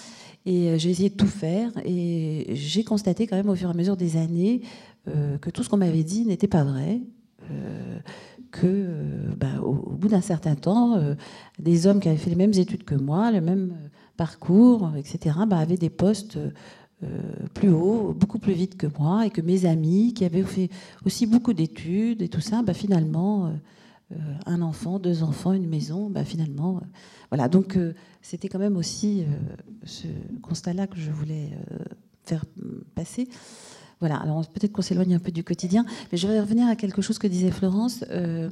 [0.46, 3.74] et j'ai essayé de tout faire, et j'ai constaté quand même au fur et à
[3.74, 4.62] mesure des années
[5.06, 7.19] que tout ce qu'on m'avait dit n'était pas vrai, euh,
[8.50, 11.14] que, euh, bah, au, bout d'un certain temps, euh,
[11.58, 13.76] des hommes qui avaient fait les mêmes études que moi, le même
[14.16, 16.38] parcours, etc., bah, avaient des postes
[17.54, 20.68] plus hauts, beaucoup plus vite que moi, et que mes amis, qui avaient fait
[21.06, 23.54] aussi beaucoup d'études et tout ça, bah, finalement,
[24.44, 26.82] un enfant, deux enfants, une maison, finalement,
[27.30, 27.48] voilà.
[27.48, 27.78] Donc,
[28.20, 29.24] c'était quand même aussi
[29.84, 30.08] ce
[30.42, 31.52] constat-là que je voulais
[32.24, 32.44] faire
[32.94, 33.30] passer.
[34.00, 37.02] Voilà, alors peut-être qu'on s'éloigne un peu du quotidien, mais je vais revenir à quelque
[37.02, 38.04] chose que disait Florence.
[38.10, 38.48] Euh,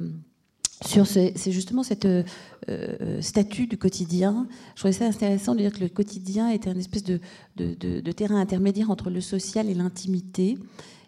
[0.85, 4.47] sur c'est justement cette euh, statut du quotidien.
[4.75, 7.19] Je trouvais ça intéressant de dire que le quotidien était un espèce de,
[7.57, 10.57] de terrain intermédiaire entre le social et l'intimité.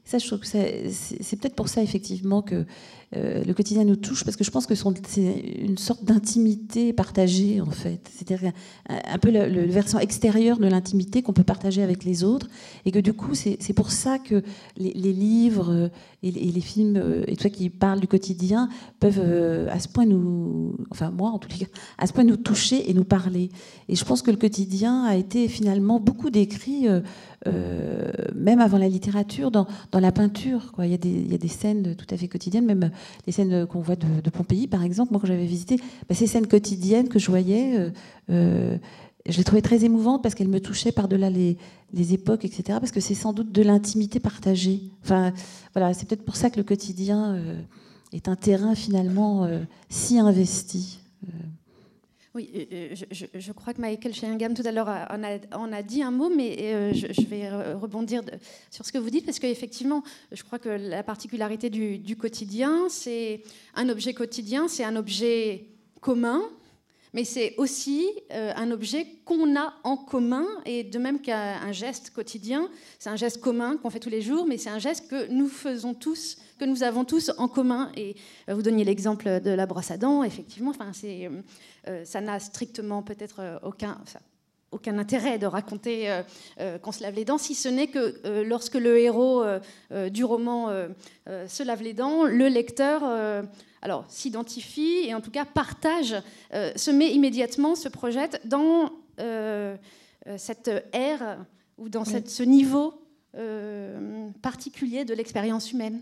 [0.04, 2.66] Ça, je trouve que c'est peut-être pour ça, effectivement, que
[3.18, 5.22] euh, le quotidien nous touche, parce que je pense que c'est
[5.59, 8.09] une sorte d'intimité partagée, en fait.
[8.14, 8.51] C'est-à-dire
[8.88, 12.47] un, peu le, versant extérieur de l'intimité qu'on peut partager avec les autres.
[12.86, 14.43] Et que du coup, c'est pour ça que
[14.78, 15.89] les, livres
[16.24, 20.05] et, les films, euh, et tout qui parlent du quotidien, peuvent euh, à ce point
[20.05, 20.76] nous.
[20.89, 21.66] Enfin, moi, en cas,
[21.97, 23.49] à ce point nous toucher et nous parler.
[23.89, 26.88] Et je pense que le quotidien a été finalement beaucoup décrit.
[27.47, 30.72] Euh, même avant la littérature, dans, dans la peinture.
[30.74, 30.86] Quoi.
[30.86, 32.91] Il, y a des, il, y a des, scènes tout à fait quotidiennes, même
[33.26, 35.12] les scènes qu'on voit de, Pompéi, par exemple.
[35.12, 35.78] Moi, quand j'avais visité,
[36.08, 37.89] bah, ces scènes quotidiennes que je voyais, euh,
[38.30, 38.78] euh,
[39.28, 41.58] je l'ai trouvée très émouvante parce qu'elle me touchait par-delà les,
[41.93, 42.80] les, époques, etc.
[42.80, 44.82] Parce que c'est sans doute de l'intimité partagée.
[45.04, 45.34] Enfin,
[45.76, 47.62] voilà, c'est peut-être pour ça que le quotidien euh,
[48.14, 50.99] est un terrain finalement euh, si investi.
[52.36, 52.40] Euh.
[52.40, 56.94] Oui, je, crois que Michael Shangham tout à l'heure en a, dit un mot, mais
[56.94, 58.22] je, vais rebondir
[58.70, 63.42] sur ce que vous dites, parce qu'effectivement, je crois que la particularité du quotidien, c'est
[63.76, 65.66] un objet quotidien, c'est un objet
[66.00, 66.42] commun,
[67.14, 72.12] mais c'est aussi euh, un objet qu'on a en commun, et de même qu'un geste
[72.12, 75.28] quotidien, c'est un geste commun qu'on fait tous les jours, mais c'est un geste que
[75.30, 77.91] nous faisons tous, que nous avons tous en commun.
[77.97, 78.16] Et
[78.49, 80.72] euh, vous donniez l'exemple de la brosse à dents, effectivement,
[81.88, 83.97] euh, ça n'a strictement peut-être aucun...
[84.72, 86.07] aucun intérêt de raconter
[86.82, 89.43] qu'on se lave les dents, si ce n'est que lorsque le héros
[90.09, 90.70] du roman
[91.28, 93.03] se lave les dents, le lecteur
[93.82, 96.16] alors s'identifie et en tout cas partage,
[96.54, 99.76] euh, se met immédiatement, se projette dans euh,
[100.28, 101.46] euh, cette ère
[101.78, 102.94] ou dans ce niveau
[104.42, 106.02] particulier de l'expérience humaine.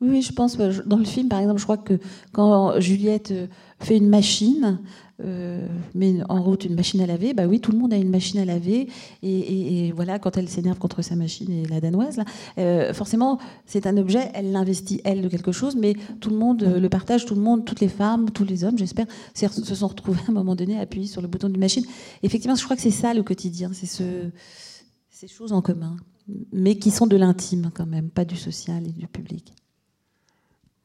[0.00, 1.98] Oui, je pense, dans le film, par exemple, je crois que
[2.32, 3.34] quand Juliette
[3.80, 4.78] fait une machine,
[5.24, 8.10] euh, met en route une machine à laver, bah oui, tout le monde a une
[8.10, 8.88] machine à laver.
[9.22, 12.24] Et, voilà, quand elle s'énerve contre sa machine et la danoise, là,
[12.58, 16.62] euh, forcément, c'est un objet, elle l'investit, elle, de quelque chose, mais tout le monde
[16.62, 20.20] le partage, tout le monde, toutes les femmes, tous les hommes, j'espère, se sont retrouvés
[20.26, 21.84] à un moment donné appuyés sur le bouton d'une machine.
[22.22, 24.30] Effectivement, je crois que c'est ça le quotidien, c'est ce,
[25.10, 25.96] ces choses en commun,
[26.52, 29.54] mais qui sont de l'intime quand même, pas du social et du public.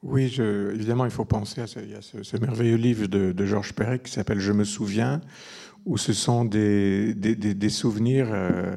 [0.03, 4.51] Oui, évidemment, il faut penser à ce, merveilleux livre de, Georges Perec qui s'appelle Je
[4.51, 5.21] me souviens,
[5.85, 7.15] où ce sont des,
[7.69, 8.75] souvenirs euh,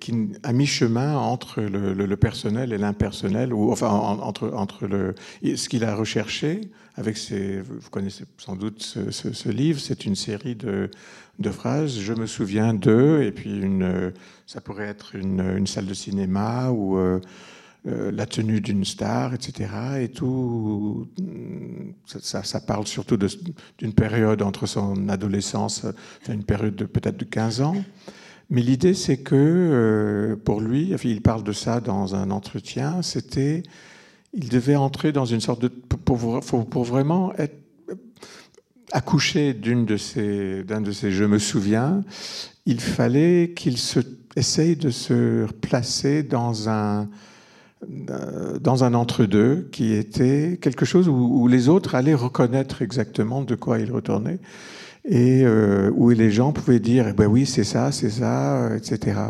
[0.00, 5.84] qui, à mi-chemin entre le, personnel et l'impersonnel, ou enfin entre, entre le, ce qu'il
[5.84, 6.60] a recherché
[6.94, 7.18] avec.
[7.64, 10.90] Vous connaissez sans doute ce, livre, c'est une série de,
[11.50, 11.98] phrases.
[11.98, 14.12] Je me souviens d'eux, et puis une,
[14.46, 16.98] ça pourrait être une, salle de cinéma ou.
[17.88, 19.70] Euh, la tenue d'une star, etc.
[20.00, 21.06] Et tout,
[22.04, 23.16] ça, parle surtout
[23.78, 25.86] d'une période entre son adolescence,
[26.28, 27.76] une période de peut-être de 15 ans.
[28.50, 33.62] Mais l'idée, c'est que euh, pour lui, il parle de ça dans un entretien, c'était,
[34.34, 36.18] il devait entrer dans une sorte de, pour,
[36.82, 37.62] vraiment être
[38.90, 42.02] accouché d'une de ces, d'un de ces je me souviens,
[42.64, 44.00] il fallait qu'il se
[44.34, 47.08] essaye de se placer dans un
[48.60, 53.78] dans un entre-deux qui était quelque chose où, les autres allaient reconnaître exactement de quoi
[53.78, 54.38] il retournait
[55.04, 59.20] et euh, où les gens pouvaient dire eh ben oui c'est ça c'est ça etc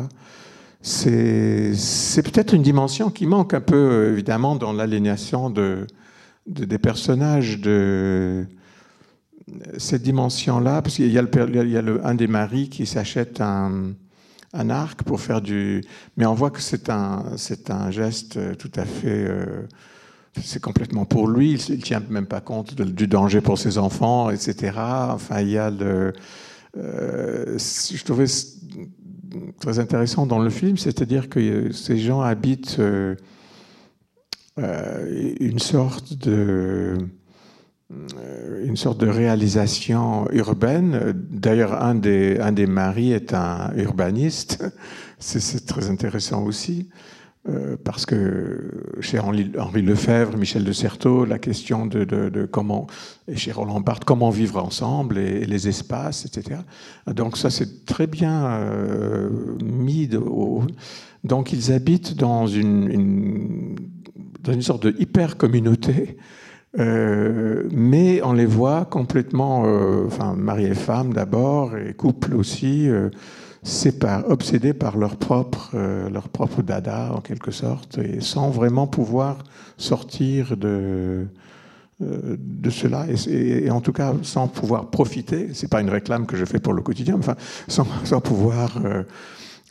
[0.81, 5.87] c'est peut-être une dimension qui manque un peu évidemment dans l'aliénation de,
[6.47, 8.47] des personnages de
[9.79, 11.29] cette dimension là parce qu'il y a, le,
[11.65, 13.93] il y a le, un des maris qui s'achète un
[14.53, 15.83] un arc pour faire du.
[16.17, 19.27] Mais on voit que c'est un, c'est un geste tout à fait.
[19.29, 19.67] Euh,
[20.43, 21.55] c'est complètement pour lui.
[21.69, 24.73] Il ne tient même pas compte du danger pour ses enfants, etc.
[24.77, 26.13] Enfin, il y a le.
[26.77, 28.27] Euh, je trouvais
[29.61, 32.79] très intéressant dans le film, c'est-à-dire que ces gens habitent
[34.59, 36.97] euh, une sorte de euh,
[37.91, 41.13] une sorte de réalisation urbaine.
[41.31, 44.65] D'ailleurs, un des, un des maris est un urbaniste.
[45.19, 46.89] C'est très intéressant aussi,
[47.49, 48.71] euh, parce que
[49.01, 49.51] chez Henri,
[49.83, 52.87] Lefebvre, Michel de Certeau, la question de, de, comment,
[53.29, 56.61] et chez Roland Barthes, comment vivre ensemble et, les espaces, etc.
[57.07, 59.31] Donc ça, c'est très bien euh,
[59.65, 60.11] mis.
[61.25, 63.77] donc ils habitent dans une, une,
[64.43, 66.19] dans une sorte de hyper-communauté
[66.79, 72.89] euh, mais on les voit complètement, euh, enfin mari et femme d'abord, et couple aussi,
[72.89, 73.09] euh,
[74.29, 75.73] obsédés par leur propre,
[76.13, 79.39] leur propre dada en quelque sorte, et sans vraiment pouvoir
[79.77, 81.27] sortir de,
[81.99, 86.45] de cela, et, en tout cas sans pouvoir profiter, c'est pas une réclame que je
[86.45, 87.35] fais pour le quotidien, enfin
[87.67, 88.79] sans, sans pouvoir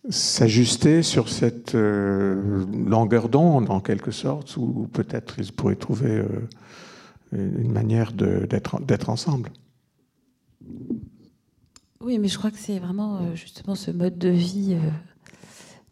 [0.09, 6.21] s'ajuster sur cette longueur d'onde en quelque sorte, où peut-être ils pourraient trouver
[7.31, 9.51] une manière d'être ensemble.
[12.05, 14.89] Oui, mais je crois que c'est vraiment euh, justement ce mode de vie euh,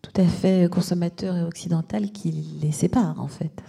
[0.03, 2.31] tout à fait consommateur et occidental qui
[2.61, 3.63] les sépare en fait.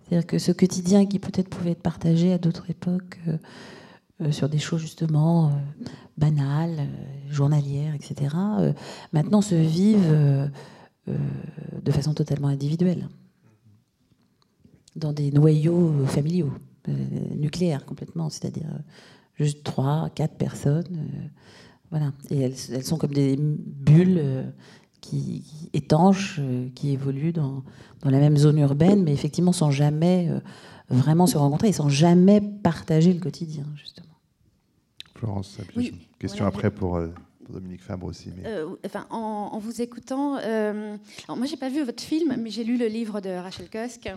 [0.00, 3.20] C'est-à-dire que ce quotidien qui peut-être pouvait être partagé à d'autres époques
[4.22, 5.52] euh, sur des choses justement
[6.16, 6.88] banales,
[7.28, 8.34] journalières, etc.,
[9.12, 10.50] maintenant se vivent
[11.06, 13.08] de façon totalement individuelle,
[14.96, 16.50] dans des noyaux familiaux.
[16.88, 18.78] Euh, nucléaire complètement, c'est-à-dire euh,
[19.34, 21.08] juste trois, quatre personnes,
[21.90, 22.12] Voilà.
[22.30, 24.52] Et elles, elles sont comme des bulles
[25.00, 26.40] qui, étanches,
[26.74, 27.62] qui évoluent dans,
[28.02, 30.30] dans, la même zone urbaine, mais effectivement sans jamais
[30.90, 34.06] vraiment se rencontrer et sans jamais partager le quotidien, justement.
[35.14, 35.58] Florence,
[36.18, 37.00] question après pour
[37.52, 38.30] Dominique Fabre aussi.
[38.36, 38.46] Mais...
[38.46, 40.96] Euh, enfin, en, vous écoutant, euh,
[41.28, 44.08] moi j'ai pas vu votre film, mais j'ai lu le livre de Rachel Cusk.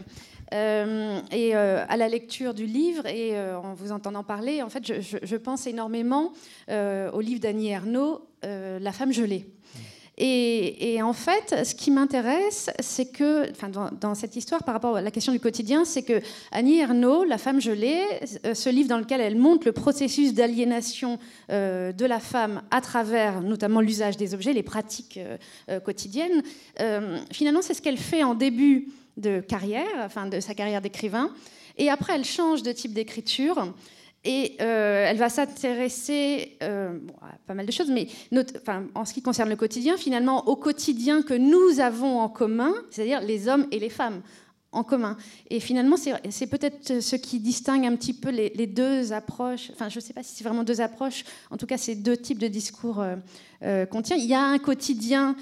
[0.53, 5.17] Euh, et à la lecture du livre et en vous entendant parler, en fait, je,
[5.21, 6.33] je pense énormément
[6.69, 9.47] au livre d'Annie Ernaux, La femme gelée.
[10.23, 13.51] Et, en fait, ce qui m'intéresse, c'est que,
[13.99, 17.39] dans, cette histoire, par rapport à la question du quotidien, c'est que Annie Ernaux, la
[17.39, 18.03] femme gelée,
[18.45, 21.17] euh, ce livre dans lequel elle montre le processus d'aliénation
[21.49, 25.19] euh, de la femme à travers notamment l'usage des objets, les pratiques
[25.69, 26.43] euh, quotidiennes,
[27.31, 31.31] finalement, c'est ce qu'elle fait en début de carrière, enfin, de sa carrière d'écrivain.
[31.79, 33.73] Et après, elle change de type d'écriture.
[34.23, 38.07] Et euh, elle va s'intéresser euh, à pas mal de choses, mais
[38.93, 43.21] en ce qui concerne le quotidien, finalement, au quotidien que nous avons en commun, c'est-à-dire
[43.21, 44.21] les hommes et les femmes
[44.71, 45.17] en commun.
[45.49, 49.71] Et finalement, c'est peut-être ce qui distingue un petit peu les, deux approches.
[49.73, 51.25] Enfin, je ne sais pas si c'est vraiment deux approches.
[51.49, 53.03] En tout cas, ces deux types de discours
[53.63, 54.17] euh, qu'on tient.
[54.17, 55.35] Il y a un quotidien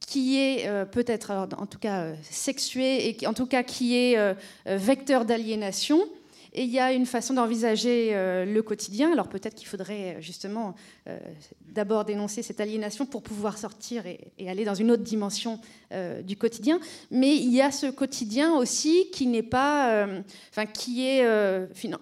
[0.00, 6.00] qui est peut-être, en tout cas, sexué et en tout cas qui est vecteur d'aliénation
[6.54, 9.10] et il y a une façon d'envisager euh, le quotidien.
[9.12, 10.74] Alors peut-être qu'il faudrait euh, justement
[11.08, 11.18] euh,
[11.70, 15.60] d'abord dénoncer cette aliénation pour pouvoir sortir et, aller dans une autre dimension
[16.24, 16.80] du quotidien.
[17.10, 20.06] Mais il y a ce quotidien aussi qui n'est pas,
[20.50, 21.24] enfin qui est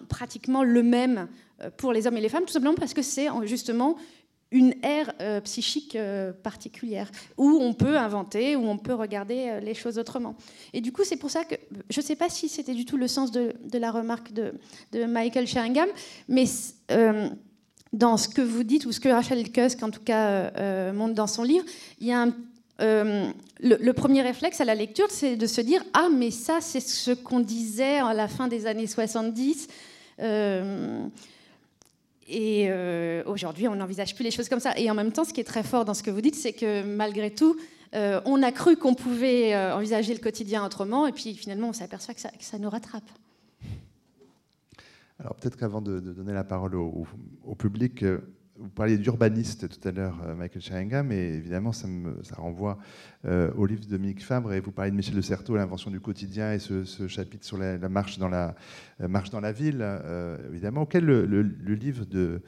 [0.09, 1.29] pratiquement le même
[1.77, 3.97] pour les hommes et les femmes, tout simplement parce que c'est justement
[4.53, 9.61] une ère euh, psychique euh, particulière, où on peut inventer, où on peut regarder euh,
[9.61, 10.35] les choses autrement.
[10.73, 11.55] Et du coup, c'est pour ça que
[11.89, 14.53] je ne sais pas si c'était du tout le sens de, la remarque de,
[15.05, 15.89] Michael Sheringham,
[16.29, 16.45] mais
[17.93, 21.27] dans ce que vous dites, ou ce que Rachel Cusk, en tout cas, montre dans
[21.27, 21.65] son livre,
[22.01, 22.29] il y a
[22.79, 26.81] le, le, premier réflexe à la lecture, c'est de se dire Ah, mais ça, c'est
[26.81, 29.69] ce qu'on disait à la fin des années 70.
[32.31, 34.79] Et euh, aujourd'hui, on n'envisage plus les choses comme ça.
[34.79, 36.53] Et en même temps, ce qui est très fort dans ce que vous dites, c'est
[36.53, 37.57] que malgré tout,
[37.95, 41.73] euh, on a cru qu'on pouvait euh, envisager le quotidien autrement, et puis finalement, on
[41.73, 43.03] s'aperçoit que, ça, nous rattrape.
[45.19, 47.05] Alors peut-être qu'avant de, donner la parole au,
[47.45, 48.05] au public,
[48.61, 52.79] vous parliez d'urbaniste tout à l'heure, euh, Michael Sheringham, et évidemment, ça, me, ça renvoie
[53.25, 56.01] euh, au livre de Dominique Fabre, et vous parlez de Michel de Certeau, l'invention du
[56.01, 58.55] quotidien, et ce, chapitre sur la, marche, dans la,
[59.01, 59.85] euh, marche dans la ville,
[60.51, 62.43] évidemment, auquel le livre de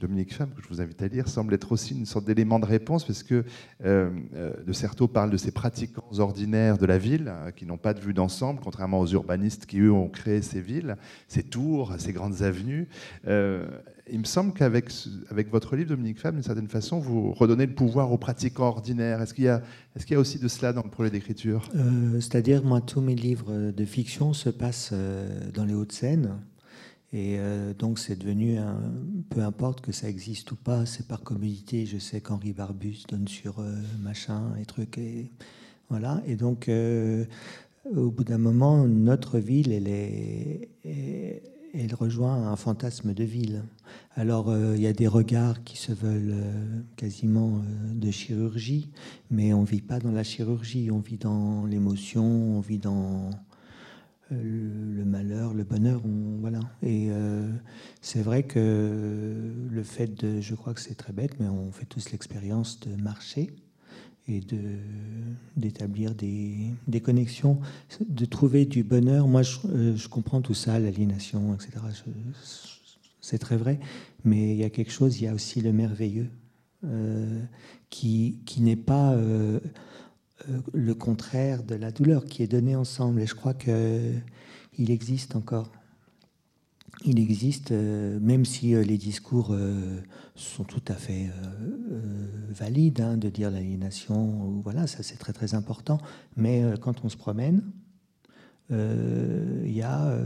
[0.00, 2.64] Dominique Femme, que je vous invite à lire, semble être aussi une sorte d'élément de
[2.64, 3.44] réponse, parce que
[3.84, 7.76] euh, euh, De Certeau parle de ces pratiquants ordinaires de la ville, hein, qui n'ont
[7.76, 10.96] pas de vue d'ensemble, contrairement aux urbanistes qui, eux, ont créé ces villes,
[11.28, 12.88] ces tours, ces grandes avenues.
[13.26, 13.66] Euh,
[14.10, 14.90] il me semble qu'avec
[15.28, 19.20] avec votre livre, Dominique Femme, d'une certaine façon, vous redonnez le pouvoir aux pratiquants ordinaires.
[19.20, 19.48] Est-ce qu'il y,
[20.14, 21.68] a aussi de cela dans le projet d'écriture?
[22.14, 24.92] C'est-à-dire, moi, tous mes livres de fiction se passent
[25.54, 26.40] dans les Hauts-de-Seine.
[27.12, 28.78] Et euh, donc c'est devenu un,
[29.30, 31.84] peu importe que ça existe ou pas, c'est par commodité.
[31.84, 35.32] Je sais qu'Henri Barbus donne sur euh, machin et trucs et
[35.88, 36.22] voilà.
[36.26, 37.24] Et donc euh,
[37.96, 40.68] au bout d'un moment, notre ville, elle est,
[41.74, 43.64] elle rejoint un fantasme de ville.
[44.14, 46.36] Alors il y a des regards qui se veulent
[46.96, 47.62] quasiment
[47.94, 48.90] de chirurgie,
[49.30, 53.30] mais on vit pas dans la chirurgie, on vit dans l'émotion, on vit dans
[54.30, 56.00] le malheur, le bonheur,
[56.40, 56.60] voilà.
[56.82, 57.50] Et euh,
[58.00, 61.86] c'est vrai que le fait de, je crois que c'est très bête, mais on fait
[61.86, 63.50] tous l'expérience de marcher
[64.28, 64.58] et de
[65.56, 67.60] d'établir des, des, connexions,
[68.08, 69.26] de trouver du bonheur.
[69.26, 71.78] Moi, je, euh, comprends tout ça, l'aliénation, etc.
[73.20, 73.80] c'est très vrai,
[74.24, 76.30] mais il y a quelque chose, il y a aussi le merveilleux
[77.90, 79.60] qui, qui n'est pas euh,
[80.72, 83.20] le contraire de la douleur qui est donnée ensemble.
[83.20, 85.70] Et je crois qu'il existe encore.
[87.04, 89.56] Il existe, euh, même si euh, les discours
[90.34, 91.30] sont tout à fait
[92.50, 95.98] valides, hein, de dire l'aliénation, voilà, ça c'est très très important.
[96.36, 97.62] Mais quand on se promène,
[98.70, 100.18] il y a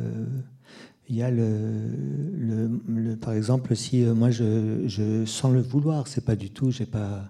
[1.09, 6.37] il y a le, par exemple, si moi je, je, sans le vouloir, c'est pas
[6.37, 7.29] du tout, j'ai pas,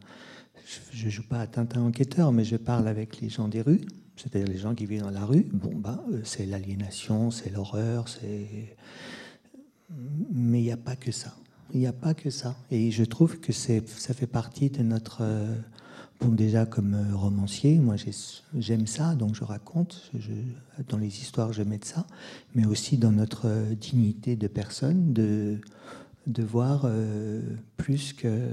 [0.92, 3.80] je ne joue pas à Tintin enquêteur, mais je parle avec les gens des rues,
[4.16, 5.46] c'est-à-dire les gens qui vivent dans la rue.
[5.52, 8.76] Bon, bah, euh, c'est l'aliénation, c'est l'horreur, c'est.
[10.32, 11.34] Mais il n'y a pas que ça.
[11.72, 12.56] Il n'y a pas que ça.
[12.70, 15.18] Et je trouve que ça fait partie de notre.
[15.22, 15.54] Euh,
[16.20, 17.96] bon, déjà, comme euh, romancier, moi
[18.56, 20.10] j'aime ça, donc je raconte.
[20.88, 22.06] dans les histoires, je mets ça.
[22.54, 25.60] Mais aussi dans notre dignité de personne, de
[26.26, 26.88] de voir
[27.76, 28.48] plus, que,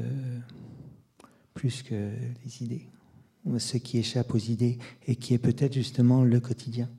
[1.53, 2.09] plus que
[2.43, 2.87] les idées,
[3.57, 4.77] ce qui échappe aux idées
[5.07, 6.89] et qui est peut-être justement le quotidien.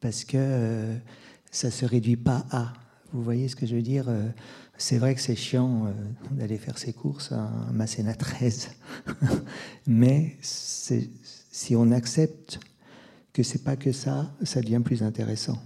[0.00, 0.96] Parce que
[1.50, 2.72] ça ne se réduit pas à.
[3.12, 4.08] Vous voyez ce que je veux dire
[4.80, 5.92] c'est vrai que c'est chiant euh,
[6.32, 8.70] d'aller faire ses courses à Masséna 13,
[9.86, 12.58] mais si on accepte
[13.32, 15.58] que c'est pas que ça, ça devient plus intéressant.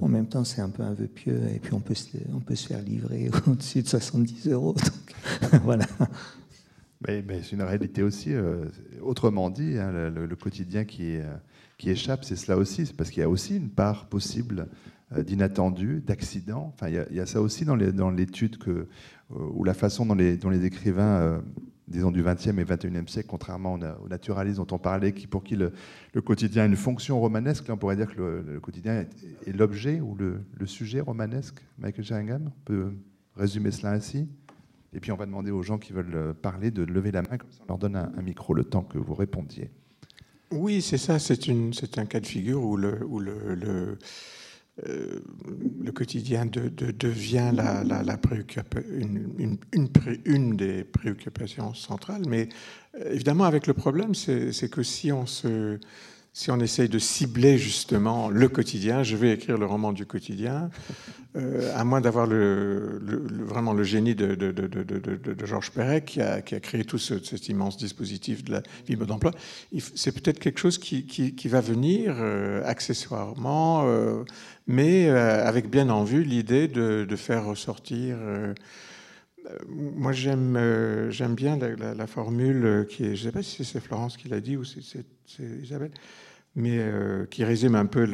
[0.00, 2.40] En même temps, c'est un peu un vœu pieux, et puis on peut se, on
[2.40, 4.76] peut se faire livrer au-dessus de 70 euros.
[5.64, 5.86] voilà.
[7.06, 8.34] Mais, c'est une réalité aussi.
[8.34, 8.66] Euh,
[9.00, 11.18] autrement dit, hein, le, quotidien qui,
[11.78, 12.86] qui échappe, c'est cela aussi.
[12.86, 14.68] C'est parce qu'il y a aussi une part possible
[15.16, 16.72] euh, d'inattendus, d'accidents.
[16.72, 18.86] Enfin, il y, a ça aussi dans l'étude que, euh,
[19.28, 21.40] ou la façon dont les, écrivains, euh,
[21.88, 25.56] disons du XXe et XXIe siècle, contrairement au naturalistes dont on parlait, qui, pour qui
[25.56, 25.72] le,
[26.24, 29.04] quotidien a une fonction romanesque, on pourrait dire que le, quotidien
[29.46, 31.58] est, l'objet ou le, sujet romanesque.
[31.76, 32.92] Michael Sheringham, peut
[33.34, 34.28] résumer cela ainsi?
[34.92, 37.50] Et puis on va demander aux gens qui veulent parler de lever la main, comme
[37.52, 39.70] ça on leur donne un, micro le temps que vous répondiez.
[40.50, 41.48] Oui, c'est ça, c'est
[41.98, 43.98] un cas de figure où le,
[44.88, 45.20] euh,
[45.94, 47.52] quotidien devient
[50.24, 52.22] une, des préoccupations centrales.
[52.28, 52.48] Mais
[52.96, 55.78] euh, évidemment, avec le problème, c'est que si on se
[56.32, 60.70] si on essaye de cibler justement le quotidien, je vais écrire le roman du quotidien,
[61.36, 64.36] euh, à moins d'avoir vraiment le génie de,
[65.44, 69.32] Georges Perec qui a, créé tout cet immense dispositif de la vie d'emploi,
[69.94, 74.24] c'est peut-être quelque chose qui, va venir euh, accessoirement, euh,
[74.66, 78.16] mais avec bien en vue l'idée de, faire ressortir
[79.68, 80.58] moi, j'aime
[81.10, 84.40] j'aime bien la, formule qui est, je ne sais pas si c'est Florence qui l'a
[84.40, 85.04] dit ou c'est
[85.62, 85.92] Isabelle,
[86.54, 88.04] mais euh, qui résume un peu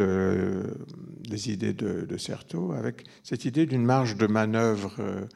[1.29, 5.27] les idées de, de, Certeau, avec cette idée d'une marge de manœuvre, euh,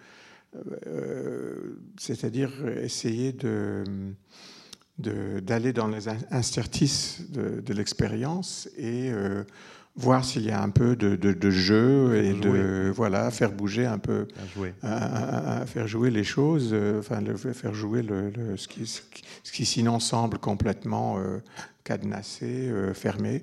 [0.86, 3.84] euh, c'est-à-dire essayer de
[4.98, 9.10] d'aller dans les interstices de, l'expérience et
[9.96, 13.98] voir s'il y a un peu de, de jeu et de voilà faire bouger un
[13.98, 14.26] peu,
[14.82, 20.00] à, faire jouer les choses, enfin le, faire jouer le, ce, qui, ce, qui, sinon
[20.00, 21.18] semble complètement
[21.84, 23.42] cadenassé, euh, fermé.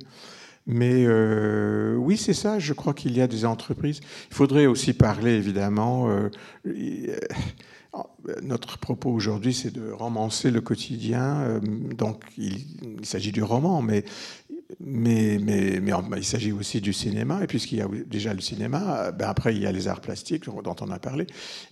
[0.66, 2.60] Mais euh, oui, c'est ça.
[2.60, 4.00] Je crois qu'il y a des entreprises.
[4.32, 6.10] Il faudrait aussi parler, évidemment.
[6.10, 6.30] Euh,
[8.42, 11.60] notre propos aujourd'hui, c'est de romancer le quotidien.
[11.98, 12.66] donc, il,
[13.04, 14.04] s'agit du roman, mais,
[14.80, 17.44] mais, mais, mais, il s'agit aussi du cinéma.
[17.44, 20.46] Et puisqu'il y a déjà le cinéma, ben après, il y a les arts plastiques
[20.46, 21.28] dont on a parlé.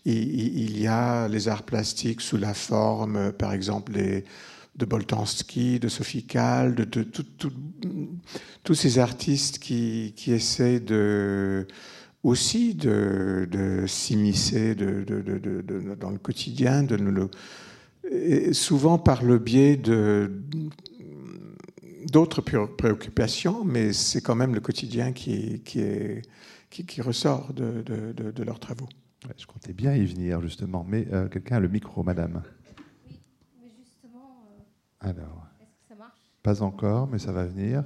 [0.06, 6.24] Il y a les arts plastiques sous la forme, par exemple, de Boltanski, de Sophie
[6.24, 7.06] Kahl, de,
[8.64, 11.68] tous ces artistes qui, qui essaient de,
[12.24, 16.88] aussi de, s'immiscer dans le quotidien,
[18.54, 20.32] souvent par le biais de
[22.06, 26.22] d'autres préoccupations, mais c'est quand même le quotidien qui, qui, est,
[26.70, 28.88] qui, ressort de, leurs travaux.
[29.38, 32.42] je comptais bien y venir, justement, mais euh, quelqu'un a le micro, madame.
[35.00, 36.20] Alors, est-ce que ça marche?
[36.42, 37.84] Pas encore, mais ça va venir.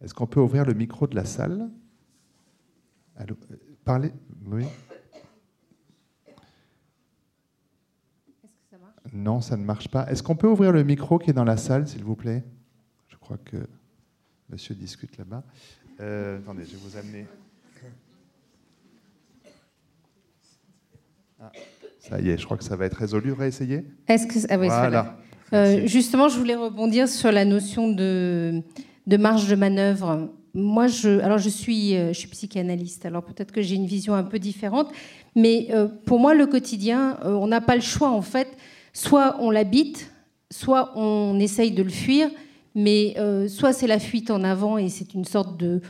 [0.00, 1.70] Est-ce qu'on peut ouvrir le micro de la salle?
[3.16, 4.12] Allô euh, Parlez
[4.46, 4.64] Oui.
[8.36, 9.12] Est-ce que ça marche?
[9.12, 10.10] Non, ça ne marche pas.
[10.10, 12.44] Est-ce qu'on peut ouvrir le micro qui est dans la salle, s'il vous plaît?
[13.24, 13.56] Crois que
[14.50, 15.42] monsieur discute là-bas.
[16.00, 17.26] Euh, attendez, je vais vous amener.
[21.40, 21.50] Ah,
[21.98, 23.32] ça y est, je crois que ça va être résolu.
[23.32, 25.16] Réessayer Est-ce que ah oui, voilà.
[25.54, 28.62] Euh, justement, je voulais rebondir sur la notion de,
[29.06, 30.30] marge de manœuvre.
[30.52, 34.14] Moi, je, alors je suis, euh, je suis psychanalyste, alors peut-être que j'ai une vision
[34.14, 34.92] un peu différente,
[35.34, 38.48] mais euh, pour moi, le quotidien, on n'a pas le choix en fait.
[38.92, 40.12] Soit on l'habite,
[40.50, 42.28] soit on essaye de le fuir,
[42.74, 43.14] mais
[43.48, 45.80] soit c'est la fuite en avant et c'est une sorte de,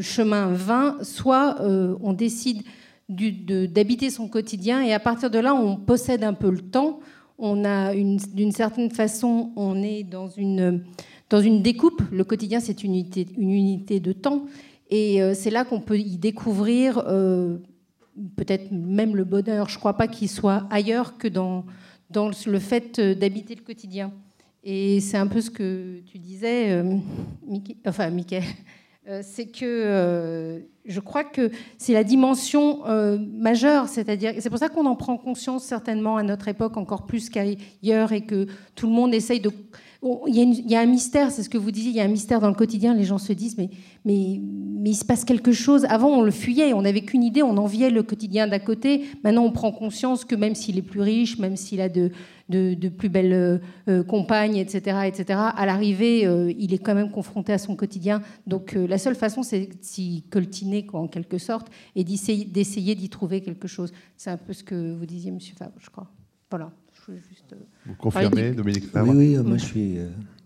[0.00, 2.62] chemin vain, soit on décide
[3.08, 7.00] d'habiter son quotidien et à partir de là, on possède un peu le temps
[7.38, 10.84] on a d'une certaine façon, on est dans une,
[11.30, 12.02] dans une découpe.
[12.10, 14.46] Le quotidien, c'est une unité, de temps.
[14.90, 17.58] Et euh, c'est là qu'on peut y découvrir euh,
[18.36, 19.68] peut-être même le bonheur.
[19.68, 21.64] Je ne crois pas qu'il soit ailleurs que dans,
[22.10, 24.12] dans le fait d'habiter le quotidien.
[24.64, 26.96] Et c'est un peu ce que tu disais, euh,
[27.86, 28.42] enfin, Mickey.
[29.08, 34.58] Euh, c'est que euh, je crois que c'est la dimension euh, majeure, c'est-à-dire c'est pour
[34.58, 38.86] ça qu'on en prend conscience certainement à notre époque encore plus qu'ailleurs et que tout
[38.86, 39.50] le monde essaye de
[40.28, 42.38] il y, a un mystère, c'est ce que vous disiez, il y a un mystère
[42.38, 42.94] dans le quotidien.
[42.94, 43.68] Les gens se disent, mais,
[44.04, 45.86] mais, mais il se passe quelque chose.
[45.86, 49.06] Avant, on le fuyait, on n'avait qu'une idée, on enviait le quotidien d'à côté.
[49.24, 52.12] Maintenant, on prend conscience que même s'il est plus riche, même s'il a de,
[52.48, 57.10] de, plus belles euh, euh, compagnes, etc., etc., à l'arrivée, euh, il est quand même
[57.10, 58.22] confronté à son quotidien.
[58.46, 63.40] Donc, la seule façon, c'est s'y coltiner, quoi, en quelque sorte, et d'essayer d'y trouver
[63.40, 63.92] quelque chose.
[64.16, 66.10] C'est un peu ce que vous disiez, Monsieur Fabre, je crois.
[66.50, 66.70] Voilà.
[67.08, 69.96] Juste, vous confirmez, Dominique Fabre Oui, oui, moi je suis,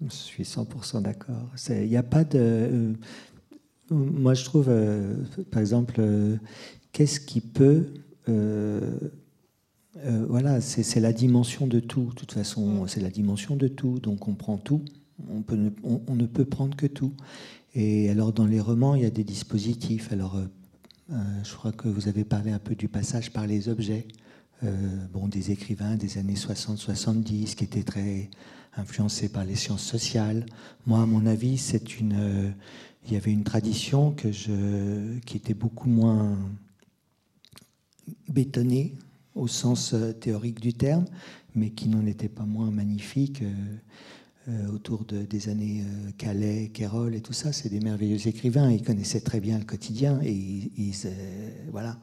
[0.00, 1.50] je suis 100% d'accord.
[1.68, 2.92] Il n'y a pas de.
[3.90, 4.70] moi je trouve,
[5.50, 6.00] par exemple,
[6.92, 7.86] qu'est-ce qui peut
[8.28, 8.98] euh,
[9.94, 12.06] voilà, c'est la dimension de tout.
[12.06, 12.88] De toute façon, mm.
[12.88, 13.98] c'est la dimension de tout.
[13.98, 14.84] Donc on prend tout.
[15.30, 17.12] On, peut, on, ne peut prendre que tout.
[17.74, 20.12] Et alors dans les romans, il y a des dispositifs.
[20.12, 20.46] Alors euh,
[21.12, 24.06] euh, je crois que vous avez parlé un peu du passage par les objets.
[25.12, 28.30] bon, des écrivains des années 60-70 qui étaient très
[28.76, 30.46] influencés par les sciences sociales.
[30.86, 32.54] Moi, à mon avis, c'est une,
[33.06, 36.38] il y avait une tradition que je, qui était beaucoup moins
[38.28, 38.94] bétonnée
[39.34, 41.04] au sens euh, théorique du terme,
[41.54, 43.42] mais qui n'en était pas moins magnifique.
[43.42, 43.52] Euh,
[44.48, 45.84] euh, autour de, des années
[46.18, 48.72] Calais, Kérol et tout ça, c'est des merveilleux écrivains.
[48.72, 50.94] Ils connaissaient très bien le quotidien et ils,
[51.70, 51.96] voilà.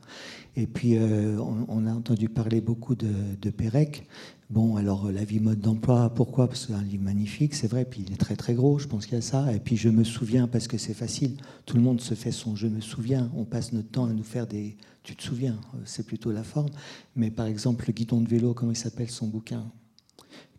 [0.55, 3.11] Et puis on, a entendu parler beaucoup de,
[3.41, 4.07] de Pérec.
[4.49, 6.47] Bon, alors la vie mode d'emploi, pourquoi?
[6.47, 7.83] Parce que c'est un livre magnifique, c'est vrai.
[7.83, 9.53] Puis il est très très gros, je pense qu'il y a ça.
[9.53, 11.35] Et puis je me souviens parce que c'est facile.
[11.65, 13.29] Tout le monde se fait son je me souviens.
[13.35, 14.77] On passe notre temps à nous faire des
[15.09, 16.69] tu te souviens, euh, c'est plutôt la forme.
[17.15, 19.65] Mais par exemple, le guidon de vélo, comment il s'appelle son bouquin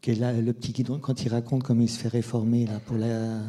[0.09, 3.42] là, le petit guidon, quand il raconte comment il se fait réformer là, pour la.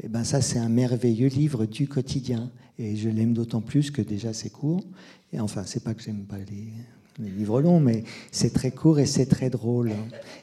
[0.00, 2.52] Eh ben ça, c'est un merveilleux livre du quotidien.
[2.78, 4.84] Et je l'aime d'autant plus que déjà c'est court.
[5.32, 9.06] Et enfin, c'est pas que j'aime pas les, livres longs, mais c'est très court et
[9.06, 9.90] c'est très drôle.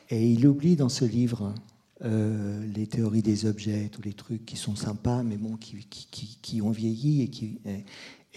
[0.09, 1.53] Et il oublie dans ce livre
[2.03, 6.37] euh, les théories des objets, tous les trucs qui sont sympas, mais bon, qui, qui,
[6.41, 7.59] qui ont vieilli et qui,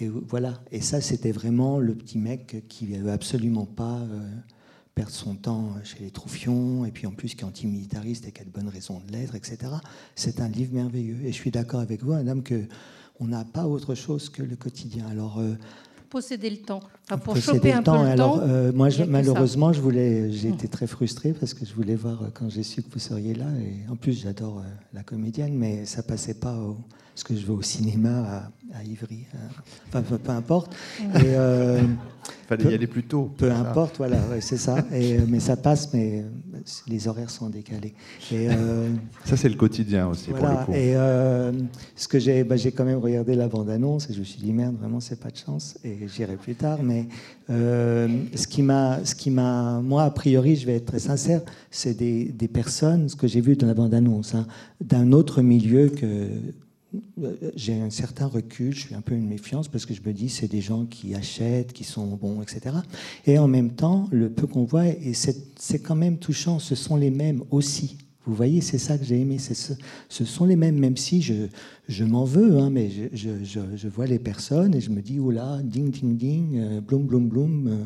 [0.06, 0.60] voilà.
[0.70, 4.30] Et ça, c'était vraiment le petit mec qui ne veut absolument pas euh,
[4.94, 8.42] perdre son temps chez les Troufions, et puis en plus qui est antimilitariste et qui
[8.42, 9.72] a de bonnes raisons de l'être, etc.
[10.14, 11.20] C'est un livre merveilleux.
[11.24, 12.64] Et je suis d'accord avec vous, madame, que
[13.20, 15.06] on n'a pas autre chose que le quotidien.
[15.08, 15.54] Alors, euh,
[16.08, 16.80] posséder le temps.
[17.16, 17.98] Pour choper un temps.
[17.98, 21.72] peu le Alors, euh, moi, malheureusement, je voulais, j'ai été très frustré parce que je
[21.74, 23.46] voulais voir quand j'ai su que vous seriez là.
[23.60, 26.76] Et en plus, j'adore la comédienne, mais ça passait pas au,
[27.18, 29.26] parce que je vais au cinéma à, Ivry.
[29.88, 30.72] Enfin, peu, importe.
[31.00, 31.82] Il euh,
[32.46, 33.32] fallait y aller plus tôt.
[33.36, 34.84] Peu importe, voilà, c'est ça.
[34.92, 37.94] Et, euh, mais ça passe, mais euh, les horaires sont décalés.
[38.30, 38.46] Et,
[39.24, 40.72] ça, c'est le quotidien aussi pour le coup.
[40.72, 40.94] Et
[41.96, 44.52] ce que j'ai, bah, j'ai quand même regardé la bande-annonce et je me suis dit
[44.52, 45.76] merde, vraiment, c'est pas de chance.
[45.82, 46.78] Et j'irai plus tard.
[46.84, 46.97] Mais
[47.48, 51.96] ce qui m'a, ce qui m'a, moi a priori, je vais être très sincère, c'est
[51.96, 54.46] des, personnes, ce que j'ai vu dans la bande-annonce, hein,
[54.80, 56.28] d'un autre milieu que
[57.54, 60.28] j'ai un certain recul, je suis un peu une méfiance parce que je me dis
[60.28, 62.76] c'est des gens qui achètent, qui sont bons, etc.
[63.26, 66.96] Et en même temps, le peu qu'on voit, et c'est quand même touchant, ce sont
[66.96, 67.98] les mêmes aussi.
[68.28, 69.38] Vous voyez, c'est ça que j'ai aimé.
[69.38, 69.72] Ce,
[70.08, 71.48] ce, sont les mêmes, même si je,
[71.88, 75.18] je m'en veux, hein, mais je, je, je, vois les personnes et je me dis,
[75.18, 77.66] oh là, ding, ding, ding, euh, bloum, bloum, bloum.
[77.66, 77.84] Euh,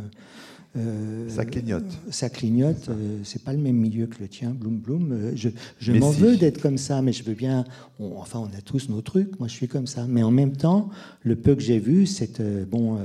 [0.77, 1.85] euh, ça clignote.
[2.11, 2.89] Ça clignote.
[2.89, 5.13] Euh, c'est pas le même milieu que le tien, Bloom Bloom.
[5.13, 7.65] Euh, je, je m'en veux d'être comme ça, mais je veux bien.
[8.01, 9.39] enfin, on a tous nos trucs.
[9.39, 10.07] Moi, je suis comme ça.
[10.09, 10.89] Mais en même temps,
[11.23, 12.99] le peu que j'ai vu, c'est bon.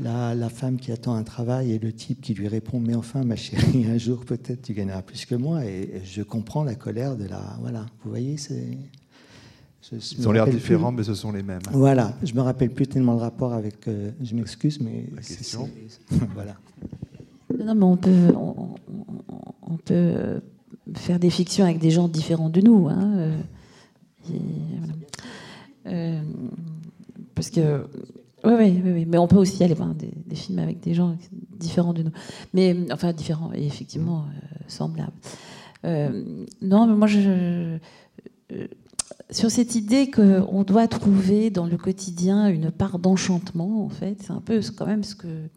[0.00, 3.24] La, la, femme qui attend un travail et le type qui lui répond mais enfin
[3.24, 7.16] ma chérie un jour peut-être tu gagneras plus que moi et je comprends la colère
[7.16, 8.78] de la voilà vous voyez c'est
[9.92, 11.60] ils ont l'air différents, mais ce sont les mêmes.
[11.72, 13.88] Voilà, je me rappelle plus tellement le rapport avec.
[13.88, 15.06] Euh, je m'excuse, mais.
[15.14, 15.68] La question.
[16.34, 16.56] voilà.
[17.58, 18.34] Non, mais on peut,
[19.62, 20.40] on, peut
[20.94, 22.88] faire des fictions avec des gens différents de nous.
[22.88, 24.32] Hein, euh,
[25.86, 26.20] euh,
[27.34, 27.86] parce que.
[28.56, 31.16] Oui, oui, oui, mais on peut aussi aller voir des, films avec des gens
[31.58, 32.12] différents de nous.
[32.54, 34.24] Mais, enfin, différents et effectivement
[34.66, 35.12] semblables.
[35.84, 37.78] non, mais moi, je
[39.30, 44.30] sur cette idée qu'on doit trouver dans le quotidien une part d'enchantement, en fait, c'est
[44.30, 45.48] un peu quand même ce que.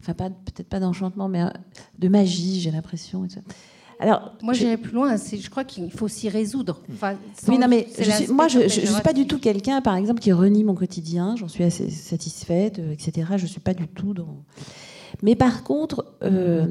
[0.00, 1.48] Enfin, peut-être pas d'enchantement, mais euh,
[1.98, 3.26] de magie, j'ai l'impression.
[4.00, 5.16] Alors, moi, j'irais plus loin.
[5.16, 6.82] Je crois qu'il faut s'y résoudre.
[7.48, 7.86] oui, non, mais
[8.28, 11.34] moi, je ne suis pas du tout quelqu'un, par exemple, qui renie mon quotidien.
[11.36, 13.26] J'en suis assez satisfaite, euh, etc.
[13.36, 14.44] Je ne suis pas du tout dans.
[15.22, 16.66] Mais par contre, euh,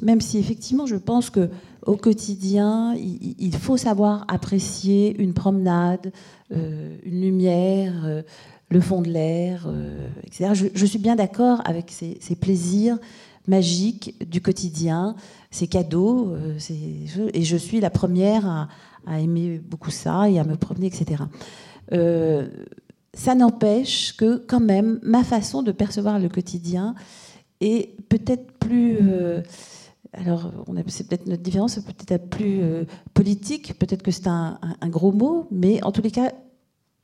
[0.00, 1.50] même si effectivement, je pense que
[1.86, 6.12] au quotidien, il, faut savoir apprécier une promenade,
[6.52, 8.22] euh, une lumière, euh,
[8.70, 9.68] le fond de l'air,
[10.24, 10.68] etc.
[10.74, 12.98] Je, suis bien d'accord avec ces, plaisirs,
[13.46, 15.16] magique du quotidien,
[15.50, 16.34] ces cadeaux,
[17.34, 18.68] et je suis la première
[19.06, 21.24] à, aimer beaucoup ça et à me promener, etc.
[23.12, 26.94] ça n'empêche que quand même ma façon de percevoir le quotidien
[27.60, 28.98] est peut-être plus
[30.16, 30.52] alors,
[30.86, 32.84] c'est peut-être notre différence, peut-être plus euh,
[33.14, 36.32] politique, peut-être que c'est un, gros mot, mais en tous les cas,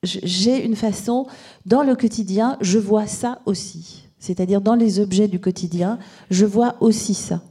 [0.02, 1.26] j'ai une façon,
[1.66, 4.08] dans le quotidien, je vois ça aussi.
[4.20, 5.98] C'est-à-dire, dans les objets du quotidien,
[6.30, 7.42] je vois aussi ça.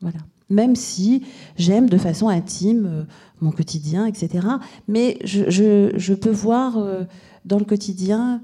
[0.00, 0.18] Voilà.
[0.50, 1.24] Même si
[1.56, 3.02] j'aime de façon intime euh,
[3.40, 4.46] mon quotidien, etc.
[4.86, 7.04] Mais je, peux voir euh,
[7.44, 8.42] dans le quotidien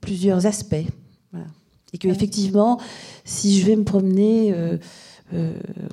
[0.00, 0.86] plusieurs aspects.
[1.92, 2.80] Et que, effectivement,
[3.24, 4.78] si je vais me promener euh,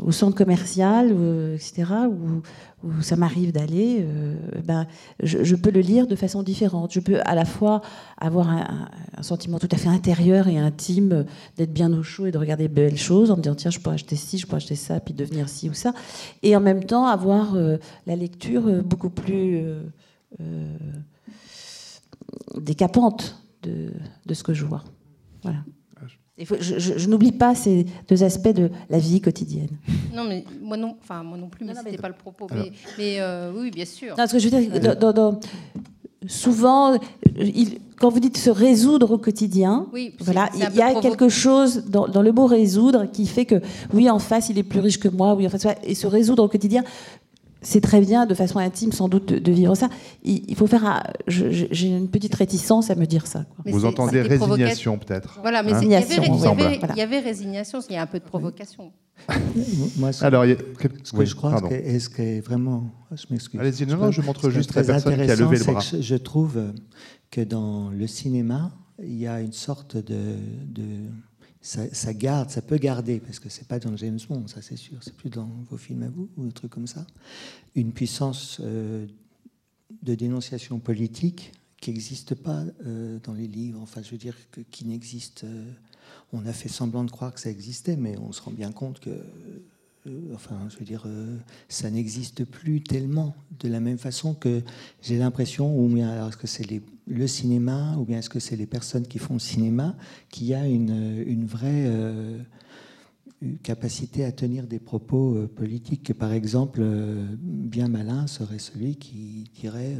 [0.04, 1.16] au centre commercial,
[1.56, 1.86] etc.,
[2.84, 4.88] où, ça m'arrive d'aller, euh, ben,
[5.22, 6.94] je, peux le lire de façon différente.
[6.94, 7.82] Je peux à la fois
[8.18, 8.90] avoir un,
[9.22, 11.26] sentiment tout à fait intérieur et intime
[11.56, 13.95] d'être bien au chaud et de regarder belles choses en me disant tiens, je pourrais
[13.95, 15.94] acheter ci, je pourrais acheter ça, puis devenir ci ou ça.
[16.44, 19.64] Et en même temps avoir euh, la lecture beaucoup plus
[22.58, 23.91] décapante de,
[24.26, 24.84] de ce que je vois.
[25.41, 25.60] Voilà
[26.40, 29.70] je, n'oublie pas ces deux aspects de la vie quotidienne.
[30.14, 32.48] Non, mais moi non, enfin moi non plus, mais ce n'était pas le propos.
[32.98, 34.16] Mais, euh, oui, bien sûr.
[34.18, 35.40] Non, ce que je veux dire,
[36.28, 36.98] souvent,
[38.00, 39.88] quand vous dites se résoudre au quotidien,
[40.20, 43.62] voilà, il y a quelque chose dans, dans, le mot résoudre qui fait que
[43.94, 46.44] oui, en face, il est plus riche que moi, oui, en face, et se résoudre
[46.44, 46.84] au quotidien,
[47.68, 49.89] c'est très bien, de façon intime sans doute, de, vivre ça.
[50.23, 51.03] Il, faut faire.
[51.27, 53.45] J'ai une petite réticence à me dire ça.
[53.65, 58.07] Vous entendez résignation peut-être Voilà, mais hein il, y avait, résignation, il y a un
[58.07, 58.94] peu de provocation.
[59.98, 60.45] Moi, Alors,
[61.03, 62.89] ce que je crois, est ce que vraiment.
[63.11, 63.60] Je m'excuse.
[63.60, 65.81] Allez-y, non, non, je montre juste la personne qui a levé le bras.
[65.81, 66.73] je trouve
[67.31, 68.72] que dans le cinéma,
[69.03, 70.38] il y a une sorte de
[71.68, 74.98] ça, garde, ça peut garder, parce que c'est pas dans James Bond, ça c'est sûr,
[75.02, 77.06] c'est plus dans vos films à vous ou des trucs comme ça,
[77.76, 79.06] une puissance euh,
[80.02, 84.61] de dénonciation politique qui n'existe pas euh, dans les livres, enfin je veux dire que,
[84.61, 85.44] qui n'existe.
[85.44, 85.72] Euh,
[86.31, 89.02] on a fait semblant de croire que ça existait, mais on se rend bien compte
[89.02, 89.22] que
[90.34, 91.38] enfin, je veux dire, euh,
[91.70, 94.62] ça n'existe plus tellement de la même façon que
[95.02, 96.68] j'ai l'impression, ou bien alors est-ce que c'est
[97.08, 99.96] le cinéma, ou bien est-ce que c'est les personnes qui font le cinéma,
[100.30, 102.40] qui a une, vraie euh,
[103.64, 106.14] capacité à tenir des propos politiques.
[106.14, 106.82] Par exemple,
[107.40, 109.96] bien malin serait celui qui dirait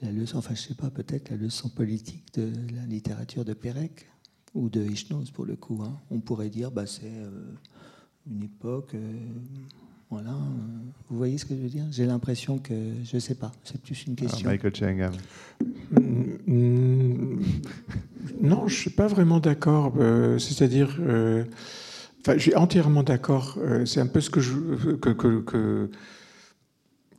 [0.00, 4.08] la leçon, enfin je sais pas, peut-être la leçon politique de la littérature de Pérec
[4.54, 5.82] ou de Ishnoz pour le coup.
[5.84, 5.98] Hein.
[6.10, 7.12] On pourrait dire, bah c'est
[8.28, 8.94] une époque.
[8.94, 9.12] Euh,
[10.10, 10.34] voilà.
[11.08, 11.84] Vous voyez ce que je veux dire?
[11.90, 12.74] J'ai l'impression que,
[13.04, 14.48] je ne sais pas, c'est plus une question.
[14.48, 15.12] Michael Chengham.
[16.46, 17.40] Mm,
[18.40, 19.94] non, je ne suis pas vraiment d'accord.
[19.98, 21.44] Euh, c'est-à-dire, euh,
[22.20, 23.58] enfin, je suis entièrement d'accord.
[23.86, 24.52] c'est un peu ce que je.
[24.96, 25.90] Que, que, que,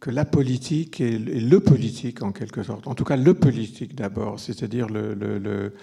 [0.08, 2.88] la politique et, le politique, en quelque sorte.
[2.88, 5.74] En tout cas, le politique d'abord, c'est-à-dire le, le,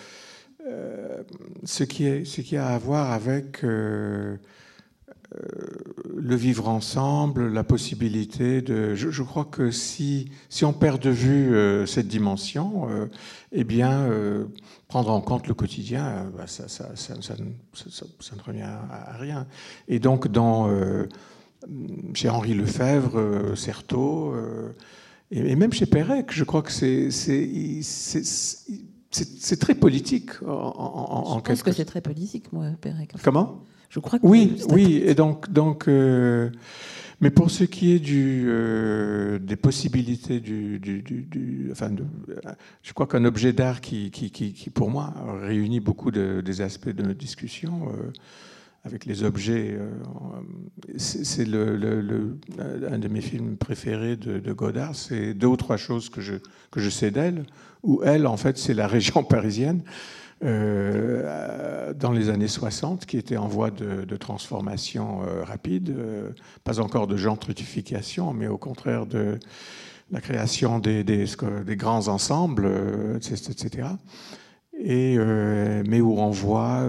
[1.64, 4.36] ce, qui est, ce qui a à voir avec euh,
[6.16, 8.94] le vivre ensemble, la possibilité de.
[8.94, 13.06] Je, crois que si, si on perd de vue euh, cette dimension, euh,
[13.52, 14.08] eh bien,
[14.88, 19.46] prendre en compte le quotidien, bah, ça, ça, ça, ça, ne revient à rien.
[19.86, 20.70] Et donc, dans,
[22.14, 24.34] chez Henri Lefebvre, Certeau,
[25.30, 27.10] et, même chez Pérec, je crois que c'est
[29.10, 33.12] c'est très politique en, en, Je pense que c'est très politique, moi, Pérec.
[33.22, 33.62] Comment?
[33.88, 36.50] Je crois que oui, oui, et donc, donc euh,
[37.20, 42.04] mais pour ce qui est du, euh, des possibilités du, du, enfin, de,
[42.82, 46.90] je crois qu'un objet d'art qui, qui, qui, pour moi, réunit beaucoup de, des aspects
[46.90, 47.88] de notre discussion.
[47.88, 48.12] Euh,
[48.84, 49.78] avec les objets,
[50.96, 52.38] c'est le, le,
[52.90, 54.94] un de mes films préférés de, Godard.
[54.94, 56.36] C'est deux ou trois choses que je,
[56.70, 57.44] que je sais d'elle,
[57.82, 59.82] où elle, en fait, c'est la région parisienne.
[60.44, 66.30] Euh, dans les années 60, qui était en voie de, transformation euh, rapide, euh,
[66.62, 69.38] pas encore de gentrification, mais au contraire de
[70.12, 71.26] la création des, des,
[71.76, 72.70] grands ensembles,
[73.16, 73.88] etc.
[74.78, 76.86] Et, mais où on voit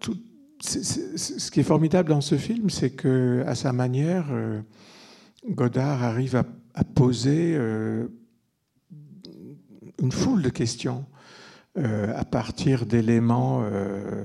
[0.00, 0.16] tout,
[0.60, 4.26] ce qui est formidable dans ce film, c'est que à sa manière,
[5.48, 6.44] Godard arrive à,
[6.84, 7.56] poser
[10.00, 11.04] une foule de questions
[11.78, 14.24] euh, à partir d'éléments euh,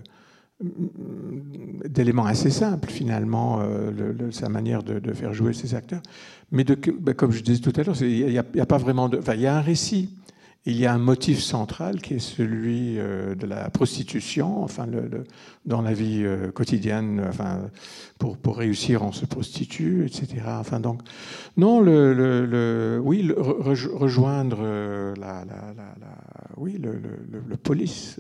[1.86, 6.02] d'éléments assez simples finalement, euh, sa manière de, faire jouer ses acteurs.
[6.52, 9.48] Mais ben, comme je disais tout à l'heure, il n'y a, pas vraiment il y
[9.48, 10.10] a un récit.
[10.66, 15.26] Il y a un motif central qui est celui euh, de la prostitution, enfin, le,
[15.66, 17.70] dans la vie euh, quotidienne, enfin,
[18.18, 20.44] pour, pour réussir, on se prostitue, etc.
[20.48, 21.02] Enfin, donc,
[21.58, 24.62] non, le, le oui, rejoindre
[25.20, 25.94] la, la, la,
[26.58, 28.20] oui, le, police,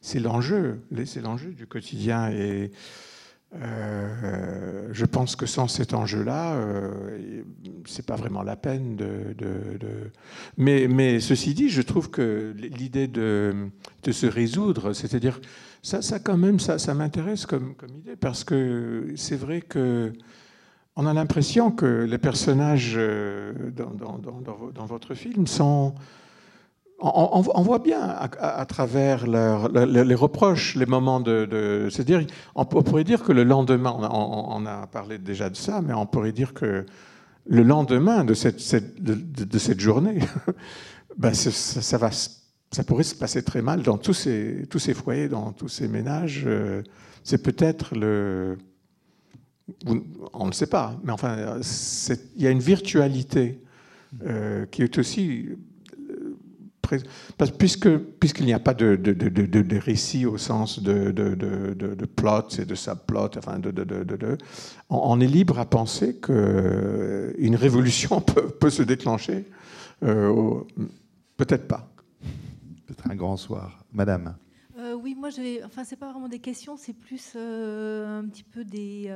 [0.00, 2.70] c'est l'enjeu, c'est l'enjeu du quotidien et
[3.52, 7.42] euh, je pense que sans cet enjeu-là, euh,
[7.84, 9.34] c'est pas vraiment la peine de.
[10.56, 13.70] Mais, mais, ceci dit, je trouve que l'idée de,
[14.04, 15.40] de, se résoudre, c'est-à-dire
[15.82, 20.12] ça, ça quand même, ça, ça m'intéresse comme, comme, idée parce que c'est vrai que
[20.94, 25.94] on a l'impression que les personnages euh, dans, dans, dans, dans votre film sont
[27.00, 31.88] on, voit bien à, travers les reproches, les moments de.
[31.90, 36.06] C'est-à-dire, on, pourrait dire que le lendemain, on, a parlé déjà de ça, mais on
[36.06, 36.84] pourrait dire que
[37.46, 40.20] le lendemain de cette, journée,
[41.32, 45.88] ça, pourrait se passer très mal dans tous ces, tous ces foyers, dans tous ces
[45.88, 46.44] ménages.
[46.46, 46.82] Euh,
[47.24, 48.58] c'est peut-être le.
[50.34, 51.60] On ne sait pas, mais enfin,
[52.36, 53.62] il y a une virtualité
[54.26, 55.48] euh, qui est aussi
[57.36, 62.06] parce, puisque, puisqu'il n'y a pas de, de, de, de, récit au sens de, de,
[62.06, 63.72] plot et de subplot, enfin de,
[64.88, 69.46] on, est libre à penser qu'une révolution peut, peut, se déclencher.
[70.02, 70.60] Euh,
[71.36, 71.90] peut-être pas.
[72.86, 73.84] Peut-être un grand soir.
[73.92, 74.36] Madame.
[74.78, 75.28] Euh, oui, moi,
[75.64, 79.10] enfin, c'est pas vraiment des questions, c'est plus euh, un petit peu des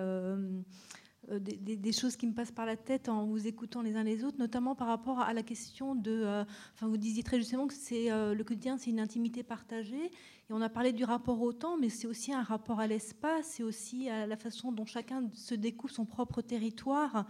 [1.30, 4.24] euh, des, choses qui me passent par la tête en vous écoutant les uns les
[4.24, 6.10] autres, notamment par rapport à la question de.
[6.10, 6.44] Euh,
[6.74, 10.06] enfin, vous disiez très justement que c'est euh, le quotidien, c'est une intimité partagée.
[10.06, 13.46] Et on a parlé du rapport au temps, mais c'est aussi un rapport à l'espace,
[13.46, 17.26] c'est aussi à la façon dont chacun se découvre son propre territoire.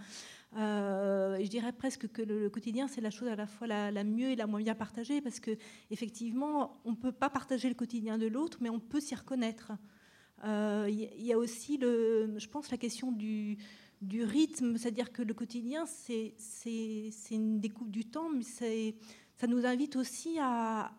[0.54, 4.36] je dirais presque que le, quotidien, c'est la chose à la fois la, mieux et
[4.36, 5.56] la moins bien partagée, parce que
[5.90, 9.72] effectivement, on ne peut pas partager le quotidien de l'autre, mais on peut s'y reconnaître.
[10.44, 13.56] Il y, a aussi, le, je pense, la question du,
[14.05, 16.35] du rythme, c'est-à-dire que le quotidien, c'est
[17.31, 18.43] une découpe du temps, mais
[19.36, 20.93] ça nous invite aussi à,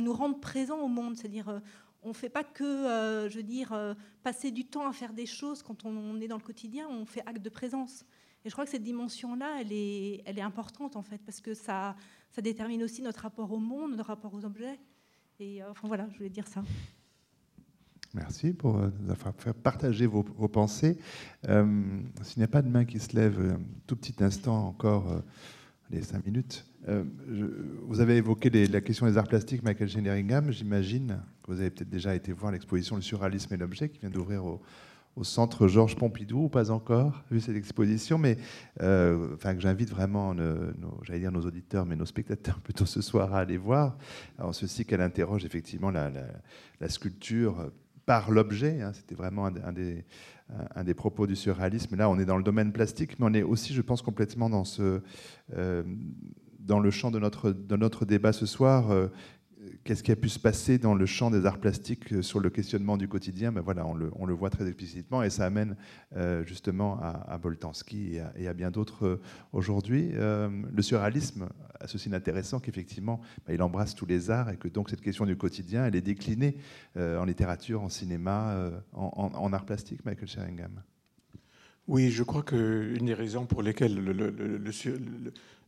[0.00, 1.60] nous rendre présents au monde, c'est-à-dire euh,
[2.02, 5.26] on ne fait pas que, euh, je dire, euh, passer du temps à faire des
[5.26, 8.04] choses quand on, est dans le quotidien, on fait acte de présence.
[8.44, 11.96] Et je crois que cette dimension-là, elle est, importante en fait, parce que ça,
[12.30, 14.78] ça détermine aussi notre rapport au monde, notre rapport aux objets.
[15.40, 16.62] Et enfin voilà, je voulais dire ça.
[18.14, 20.98] Merci pour euh, nous avoir fait partager vos, pensées.
[21.48, 21.82] Euh,
[22.22, 25.18] s'il n'y a pas de main qui se lève, un tout petit instant encore, euh,
[25.90, 26.64] les cinq minutes.
[27.86, 30.50] vous avez évoqué la question des arts plastiques, Michael Sheringham.
[30.50, 34.10] J'imagine que vous avez peut-être déjà été voir l'exposition Le surréalisme et l'objet qui vient
[34.10, 34.60] d'ouvrir au,
[35.22, 38.38] centre Georges Pompidou, ou pas encore vu cette exposition, mais
[38.80, 40.72] enfin, j'invite vraiment nos,
[41.02, 43.96] j'allais dire nos auditeurs, mais nos spectateurs plutôt ce soir à aller voir,
[44.38, 46.10] en ceci qu'elle interroge effectivement la,
[46.80, 47.70] la sculpture
[48.06, 48.80] par l'objet.
[48.82, 49.72] Hein, c'était vraiment un,
[50.84, 51.96] des, propos du surréalisme.
[51.96, 54.64] Là, on est dans le domaine plastique, mais on est aussi, je pense, complètement dans,
[54.80, 55.82] euh,
[56.68, 58.90] le champ de notre, de notre débat ce soir.
[58.90, 59.08] Euh,
[59.84, 62.50] qu'est-ce qui a pu se passer dans le champ des arts plastiques euh, sur le
[62.50, 63.52] questionnement du quotidien?
[63.52, 65.76] Ben voilà, on le, voit très explicitement et ça amène
[66.16, 69.20] euh, justement à, à, Boltanski et à, bien d'autres euh,
[69.52, 70.12] aujourd'hui.
[70.12, 71.48] le surréalisme
[71.80, 75.26] a ceci d'intéressant qu'effectivement, ben, il embrasse tous les arts et que donc cette question
[75.26, 76.56] du quotidien, elle est déclinée
[76.96, 80.82] en littérature, en cinéma, en, en, art plastique, Michael Sheringham.
[81.86, 84.72] Oui, je crois qu'une des raisons pour lesquelles le, le, le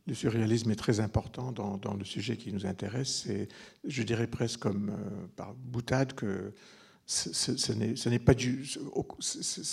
[0.07, 3.25] le surréalisme est très important dans, le sujet qui nous intéresse.
[3.27, 3.49] Et
[3.85, 6.53] je dirais presque comme euh, par boutade que
[7.05, 7.71] ce,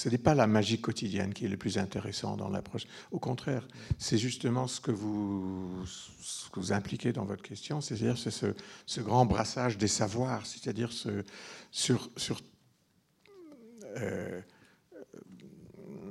[0.08, 2.84] n'est pas la magie quotidienne qui est le plus intéressant dans l'approche.
[3.10, 3.66] Au contraire,
[3.98, 5.68] c'est justement ce que vous,
[6.52, 8.30] que vous impliquez dans votre question, c'est-à-dire ce,
[8.86, 11.24] ce, grand brassage des savoirs, c'est-à-dire ce,
[11.72, 12.40] sur, sur
[13.96, 14.40] euh,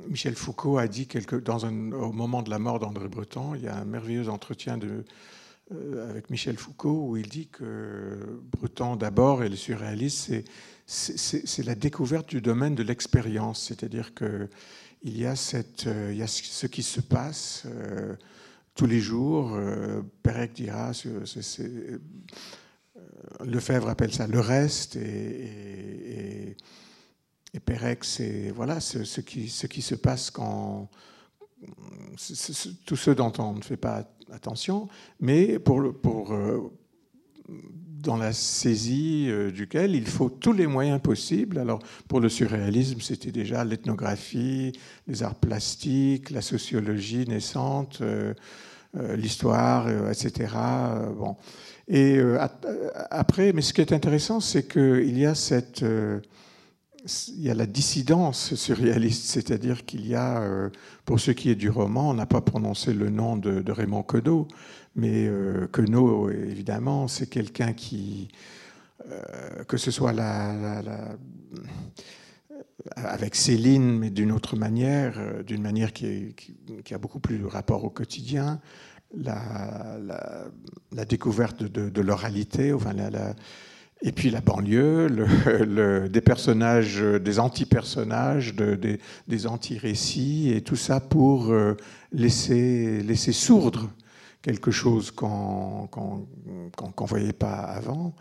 [0.10, 3.62] Michel Foucault a dit quelque, dans un, au moment de la mort d'André Breton, il
[3.64, 5.04] y a un merveilleux entretien de,
[5.72, 10.34] euh, avec Michel Foucault où il dit que Breton d'abord et le surréaliste,
[10.86, 14.50] c'est la découverte du domaine de l'expérience, c'est-à-dire que
[15.04, 15.34] il y a,
[15.88, 18.16] euh, y a ce qui se passe euh,
[18.76, 19.58] tous les jours.
[20.22, 20.92] Pérec dira,
[23.44, 25.93] Lefebvre appelle ça le reste et
[27.54, 30.90] et Pérec, c'est voilà, ce, qui, ce qui se passe quand.
[32.86, 34.90] Tout ce dont on ne fait pas attention,
[35.22, 36.60] mais pour, pour, euh,
[37.48, 41.58] dans la saisie euh, duquel il faut tous les moyens possibles.
[41.60, 44.74] Alors, pour le surréalisme, c'était déjà l'ethnographie,
[45.08, 48.00] les arts plastiques, la sociologie naissante.
[48.02, 48.34] Euh,
[49.16, 50.54] l'histoire, etc.
[51.18, 51.36] bon.
[51.88, 52.20] Et
[53.10, 55.84] après, mais ce qui est intéressant, c'est qu'il y a cette
[57.06, 60.70] il y a la dissidence surréaliste, c'est-à-dire qu'il y a, euh,
[61.06, 64.48] pour ce qui est du roman, on n'a pas prononcé le nom de, Raymond Queneau,
[64.96, 68.30] mais euh, Queneau, évidemment, c'est quelqu'un qui,
[69.10, 71.18] euh, que ce soit la,
[72.96, 76.34] avec Céline, mais d'une autre manière, d'une manière qui,
[76.90, 78.62] a beaucoup plus de rapport au quotidien,
[79.14, 79.98] la,
[81.08, 83.36] découverte de, de l'oralité, enfin la
[84.04, 88.78] et puis la banlieue, le, des personnages, des anti-personnages, de,
[89.28, 91.76] des, anti-récits, et tout ça pour euh,
[92.12, 93.90] laisser, laisser sourdre
[94.42, 98.14] quelque chose qu'on ne voyait pas avant.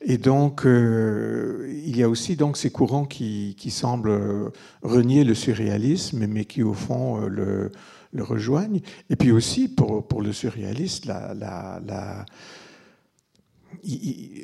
[0.00, 5.34] Et donc, euh, il y a aussi donc ces courants qui, qui, semblent renier le
[5.34, 7.72] surréalisme, mais qui au fond euh, le,
[8.12, 8.80] le rejoignent.
[9.10, 12.24] Et puis aussi, pour, pour le surréaliste, la, la, la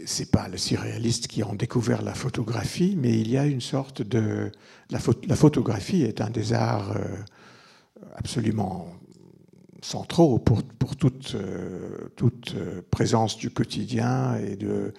[0.07, 4.03] c'est pas le surréaliste qui ont découvert la photographie, mais il y a une sorte
[4.03, 4.51] de
[4.91, 7.17] la, photographie est un des arts euh,
[8.17, 8.89] absolument
[9.81, 14.93] centraux pour, pour toute, euh, toute euh, présence du quotidien et de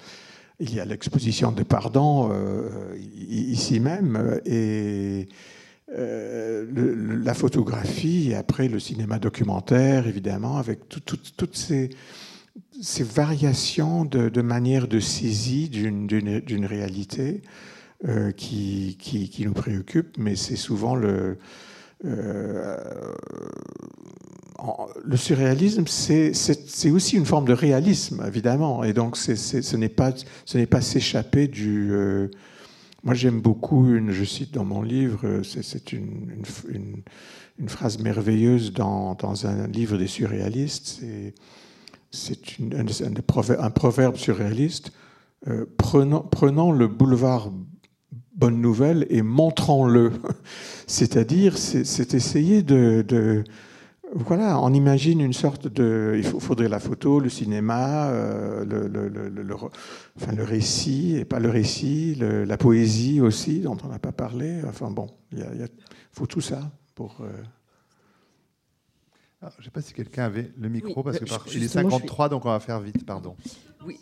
[0.59, 2.31] il y a l'exposition de Pardon
[2.95, 5.27] ici même et
[5.91, 11.89] la photographie et après le cinéma documentaire évidemment avec toutes ces
[12.84, 17.41] ces variations de, manière de saisie d'une réalité
[18.05, 21.38] euh, qui, qui, nous préoccupe, mais c'est souvent le...
[22.05, 22.77] Euh,
[25.03, 30.14] le surréalisme, c'est aussi une forme de réalisme, évidemment, et donc ce n'est pas,
[30.69, 31.89] pas s'échapper du...
[31.91, 32.30] Euh,
[33.03, 37.03] moi, j'aime beaucoup, une, je cite dans mon livre, c'est une, une,
[37.60, 41.34] une, phrase merveilleuse dans, dans, un livre des surréalistes, c'est
[42.14, 42.38] c'est
[43.60, 44.91] un, proverbe surréaliste.
[45.48, 47.52] Euh, prenons, le boulevard
[48.35, 50.11] Bonne Nouvelle et montrons-le.
[50.88, 53.44] C'est-à-dire, c'est essayer de,
[54.14, 56.14] Voilà, on imagine une sorte de.
[56.15, 59.56] Il faudrait la photo, le cinéma, euh, le,
[60.15, 64.61] enfin, le récit, et pas le récit, la poésie aussi, dont on n'a pas parlé.
[64.68, 65.68] Enfin bon, il
[66.11, 67.18] faut tout ça pour.
[67.22, 67.31] Euh,
[69.44, 72.45] ah, je ne sais pas si quelqu'un avait le micro, parce qu'il est 53, donc
[72.45, 73.36] on va faire vite, pardon.
[73.86, 73.99] Oui.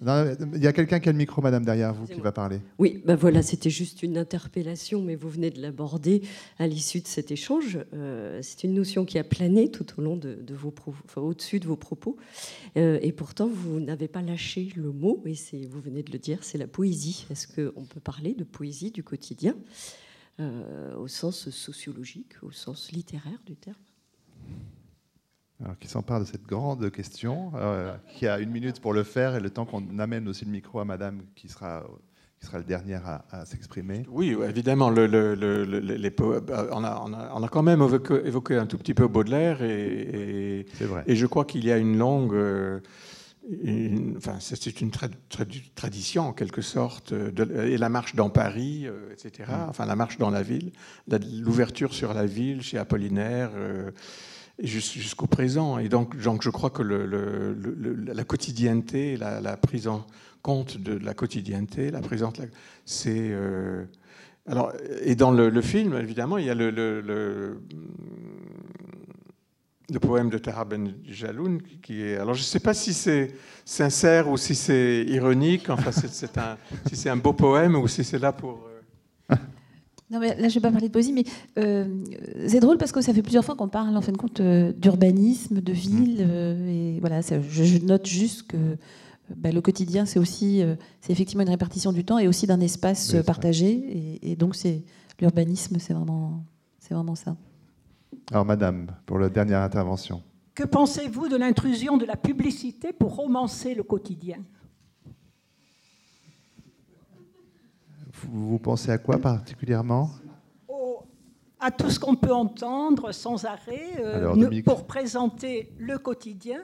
[0.00, 2.60] il y a quelqu'un qui a le micro, madame, derrière vous, qui va parler.
[2.78, 6.22] Oui, ben voilà, c'était juste une interpellation, mais vous venez de l'aborder
[6.58, 7.78] à l'issue de cet échange.
[7.92, 11.66] Euh, c'est une notion qui a plané tout au long de, vos enfin, au-dessus de
[11.66, 12.16] vos propos,
[12.78, 16.18] euh, et pourtant vous n'avez pas lâché le mot, et c'est, vous venez de le
[16.18, 17.26] dire, c'est la poésie.
[17.30, 19.54] Est-ce qu'on peut parler de poésie du quotidien
[20.40, 23.76] euh, au sens sociologique, au sens littéraire du terme?
[25.62, 29.34] Alors, qui s'empare de cette grande question, euh, qui a une minute pour le faire
[29.36, 31.82] et le temps qu'on amène aussi le micro à Madame qui sera,
[32.38, 34.04] qui sera le dernier à, s'exprimer.
[34.10, 38.66] Oui, évidemment, le, les, euh, on, a, on, a, on, a, quand même évoqué, un
[38.66, 40.66] tout petit peu Baudelaire et,
[41.06, 42.34] et, je crois qu'il y a une longue...
[42.34, 42.80] Euh,
[44.16, 44.90] enfin, c'est une
[45.76, 49.48] tradition en quelque sorte, et la marche dans Paris, etc.
[49.48, 49.68] Mm.
[49.68, 50.72] Enfin, la marche dans la ville,
[51.08, 53.52] l'ouverture sur la ville chez Apollinaire
[54.62, 55.78] jusqu'au présent.
[55.78, 60.06] Et donc, donc, je crois que la quotidienneté, la, prise en
[60.42, 62.34] compte de la quotidienneté, la présence,
[62.84, 63.30] c'est.
[63.30, 63.84] Euh,
[64.48, 64.72] alors,
[65.02, 67.60] et dans le, film, évidemment, il y a le,
[70.00, 72.16] poème de Tahar Ben Jaloun qui est.
[72.16, 73.34] Alors, je ne sais pas si c'est
[73.64, 75.68] sincère ou si c'est ironique.
[75.68, 76.56] Enfin, c'est un,
[76.86, 78.68] si c'est un beau poème ou si c'est là pour.
[78.68, 78.75] Euh,
[80.10, 81.24] non, mais là, je ne vais pas parler de poésie, mais
[81.58, 82.04] euh,
[82.46, 84.72] c'est drôle parce que ça fait plusieurs fois qu'on parle, en fin de compte, euh,
[84.72, 86.24] d'urbanisme, de ville.
[86.24, 86.30] Mm.
[86.30, 88.56] Euh, et voilà, je, note juste que
[89.36, 90.62] bah, le quotidien, c'est aussi,
[91.00, 94.20] c'est effectivement une répartition du temps et aussi d'un espace partagé.
[94.22, 94.84] Et, donc, c'est
[95.20, 96.44] l'urbanisme, c'est vraiment,
[96.78, 97.36] c'est vraiment ça.
[98.30, 100.22] Alors, Madame, pour la dernière intervention.
[100.54, 104.38] Que pensez-vous de l'intrusion de la publicité pour romancer le quotidien?
[108.24, 110.10] Vous pensez à quoi particulièrement
[111.60, 116.62] À tout ce qu'on peut entendre sans arrêt euh, pour présenter le quotidien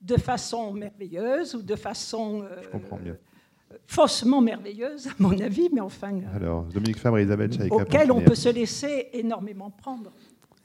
[0.00, 3.12] de façon merveilleuse ou de façon euh,
[3.86, 6.14] faussement merveilleuse, à mon avis, mais enfin.
[6.14, 10.12] Euh, Alors, Dominique Fabre et Isabelle Auquel on peut se laisser énormément prendre.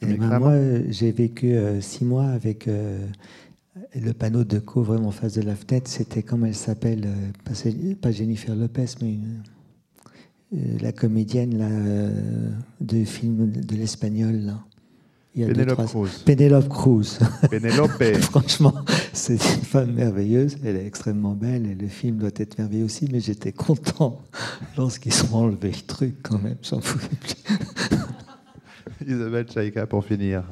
[0.02, 0.54] Eh ben, moi,
[0.90, 5.90] j'ai vécu six mois avec le panneau de couvre en face de la fenêtre.
[5.90, 7.08] C'était, comme elle s'appelle,
[8.02, 9.42] pas Jennifer Lopez, mais une
[10.82, 12.50] la comédienne là, euh,
[12.82, 14.54] de film de l'espagnol.
[15.36, 16.24] Pénélope Cruz.
[16.24, 17.20] Pénélope Cruz.
[17.50, 18.04] Pénélope.
[18.22, 18.74] Franchement,
[19.12, 20.56] c'est une femme merveilleuse.
[20.64, 23.10] Elle est extrêmement belle et le film doit être merveilleux aussi.
[23.12, 24.22] Mais j'étais content
[24.78, 26.58] lorsqu'ils sont enlevés le truc quand même.
[26.62, 27.36] J'en pouvais plus.
[29.08, 30.44] Isabelle Chaïka pour finir.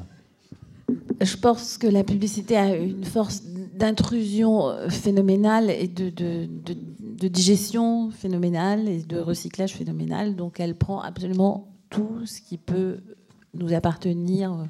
[1.20, 3.42] Je pense que la publicité a une force
[3.74, 6.76] d'intrusion phénoménale et de, de, de,
[7.28, 10.36] digestion phénoménale et de recyclage phénoménal.
[10.36, 13.00] Donc elle prend absolument tout ce qui peut
[13.54, 14.66] nous appartenir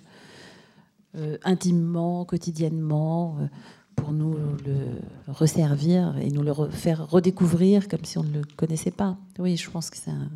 [1.16, 3.46] euh, intimement, quotidiennement, euh,
[3.94, 4.36] pour nous
[4.66, 4.86] le
[5.28, 9.16] resservir et nous le faire redécouvrir comme si on ne le connaissait pas.
[9.38, 10.28] Oui, je pense que c'est un,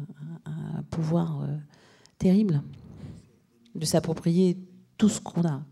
[0.91, 1.57] pouvoir euh,
[2.19, 2.63] terrible
[3.75, 4.57] de s'approprier
[4.97, 5.63] tout ce qu'on a.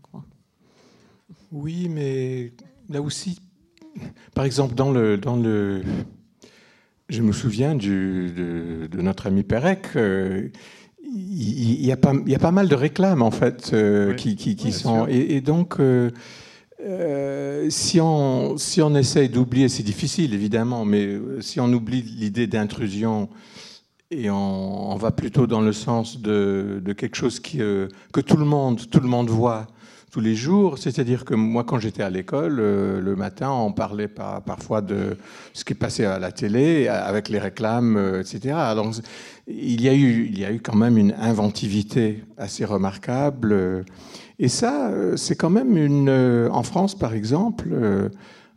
[1.51, 2.51] Oui, mais
[2.89, 3.39] là aussi,
[4.35, 5.83] par exemple, dans le, dans le,
[7.09, 9.87] je me souviens du, de, notre ami Perec.
[9.95, 10.49] Euh,
[11.01, 14.35] il, y a pas, il y a pas mal de réclames en fait euh, qui,
[14.35, 16.09] qui, sont et, donc euh,
[17.69, 23.29] si on si on essaye d'oublier c'est difficile évidemment mais si on oublie l'idée d'intrusion
[24.11, 28.37] et on, on, va plutôt dans le sens de, de quelque chose qui, que tout
[28.37, 29.67] le monde tout le monde voit
[30.11, 30.77] tous les jours.
[30.77, 35.17] C'est-à-dire que moi, quand j'étais à l'école, euh, le matin, on parlait parfois de
[35.53, 38.55] ce qui passait à la télé, avec les réclames, euh, etc.
[38.75, 38.95] Donc,
[39.47, 43.85] il y, a eu, il y a eu quand même une inventivité assez remarquable.
[44.39, 46.49] Et ça, euh, c'est quand même une...
[46.51, 47.69] En France, par exemple,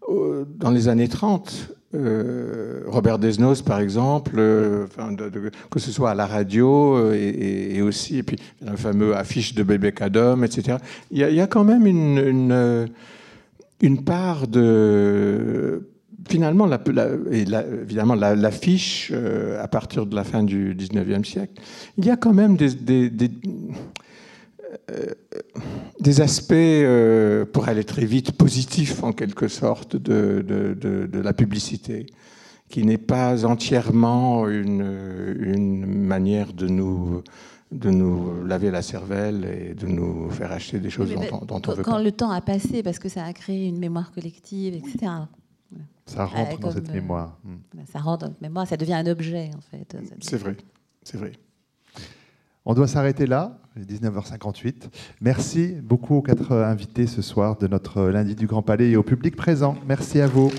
[0.09, 4.87] dans les années 30, euh, Robert Desnos, par exemple, euh,
[5.71, 9.65] que ce soit à la radio euh, et, aussi, et puis le fameux affiche de
[9.65, 10.79] Bébé Cadom, etc.
[11.11, 12.89] Il y, a, quand même une,
[13.81, 15.89] une, part de.
[16.29, 16.69] Finalement,
[17.33, 17.45] et
[17.83, 19.13] évidemment, l'affiche,
[19.61, 21.61] à partir de la fin du 19e siècle,
[21.99, 22.71] il y a quand même des
[26.21, 32.07] aspects, euh, pour aller très vite, positifs en quelque sorte de, de, la publicité,
[32.69, 37.23] qui n'est pas entièrement une, une, manière de nous,
[37.73, 41.73] de nous laver la cervelle et de nous faire acheter des choses dont, dont, on
[41.75, 45.13] veut Quand le temps a passé, parce que ça a créé une mémoire collective, etc.
[46.07, 47.39] Ça rentre dans cette mémoire.
[47.45, 47.85] Hmm.
[47.87, 49.97] Ça rentre dans notre mémoire, ça devient un objet en fait.
[50.21, 50.57] C'est vrai,
[51.05, 51.33] c'est vrai.
[52.65, 54.89] On doit s'arrêter là, 19h58.
[55.21, 59.03] Merci beaucoup aux quatre invités ce soir de notre lundi du Grand Palais et au
[59.03, 59.77] public présent.
[59.87, 60.51] Merci à vous.